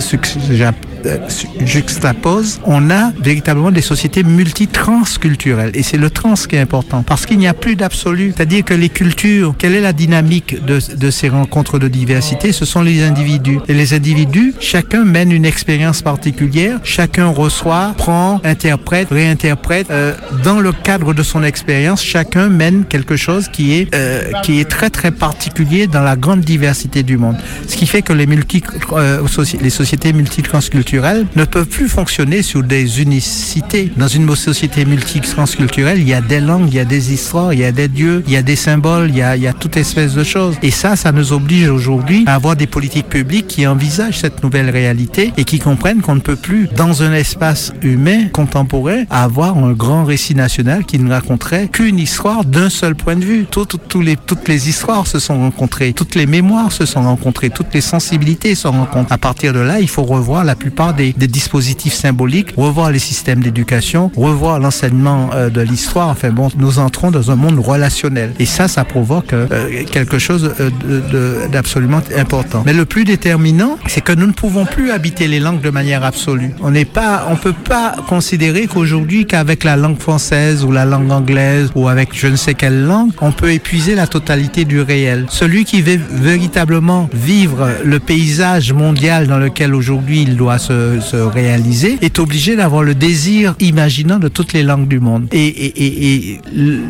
juxtaposent, 1.66 2.60
on 2.66 2.90
a 2.90 3.12
véritablement 3.22 3.72
des 3.72 3.82
sociétés 3.82 4.24
multitransculturelles. 4.24 5.72
Et 5.74 5.84
c'est 5.84 5.98
le 5.98 6.10
trans 6.10 6.34
qui 6.34 6.56
est 6.56 6.60
important, 6.60 7.04
parce 7.04 7.26
qu'il 7.26 7.38
n'y 7.38 7.48
a 7.48 7.54
plus 7.54 7.76
d'absolu. 7.76 8.34
C'est-à-dire 8.36 8.64
que 8.64 8.74
les 8.74 8.90
cultures, 8.90 9.56
quelle 9.58 9.76
est 9.76 9.82
la 9.82 9.94
dynamique 9.94 10.64
de, 10.66 10.80
de 10.96 11.12
ces 11.12 11.30
rencontres 11.30 11.80
de 11.80 11.88
diversité? 11.88 12.52
Ce 12.52 12.66
sont 12.66 12.82
les 12.82 13.04
individus. 13.04 13.60
Et 13.68 13.74
les 13.74 13.94
individus, 13.94 14.54
chacun 14.60 15.04
mène 15.04 15.32
une 15.32 15.46
expérience 15.46 16.02
particulière, 16.02 16.80
chacun 16.84 17.28
reçoit, 17.28 17.94
prend, 17.98 18.40
interprète, 18.44 19.10
réinterprète. 19.12 19.88
Euh, 19.92 20.14
dans 20.44 20.60
le 20.60 20.72
cadre 20.72 21.14
de 21.14 21.24
son 21.24 21.44
expérience, 21.44 22.04
chacun 22.04 22.50
mène 22.50 22.86
quelque 22.86 23.18
chose 23.18 23.48
qui 23.48 23.74
est, 23.74 23.94
euh, 23.94 24.32
qui 24.44 24.60
est 24.60 24.70
très 24.70 24.90
très 24.90 25.12
particulier 25.12 25.88
dans 25.88 26.02
la 26.02 26.16
grande 26.16 26.42
diversité 26.42 27.04
du 27.04 27.18
monde. 27.18 27.38
Ce 27.68 27.76
qui 27.76 27.88
fait 27.88 28.02
que 28.02 28.14
les, 28.14 28.26
multi, 28.26 28.64
euh, 28.94 29.22
les 29.62 29.70
sociétés 29.70 30.14
multitransculturelles 30.14 30.91
ne 30.94 31.46
peuvent 31.46 31.68
plus 31.68 31.88
fonctionner 31.88 32.42
sur 32.42 32.64
des 32.64 33.02
unicités. 33.02 33.92
Dans 33.96 34.08
une 34.08 34.36
société 34.36 34.84
multitransculturelle, 34.86 36.00
il 36.00 36.08
y 36.08 36.14
a 36.14 36.22
des 36.22 36.40
langues, 36.40 36.68
il 36.68 36.76
y 36.76 36.80
a 36.80 36.86
des 36.86 37.14
histoires, 37.14 37.54
il 37.54 37.60
y 37.60 37.66
a 37.66 37.72
des 37.72 37.88
dieux, 37.88 38.24
il 38.28 38.34
y 38.34 38.38
a 38.38 38.42
des 38.42 38.56
symboles, 38.56 39.10
il 39.10 39.18
y 39.18 39.22
a, 39.22 39.54
toute 39.54 39.78
espèce 39.78 40.14
de 40.14 40.24
choses. 40.24 40.56
Et 40.62 40.72
ça, 40.72 40.96
ça 40.96 41.12
nous 41.12 41.34
oblige 41.34 41.70
aujourd'hui 41.70 42.24
à 42.28 42.36
avoir 42.36 42.56
des 42.56 42.68
politiques 42.68 43.08
publiques 43.08 43.48
qui 43.48 43.68
envisagent 43.68 44.20
cette 44.20 44.44
nouvelle 44.44 44.70
réalité 44.70 45.32
et 45.38 45.44
qui 45.44 45.60
comprennent 45.60 46.02
qu'on 46.02 46.16
ne 46.16 46.22
peut 46.22 46.36
plus, 46.36 46.68
dans 46.76 47.04
un 47.04 47.14
espace 47.14 47.72
humain 47.82 48.28
contemporain, 48.34 49.04
avoir 49.10 49.58
un 49.58 49.72
grand 49.72 50.04
récit 50.04 50.36
national 50.36 50.84
qui 50.86 51.00
ne 51.00 51.10
raconterait 51.10 51.70
qu'une 51.72 52.00
histoire 52.00 52.44
d'un 52.44 52.70
seul 52.70 52.96
point 52.96 53.16
de 53.16 53.26
vue. 53.26 53.46
Toutes 53.50 54.48
les 54.48 54.70
histoires 54.70 55.08
se 55.08 55.20
sont 55.20 55.40
rencontrées, 55.40 55.94
toutes 55.94 56.16
les 56.16 56.26
mémoires 56.26 56.72
se 56.72 56.86
sont 56.86 57.04
rencontrées, 57.04 57.50
toutes 57.50 57.74
les 57.74 57.82
sensibilités 57.82 58.56
se 58.56 58.68
rencontrent. 58.68 59.12
À 59.12 59.18
partir 59.18 59.54
de 59.54 59.60
là, 59.60 59.80
il 59.80 59.90
faut 59.90 60.04
revoir 60.04 60.44
la 60.44 60.56
plupart 60.56 60.81
des, 60.90 61.14
des 61.14 61.28
dispositifs 61.28 61.94
symboliques, 61.94 62.54
revoir 62.58 62.92
les 62.92 63.00
systèmes 63.00 63.42
d'éducation, 63.42 64.12
revoir 64.16 64.60
l'enseignement 64.60 65.30
euh, 65.34 65.50
de 65.50 65.62
l'histoire. 65.62 66.10
Enfin 66.10 66.32
bon, 66.32 66.50
nous 66.58 66.80
entrons 66.80 67.12
dans 67.12 67.32
un 67.32 67.36
monde 67.36 67.60
relationnel. 67.60 68.34
Et 68.40 68.46
ça, 68.46 68.68
ça 68.68 68.84
provoque 68.84 69.34
euh, 69.34 69.48
quelque 69.92 70.20
chose 70.20 70.52
euh, 70.60 71.48
d'absolument 71.48 72.02
important. 72.18 72.64
Mais 72.66 72.74
le 72.74 72.86
plus 72.86 73.04
déterminant, 73.04 73.78
c'est 73.88 74.02
que 74.02 74.14
nous 74.14 74.28
ne 74.28 74.32
pouvons 74.32 74.66
plus 74.66 74.92
habiter 74.92 75.28
les 75.28 75.40
langues 75.40 75.62
de 75.62 75.70
manière 75.70 76.04
absolue. 76.04 76.52
On 76.62 76.72
n'est 76.72 76.86
pas, 76.86 77.28
on 77.30 77.36
peut 77.36 77.54
pas 77.54 77.96
considérer 78.08 78.68
qu'aujourd'hui, 78.68 79.26
qu'avec 79.26 79.64
la 79.64 79.76
langue 79.76 80.00
française 80.00 80.64
ou 80.64 80.72
la 80.72 80.86
langue 80.86 81.12
anglaise 81.12 81.70
ou 81.76 81.88
avec 81.88 82.10
je 82.14 82.28
ne 82.28 82.36
sais 82.36 82.56
quelle 82.56 82.84
langue, 82.86 83.12
on 83.22 83.32
peut 83.32 83.52
épuiser 83.52 83.96
la 83.96 84.08
totalité 84.08 84.66
du 84.66 84.82
réel. 84.82 85.26
Celui 85.30 85.66
qui 85.66 85.82
veut 85.82 86.00
véritablement 86.12 87.10
vivre 87.14 87.70
le 87.84 88.00
paysage 88.00 88.74
mondial 88.74 89.28
dans 89.28 89.38
lequel 89.38 89.76
aujourd'hui 89.76 90.24
il 90.24 90.36
doit 90.36 90.58
se, 90.58 90.71
se 91.02 91.16
réaliser 91.18 91.98
est 92.02 92.20
obligé 92.20 92.56
d'avoir 92.56 92.84
le 92.84 92.96
désir 92.96 93.56
imaginant 93.60 94.20
de 94.20 94.28
toutes 94.28 94.54
les 94.54 94.64
langues 94.64 94.88
du 94.88 95.00
monde. 95.00 95.28
Et, 95.32 95.48
et, 95.48 95.86
et, 95.86 96.32
et 96.32 96.42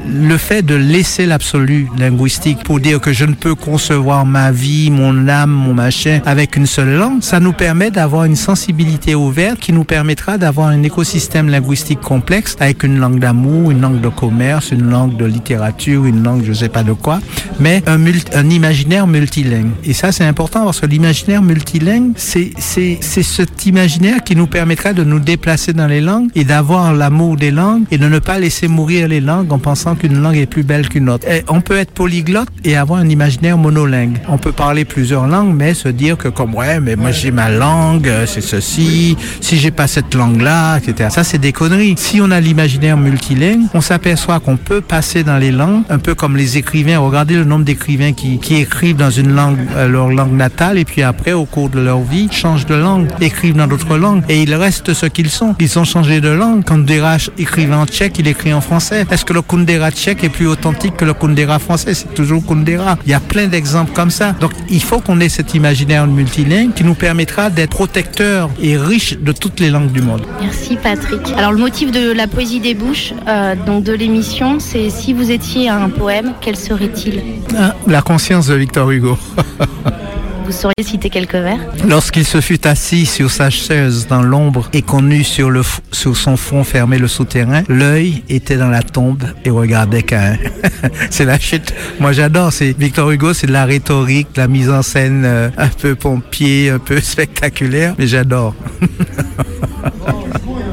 le 0.08 0.38
fait 0.38 0.62
de 0.64 0.76
laisser 0.76 1.26
l'absolu 1.26 1.88
linguistique 1.98 2.64
pour 2.64 2.80
dire 2.80 3.00
que 3.00 3.14
je 3.14 3.26
ne 3.26 3.34
peux 3.34 3.56
concevoir 3.56 4.26
ma 4.26 4.52
vie, 4.52 4.90
mon 4.92 5.28
âme, 5.28 5.52
mon 5.52 5.74
machin 5.74 6.20
avec 6.26 6.56
une 6.56 6.66
seule 6.66 6.96
langue, 6.96 7.22
ça 7.22 7.40
nous 7.40 7.54
permet 7.54 7.92
d'avoir 7.92 8.26
une 8.26 8.36
sensibilité 8.36 9.16
ouverte 9.16 9.60
qui 9.60 9.74
nous 9.74 9.84
permettra 9.84 10.38
d'avoir 10.38 10.68
un 10.68 10.84
écosystème 10.84 11.50
linguistique 11.50 12.02
complexe 12.02 12.56
avec 12.60 12.84
une 12.84 12.98
langue 13.00 13.20
d'amour, 13.20 13.72
une 13.72 13.82
langue 13.82 14.02
de 14.02 14.10
commerce, 14.10 14.72
une 14.72 14.90
langue 14.90 15.18
de 15.18 15.26
littérature, 15.26 16.06
une 16.06 16.24
langue 16.24 16.44
je 16.46 16.54
sais 16.54 16.70
pas 16.70 16.84
de 16.84 16.94
quoi, 16.94 17.20
mais 17.60 17.82
un, 17.88 17.98
multi- 17.98 18.32
un 18.34 18.50
imaginaire 18.50 19.08
multilingue. 19.08 19.72
Et 19.84 19.94
ça 19.94 20.12
c'est 20.12 20.26
important 20.26 20.66
parce 20.66 20.80
que 20.80 20.86
l'imaginaire 20.86 21.42
multilingue, 21.42 22.12
c'est 22.16 22.52
c'est 22.58 22.98
c'est 23.02 23.24
cet 23.24 23.66
imaginaire 23.72 24.22
qui 24.22 24.36
nous 24.36 24.48
permettra 24.48 24.92
de 24.92 25.06
nous 25.06 25.20
déplacer 25.20 25.72
dans 25.72 25.88
les 25.88 26.02
langues 26.02 26.30
et 26.36 26.44
d'avoir 26.44 26.94
l'amour 26.94 27.38
des 27.38 27.52
langues 27.52 27.86
et 27.90 27.98
de 27.98 28.06
ne 28.10 28.20
pas 28.20 28.38
laisser 28.38 28.68
mourir 28.68 29.08
les 29.08 29.22
langues 29.22 29.54
en 29.54 29.60
pensant 29.60 29.96
qu'une 29.96 30.22
langue 30.22 30.36
est 30.36 30.46
plus 30.46 30.64
belle 30.64 30.90
qu'une 30.90 31.10
autre. 31.10 31.26
On 31.48 31.62
peut 31.62 31.78
être 31.78 31.92
polyglotte 31.92 32.50
et 32.66 32.76
avoir 32.76 33.00
un 33.00 33.08
imaginaire 33.08 33.58
monolingue. 33.58 34.18
On 34.28 34.38
peut 34.38 34.52
parler 34.52 34.84
plusieurs 34.84 35.26
langues, 35.26 35.56
mais 35.56 35.74
se 35.74 35.88
dire 35.88 36.18
que 36.18 36.28
comme 36.28 36.54
ouais, 36.54 36.82
mais 36.82 36.98
moi 36.98 37.12
j'ai 37.12 37.32
ma 37.32 37.50
langue, 37.50 38.10
euh, 38.10 38.26
c'est 38.26 38.42
ceci. 38.42 39.16
Si 39.40 39.58
j'ai 39.58 39.72
pas 39.72 39.88
cette 39.88 40.14
langue-là, 40.14 40.78
etc. 40.78 41.10
Ça 41.10 41.24
c'est 41.24 41.38
des 41.38 41.54
conneries. 41.54 41.96
Si 41.98 42.20
on 42.20 42.30
a 42.30 42.42
l'imaginaire 42.42 42.98
multilingue, 42.98 43.68
on 43.74 43.80
s'aperçoit 43.80 44.42
qu'on 44.42 44.58
peut 44.58 44.82
passer 44.82 45.24
dans 45.24 45.38
les 45.38 45.52
langues, 45.52 45.84
un 45.90 46.00
peu 46.00 46.14
comme 46.14 46.36
les 46.36 46.58
écrivains. 46.58 47.00
Regardez 47.00 47.36
le 47.36 47.46
nombre 47.46 47.64
d'écrivains 47.64 48.12
qui, 48.12 48.38
qui 48.40 48.56
écrivent 48.56 48.98
dans 48.98 49.12
une 49.12 49.34
langue, 49.34 49.60
euh, 49.78 49.88
leur 49.88 50.10
langue 50.10 50.34
natale, 50.34 50.78
et 50.78 50.84
puis 50.84 51.04
après, 51.04 51.32
au 51.32 51.46
cours 51.46 51.70
de 51.70 51.80
leur 51.80 52.02
vie, 52.02 52.28
changent 52.32 52.66
de 52.66 52.76
langue, 52.76 53.08
écrivent 53.22 53.56
dans 53.62 53.68
d'autres 53.68 53.98
langues, 53.98 54.24
et 54.30 54.42
ils 54.42 54.56
restent 54.56 54.94
ce 54.94 55.06
qu'ils 55.06 55.30
sont. 55.30 55.56
Ils 55.60 55.78
ont 55.78 55.84
changé 55.84 56.20
de 56.22 56.30
langue. 56.30 56.64
Quand 56.66 56.80
Derache 56.80 57.30
écrivait 57.38 57.76
en 57.76 57.86
tchèque, 57.86 58.16
il 58.20 58.28
écrit 58.28 58.54
en 58.54 58.62
français. 58.62 59.06
Est-ce 59.12 59.24
que 59.26 59.34
le 59.34 59.42
Kundera 59.42 59.92
tchèque 59.92 60.24
est 60.24 60.30
plus 60.30 60.48
authentique 60.48 60.98
que 60.98 61.06
le 61.06 61.14
Kundera 61.14 61.60
français? 61.60 61.94
C'est 61.94 62.14
toujours 62.14 62.46
Kundera. 62.46 62.98
Il 63.06 63.12
y 63.12 63.14
a 63.14 63.20
plein 63.20 63.48
d'exemples 63.48 63.92
comme 63.94 64.10
ça. 64.10 64.32
Donc, 64.34 64.52
il 64.70 64.82
faut 64.82 65.00
qu'on 65.00 65.20
ait 65.20 65.30
cet 65.30 65.54
imaginaire 65.54 66.08
multilingue 66.08 66.74
qui 66.74 66.84
nous 66.84 66.96
permettra 66.96 67.50
d'être 67.50 67.72
protecteur 67.72 68.50
et 68.62 68.78
riche 68.78 69.18
de 69.18 69.32
toutes 69.32 69.60
les 69.60 69.70
langues 69.70 69.92
du 69.92 70.02
monde. 70.02 70.24
Merci 70.42 70.78
Patrick. 70.82 71.22
Alors 71.38 71.52
le 71.52 71.58
motif 71.58 71.92
de 71.92 72.12
la 72.12 72.28
poésie 72.28 72.60
des 72.60 72.74
bouches, 72.74 73.14
euh, 73.28 73.56
donc 73.66 73.84
de 73.84 73.94
l'émission, 73.94 74.60
c'est 74.60 74.90
si 74.90 75.14
vous 75.14 75.32
étiez 75.32 75.70
un 75.70 75.90
poème, 75.90 76.34
quel 76.42 76.56
serait-il? 76.56 77.22
Ah, 77.58 77.74
La 77.88 78.02
conscience 78.02 78.48
de 78.48 78.56
Victor 78.56 78.92
Hugo. 78.92 79.18
Vous 80.46 80.52
sauriez 80.52 80.84
citer 80.84 81.10
quelques 81.10 81.34
vers 81.36 81.60
Lorsqu'il 81.88 82.26
se 82.26 82.42
fut 82.42 82.66
assis 82.68 83.06
sur 83.06 83.30
sa 83.32 83.50
chaise 83.50 84.08
dans 84.08 84.22
l'ombre 84.22 84.70
et 84.74 84.82
qu'on 84.82 85.10
eut 85.10 85.24
sur, 85.24 85.50
le, 85.50 85.62
f- 85.62 85.80
sur 85.92 86.18
son 86.18 86.36
front 86.36 86.64
fermé 86.64 86.98
le 86.98 87.08
souterrain, 87.08 87.64
l'œil 87.70 88.24
était 88.28 88.58
dans 88.58 88.68
la 88.70 88.82
tombe 88.84 89.24
et 89.46 89.50
regardait 89.50 90.04
Cain. 90.04 90.38
c'est 91.10 91.26
la 91.26 91.40
chute. 91.40 91.74
Moi 92.00 92.12
j'adore. 92.12 92.52
C'est 92.52 92.78
Victor 92.78 93.12
Hugo, 93.12 93.34
c'est 93.34 93.48
de 93.48 93.54
la 93.54 93.66
rhétorique, 93.66 94.28
de 94.36 94.42
la 94.42 94.48
mise 94.48 94.70
en 94.70 94.82
scène 94.82 95.24
euh, 95.26 95.50
un 95.58 95.68
peu 95.70 95.96
pompier, 95.96 96.70
un 96.72 96.80
peu 96.80 97.00
spectaculaire, 97.02 97.96
mais 97.98 98.08
j'adore. 98.08 98.54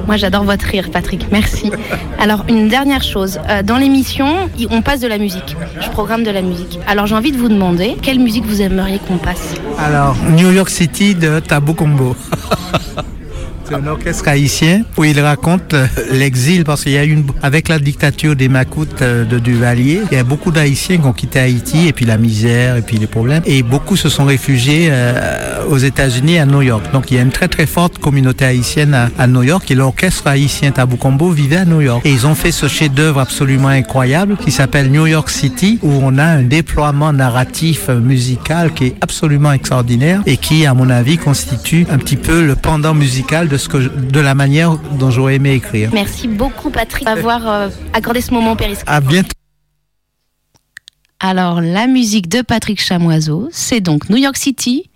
Moi 0.06 0.16
j'adore 0.16 0.44
votre 0.44 0.64
rire 0.64 0.88
Patrick, 0.90 1.26
merci. 1.30 1.70
Alors 2.18 2.46
une 2.48 2.68
dernière 2.68 3.02
chose, 3.02 3.38
Euh, 3.50 3.62
dans 3.62 3.76
l'émission, 3.76 4.48
on 4.70 4.80
passe 4.80 5.00
de 5.00 5.06
la 5.06 5.18
musique. 5.18 5.54
Je 5.82 5.88
programme 5.90 6.24
de 6.24 6.30
la 6.30 6.40
musique. 6.40 6.78
Alors 6.86 7.06
j'ai 7.06 7.14
envie 7.14 7.30
de 7.30 7.36
vous 7.36 7.50
demander, 7.50 7.94
quelle 8.00 8.18
musique 8.18 8.46
vous 8.46 8.62
aimeriez 8.62 9.00
qu'on 9.06 9.18
passe? 9.18 9.54
Alors, 9.78 10.16
New 10.30 10.52
York 10.52 10.70
City 10.70 11.14
de 11.14 11.40
Tabou 11.40 11.74
Combo. 11.74 12.16
C'est 13.68 13.74
un 13.74 13.86
orchestre 13.86 14.28
haïtien 14.28 14.82
où 14.96 15.04
il 15.04 15.20
raconte 15.20 15.74
euh, 15.74 15.86
l'exil 16.12 16.64
parce 16.64 16.84
qu'il 16.84 16.92
y 16.92 16.96
a 16.96 17.04
une, 17.04 17.26
avec 17.42 17.68
la 17.68 17.78
dictature 17.78 18.34
des 18.34 18.48
Macoutes 18.48 19.02
euh, 19.02 19.26
de 19.26 19.38
Duvalier, 19.38 20.00
il 20.10 20.16
y 20.16 20.18
a 20.18 20.24
beaucoup 20.24 20.50
d'Haïtiens 20.50 20.96
qui 20.96 21.06
ont 21.06 21.12
quitté 21.12 21.38
Haïti 21.38 21.86
et 21.86 21.92
puis 21.92 22.06
la 22.06 22.16
misère 22.16 22.76
et 22.76 22.82
puis 22.82 22.96
les 22.96 23.06
problèmes 23.06 23.42
et 23.44 23.62
beaucoup 23.62 23.96
se 23.96 24.08
sont 24.08 24.24
réfugiés 24.24 24.88
euh, 24.90 25.66
aux 25.68 25.76
États-Unis 25.76 26.38
à 26.38 26.46
New 26.46 26.62
York. 26.62 26.82
Donc 26.94 27.10
il 27.10 27.18
y 27.18 27.20
a 27.20 27.22
une 27.22 27.30
très 27.30 27.48
très 27.48 27.66
forte 27.66 27.98
communauté 27.98 28.46
haïtienne 28.46 29.10
à, 29.18 29.26
New 29.26 29.42
York 29.42 29.70
et 29.70 29.74
l'orchestre 29.74 30.28
haïtien 30.28 30.70
Tabou 30.70 30.96
Combo 30.96 31.30
vivait 31.30 31.58
à 31.58 31.64
New 31.66 31.82
York. 31.82 32.06
Et 32.06 32.10
ils 32.10 32.26
ont 32.26 32.34
fait 32.34 32.52
ce 32.52 32.68
chef-d'œuvre 32.68 33.20
absolument 33.20 33.68
incroyable 33.68 34.38
qui 34.38 34.50
s'appelle 34.50 34.90
New 34.90 35.06
York 35.06 35.28
City 35.28 35.78
où 35.82 35.90
on 36.02 36.16
a 36.16 36.24
un 36.24 36.42
déploiement 36.42 37.12
narratif 37.12 37.90
musical 37.90 38.72
qui 38.72 38.86
est 38.86 38.94
absolument 39.02 39.52
extraordinaire 39.52 40.22
et 40.24 40.38
qui, 40.38 40.64
à 40.64 40.72
mon 40.72 40.88
avis, 40.88 41.18
constitue 41.18 41.86
un 41.90 41.98
petit 41.98 42.16
peu 42.16 42.46
le 42.46 42.54
pendant 42.56 42.94
musical 42.94 43.48
de 43.48 43.57
ce 43.58 43.68
que 43.68 43.80
je- 43.80 43.88
de 43.88 44.20
la 44.20 44.34
manière 44.34 44.76
dont 44.78 45.10
j'aurais 45.10 45.36
aimé 45.36 45.52
écrire. 45.54 45.90
Merci 45.92 46.28
beaucoup 46.28 46.70
Patrick 46.70 47.04
d'avoir 47.04 47.46
euh, 47.48 47.68
accordé 47.92 48.20
ce 48.20 48.32
moment 48.32 48.56
périscope. 48.56 48.88
À 48.88 49.00
bientôt. 49.00 49.30
Alors 51.20 51.60
la 51.60 51.86
musique 51.88 52.28
de 52.28 52.42
Patrick 52.42 52.80
Chamoiseau, 52.80 53.48
c'est 53.52 53.80
donc 53.80 54.08
New 54.08 54.16
York 54.18 54.36
City 54.36 54.88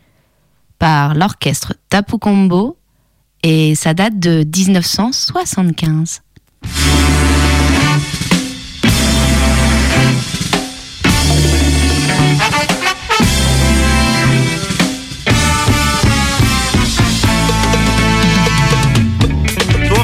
par 0.79 1.15
l'orchestre 1.15 1.75
Tapu 1.89 2.19
Combo 2.19 2.77
et 3.43 3.75
ça 3.75 3.93
date 3.93 4.19
de 4.21 4.45
1975. 4.45 6.23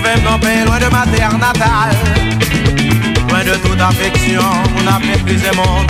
Trouvez-moi 0.09 0.39
bien 0.39 0.65
loin 0.65 0.79
de 0.79 0.87
ma 0.87 1.05
terre 1.15 1.37
natale 1.37 1.95
Loin 3.29 3.45
de 3.45 3.55
toute 3.59 3.79
affection, 3.79 4.41
on 4.77 4.87
a 4.87 4.99
méprisé 5.01 5.51
mon 5.55 5.85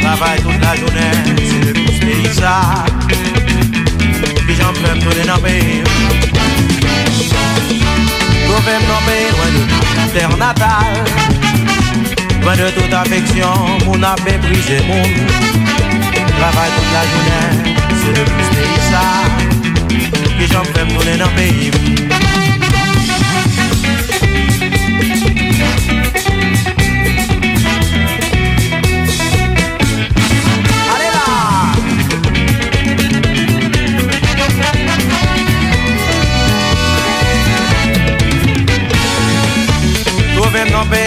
Travaille 0.00 0.40
toute 0.40 0.60
la 0.60 0.74
journée, 0.74 1.12
c'est 1.36 1.64
le 1.64 1.72
plus 1.74 1.98
pays 2.00 2.34
ça 2.34 2.84
Puis 3.06 4.56
j'en 4.56 4.72
peux 4.72 4.98
tourner 4.98 5.24
dans 5.28 5.36
le 5.36 5.42
pays 5.42 5.84
Trouvez-moi 8.48 8.98
bien 9.06 9.30
loin 9.30 9.50
de 9.54 9.62
ma 9.96 10.06
terre 10.18 10.36
natale 10.36 11.04
Loin 12.42 12.56
de 12.56 12.68
toute 12.70 12.92
affection, 12.92 13.54
on 13.86 14.02
a 14.02 14.16
méprisé 14.24 14.80
mon 14.88 15.02
Travaille 16.36 16.72
toute 16.76 16.92
la 16.92 17.04
journée, 17.12 17.76
c'est 18.02 18.18
le 18.18 18.24
plus 18.24 18.48
pays 18.56 18.80
ça 18.90 19.51
Puis 20.36 20.46
j'en 20.50 20.60
me 20.60 20.90
tourner 20.90 21.16
dans 21.16 21.26
le 21.26 21.34
pays. 21.34 21.70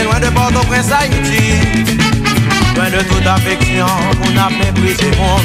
Loin 0.04 0.20
de 0.20 0.28
Port-au-Prince, 0.28 0.92
Haïti 0.92 1.54
Loin 2.76 2.90
de 2.90 3.04
toute 3.04 3.26
affection, 3.26 3.86
on 4.24 4.38
a 4.38 4.50
méprisé 4.50 5.12
mon 5.18 5.38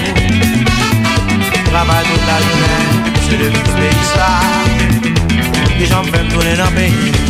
Travaille 1.70 2.04
toute 2.04 2.26
la 2.26 2.38
journée, 2.40 3.09
c'est 3.30 3.36
le 3.36 3.48
luxe 3.48 3.70
pays 3.70 4.04
ça 4.14 4.40
Et 5.80 5.86
j'en 5.86 6.02
fais 6.04 6.22
me 6.24 6.30
tourner 6.30 6.56
dans 6.56 6.64
le 6.64 6.74
pays 6.74 7.29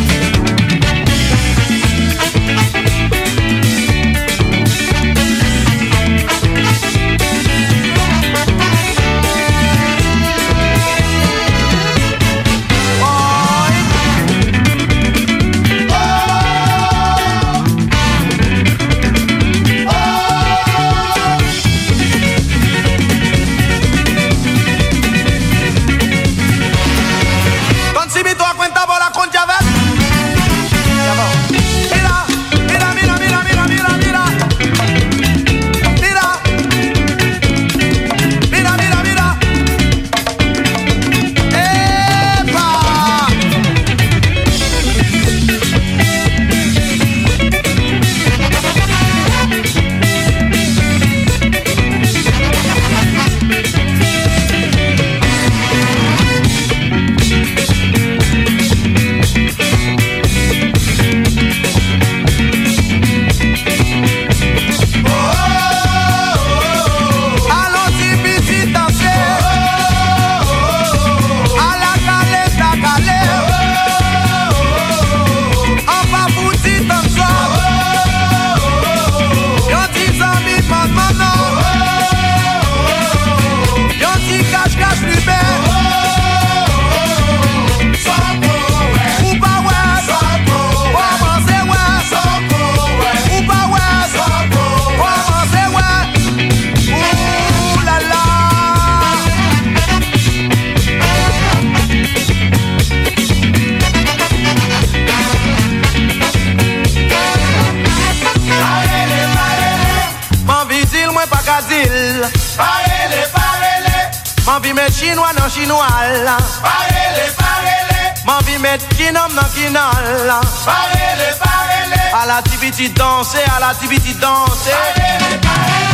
danser, 123.21 123.43
à 123.55 123.59
la 123.59 123.75
tibiti 123.75 124.15
danser. 124.15 125.90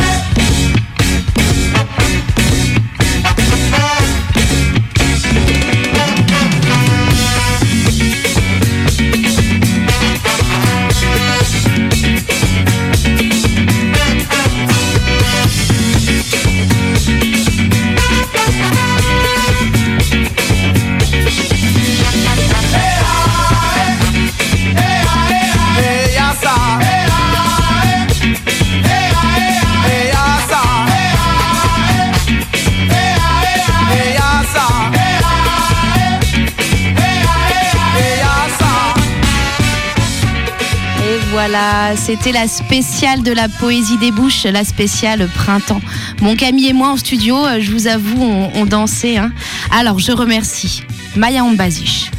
Voilà, 41.49 41.95
c'était 41.95 42.33
la 42.33 42.45
spéciale 42.45 43.23
de 43.23 43.31
la 43.31 43.47
poésie 43.47 43.97
des 43.99 44.11
bouches, 44.11 44.43
la 44.43 44.65
spéciale 44.65 45.29
printemps. 45.33 45.79
Mon 46.21 46.35
Camille 46.35 46.67
et 46.67 46.73
moi 46.73 46.89
en 46.89 46.97
studio, 46.97 47.37
euh, 47.37 47.61
je 47.61 47.71
vous 47.71 47.87
avoue, 47.87 48.21
on, 48.21 48.65
dansait. 48.65 49.15
hein. 49.15 49.31
Alors, 49.71 49.97
je 49.97 50.11
remercie 50.11 50.83
Maya 51.15 51.45
Ambazich, 51.45 52.11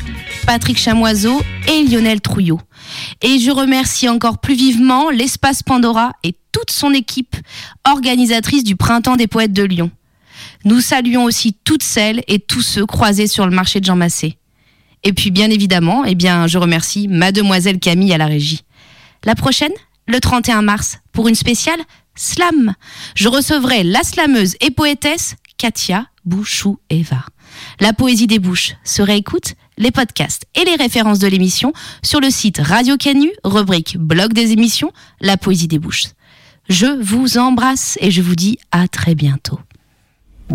Patrick 0.46 0.78
Chamoiseau 0.78 1.42
et 1.68 1.84
Lionel 1.84 2.22
Trouillot. 2.22 2.58
Et 3.20 3.38
je 3.38 3.50
remercie 3.50 4.08
encore 4.08 4.38
plus 4.38 4.54
vivement 4.54 5.10
l'espace 5.10 5.62
Pandora 5.62 6.12
et 6.24 6.34
toute 6.50 6.70
son 6.70 6.94
équipe 6.94 7.36
organisatrice 7.86 8.64
du 8.64 8.76
Printemps 8.76 9.16
des 9.16 9.26
Poètes 9.26 9.52
de 9.52 9.62
Lyon. 9.62 9.90
Nous 10.64 10.80
saluons 10.80 11.24
aussi 11.24 11.54
toutes 11.64 11.82
celles 11.82 12.22
et 12.28 12.38
tous 12.38 12.62
ceux 12.62 12.86
croisés 12.86 13.26
sur 13.26 13.44
le 13.44 13.54
marché 13.54 13.78
de 13.80 13.84
Jean 13.84 13.96
Massé. 13.96 14.38
Et 15.04 15.12
puis 15.12 15.30
bien 15.30 15.50
évidemment, 15.50 16.06
eh 16.06 16.14
bien, 16.14 16.46
je 16.46 16.56
remercie 16.56 17.08
Mademoiselle 17.08 17.78
Camille 17.78 18.14
à 18.14 18.18
la 18.18 18.26
régie. 18.26 18.62
La 19.24 19.34
prochaine, 19.34 19.72
le 20.06 20.20
31 20.20 20.62
mars, 20.62 20.98
pour 21.12 21.28
une 21.28 21.34
spéciale 21.34 21.80
slam. 22.14 22.74
Je 23.14 23.28
recevrai 23.28 23.84
la 23.84 24.02
slameuse 24.02 24.56
et 24.60 24.70
poétesse 24.70 25.36
Katia 25.56 26.06
Bouchou-Eva. 26.24 27.24
La 27.80 27.92
poésie 27.92 28.26
des 28.26 28.38
bouches 28.38 28.74
se 28.84 29.02
réécoute, 29.02 29.54
les 29.78 29.90
podcasts 29.90 30.44
et 30.54 30.64
les 30.64 30.76
références 30.76 31.18
de 31.18 31.26
l'émission 31.26 31.72
sur 32.02 32.20
le 32.20 32.30
site 32.30 32.58
Radio 32.58 32.96
Canu, 32.96 33.30
rubrique 33.44 33.96
blog 33.98 34.32
des 34.32 34.52
émissions, 34.52 34.92
la 35.20 35.36
poésie 35.36 35.68
des 35.68 35.78
bouches. 35.78 36.04
Je 36.68 36.86
vous 36.86 37.38
embrasse 37.38 37.96
et 38.00 38.10
je 38.10 38.20
vous 38.20 38.34
dis 38.34 38.58
à 38.72 38.88
très 38.88 39.14
bientôt. 39.14 39.60
Y 40.50 40.54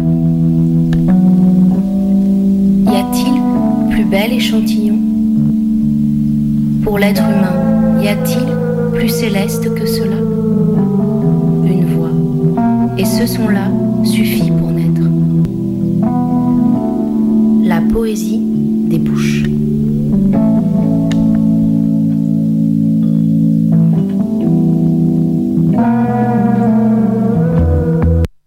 a-t-il 2.96 3.42
plus 3.92 4.06
bel 4.06 4.34
échantillon 4.34 5.00
Pour 6.84 7.00
l'être 7.00 7.24
humain, 7.24 7.73
y 8.04 8.10
a-t-il 8.10 8.44
plus 8.92 9.08
céleste 9.08 9.74
que 9.76 9.86
cela? 9.86 10.18
Une 11.66 11.86
voix. 11.96 12.12
Et 12.98 13.06
ce 13.06 13.26
son-là 13.26 13.72
suffit 14.04 14.52
pour 14.52 14.72
naître. 14.72 15.08
La 17.64 17.80
poésie 17.80 18.42
des 18.90 18.98
bouches. 18.98 19.44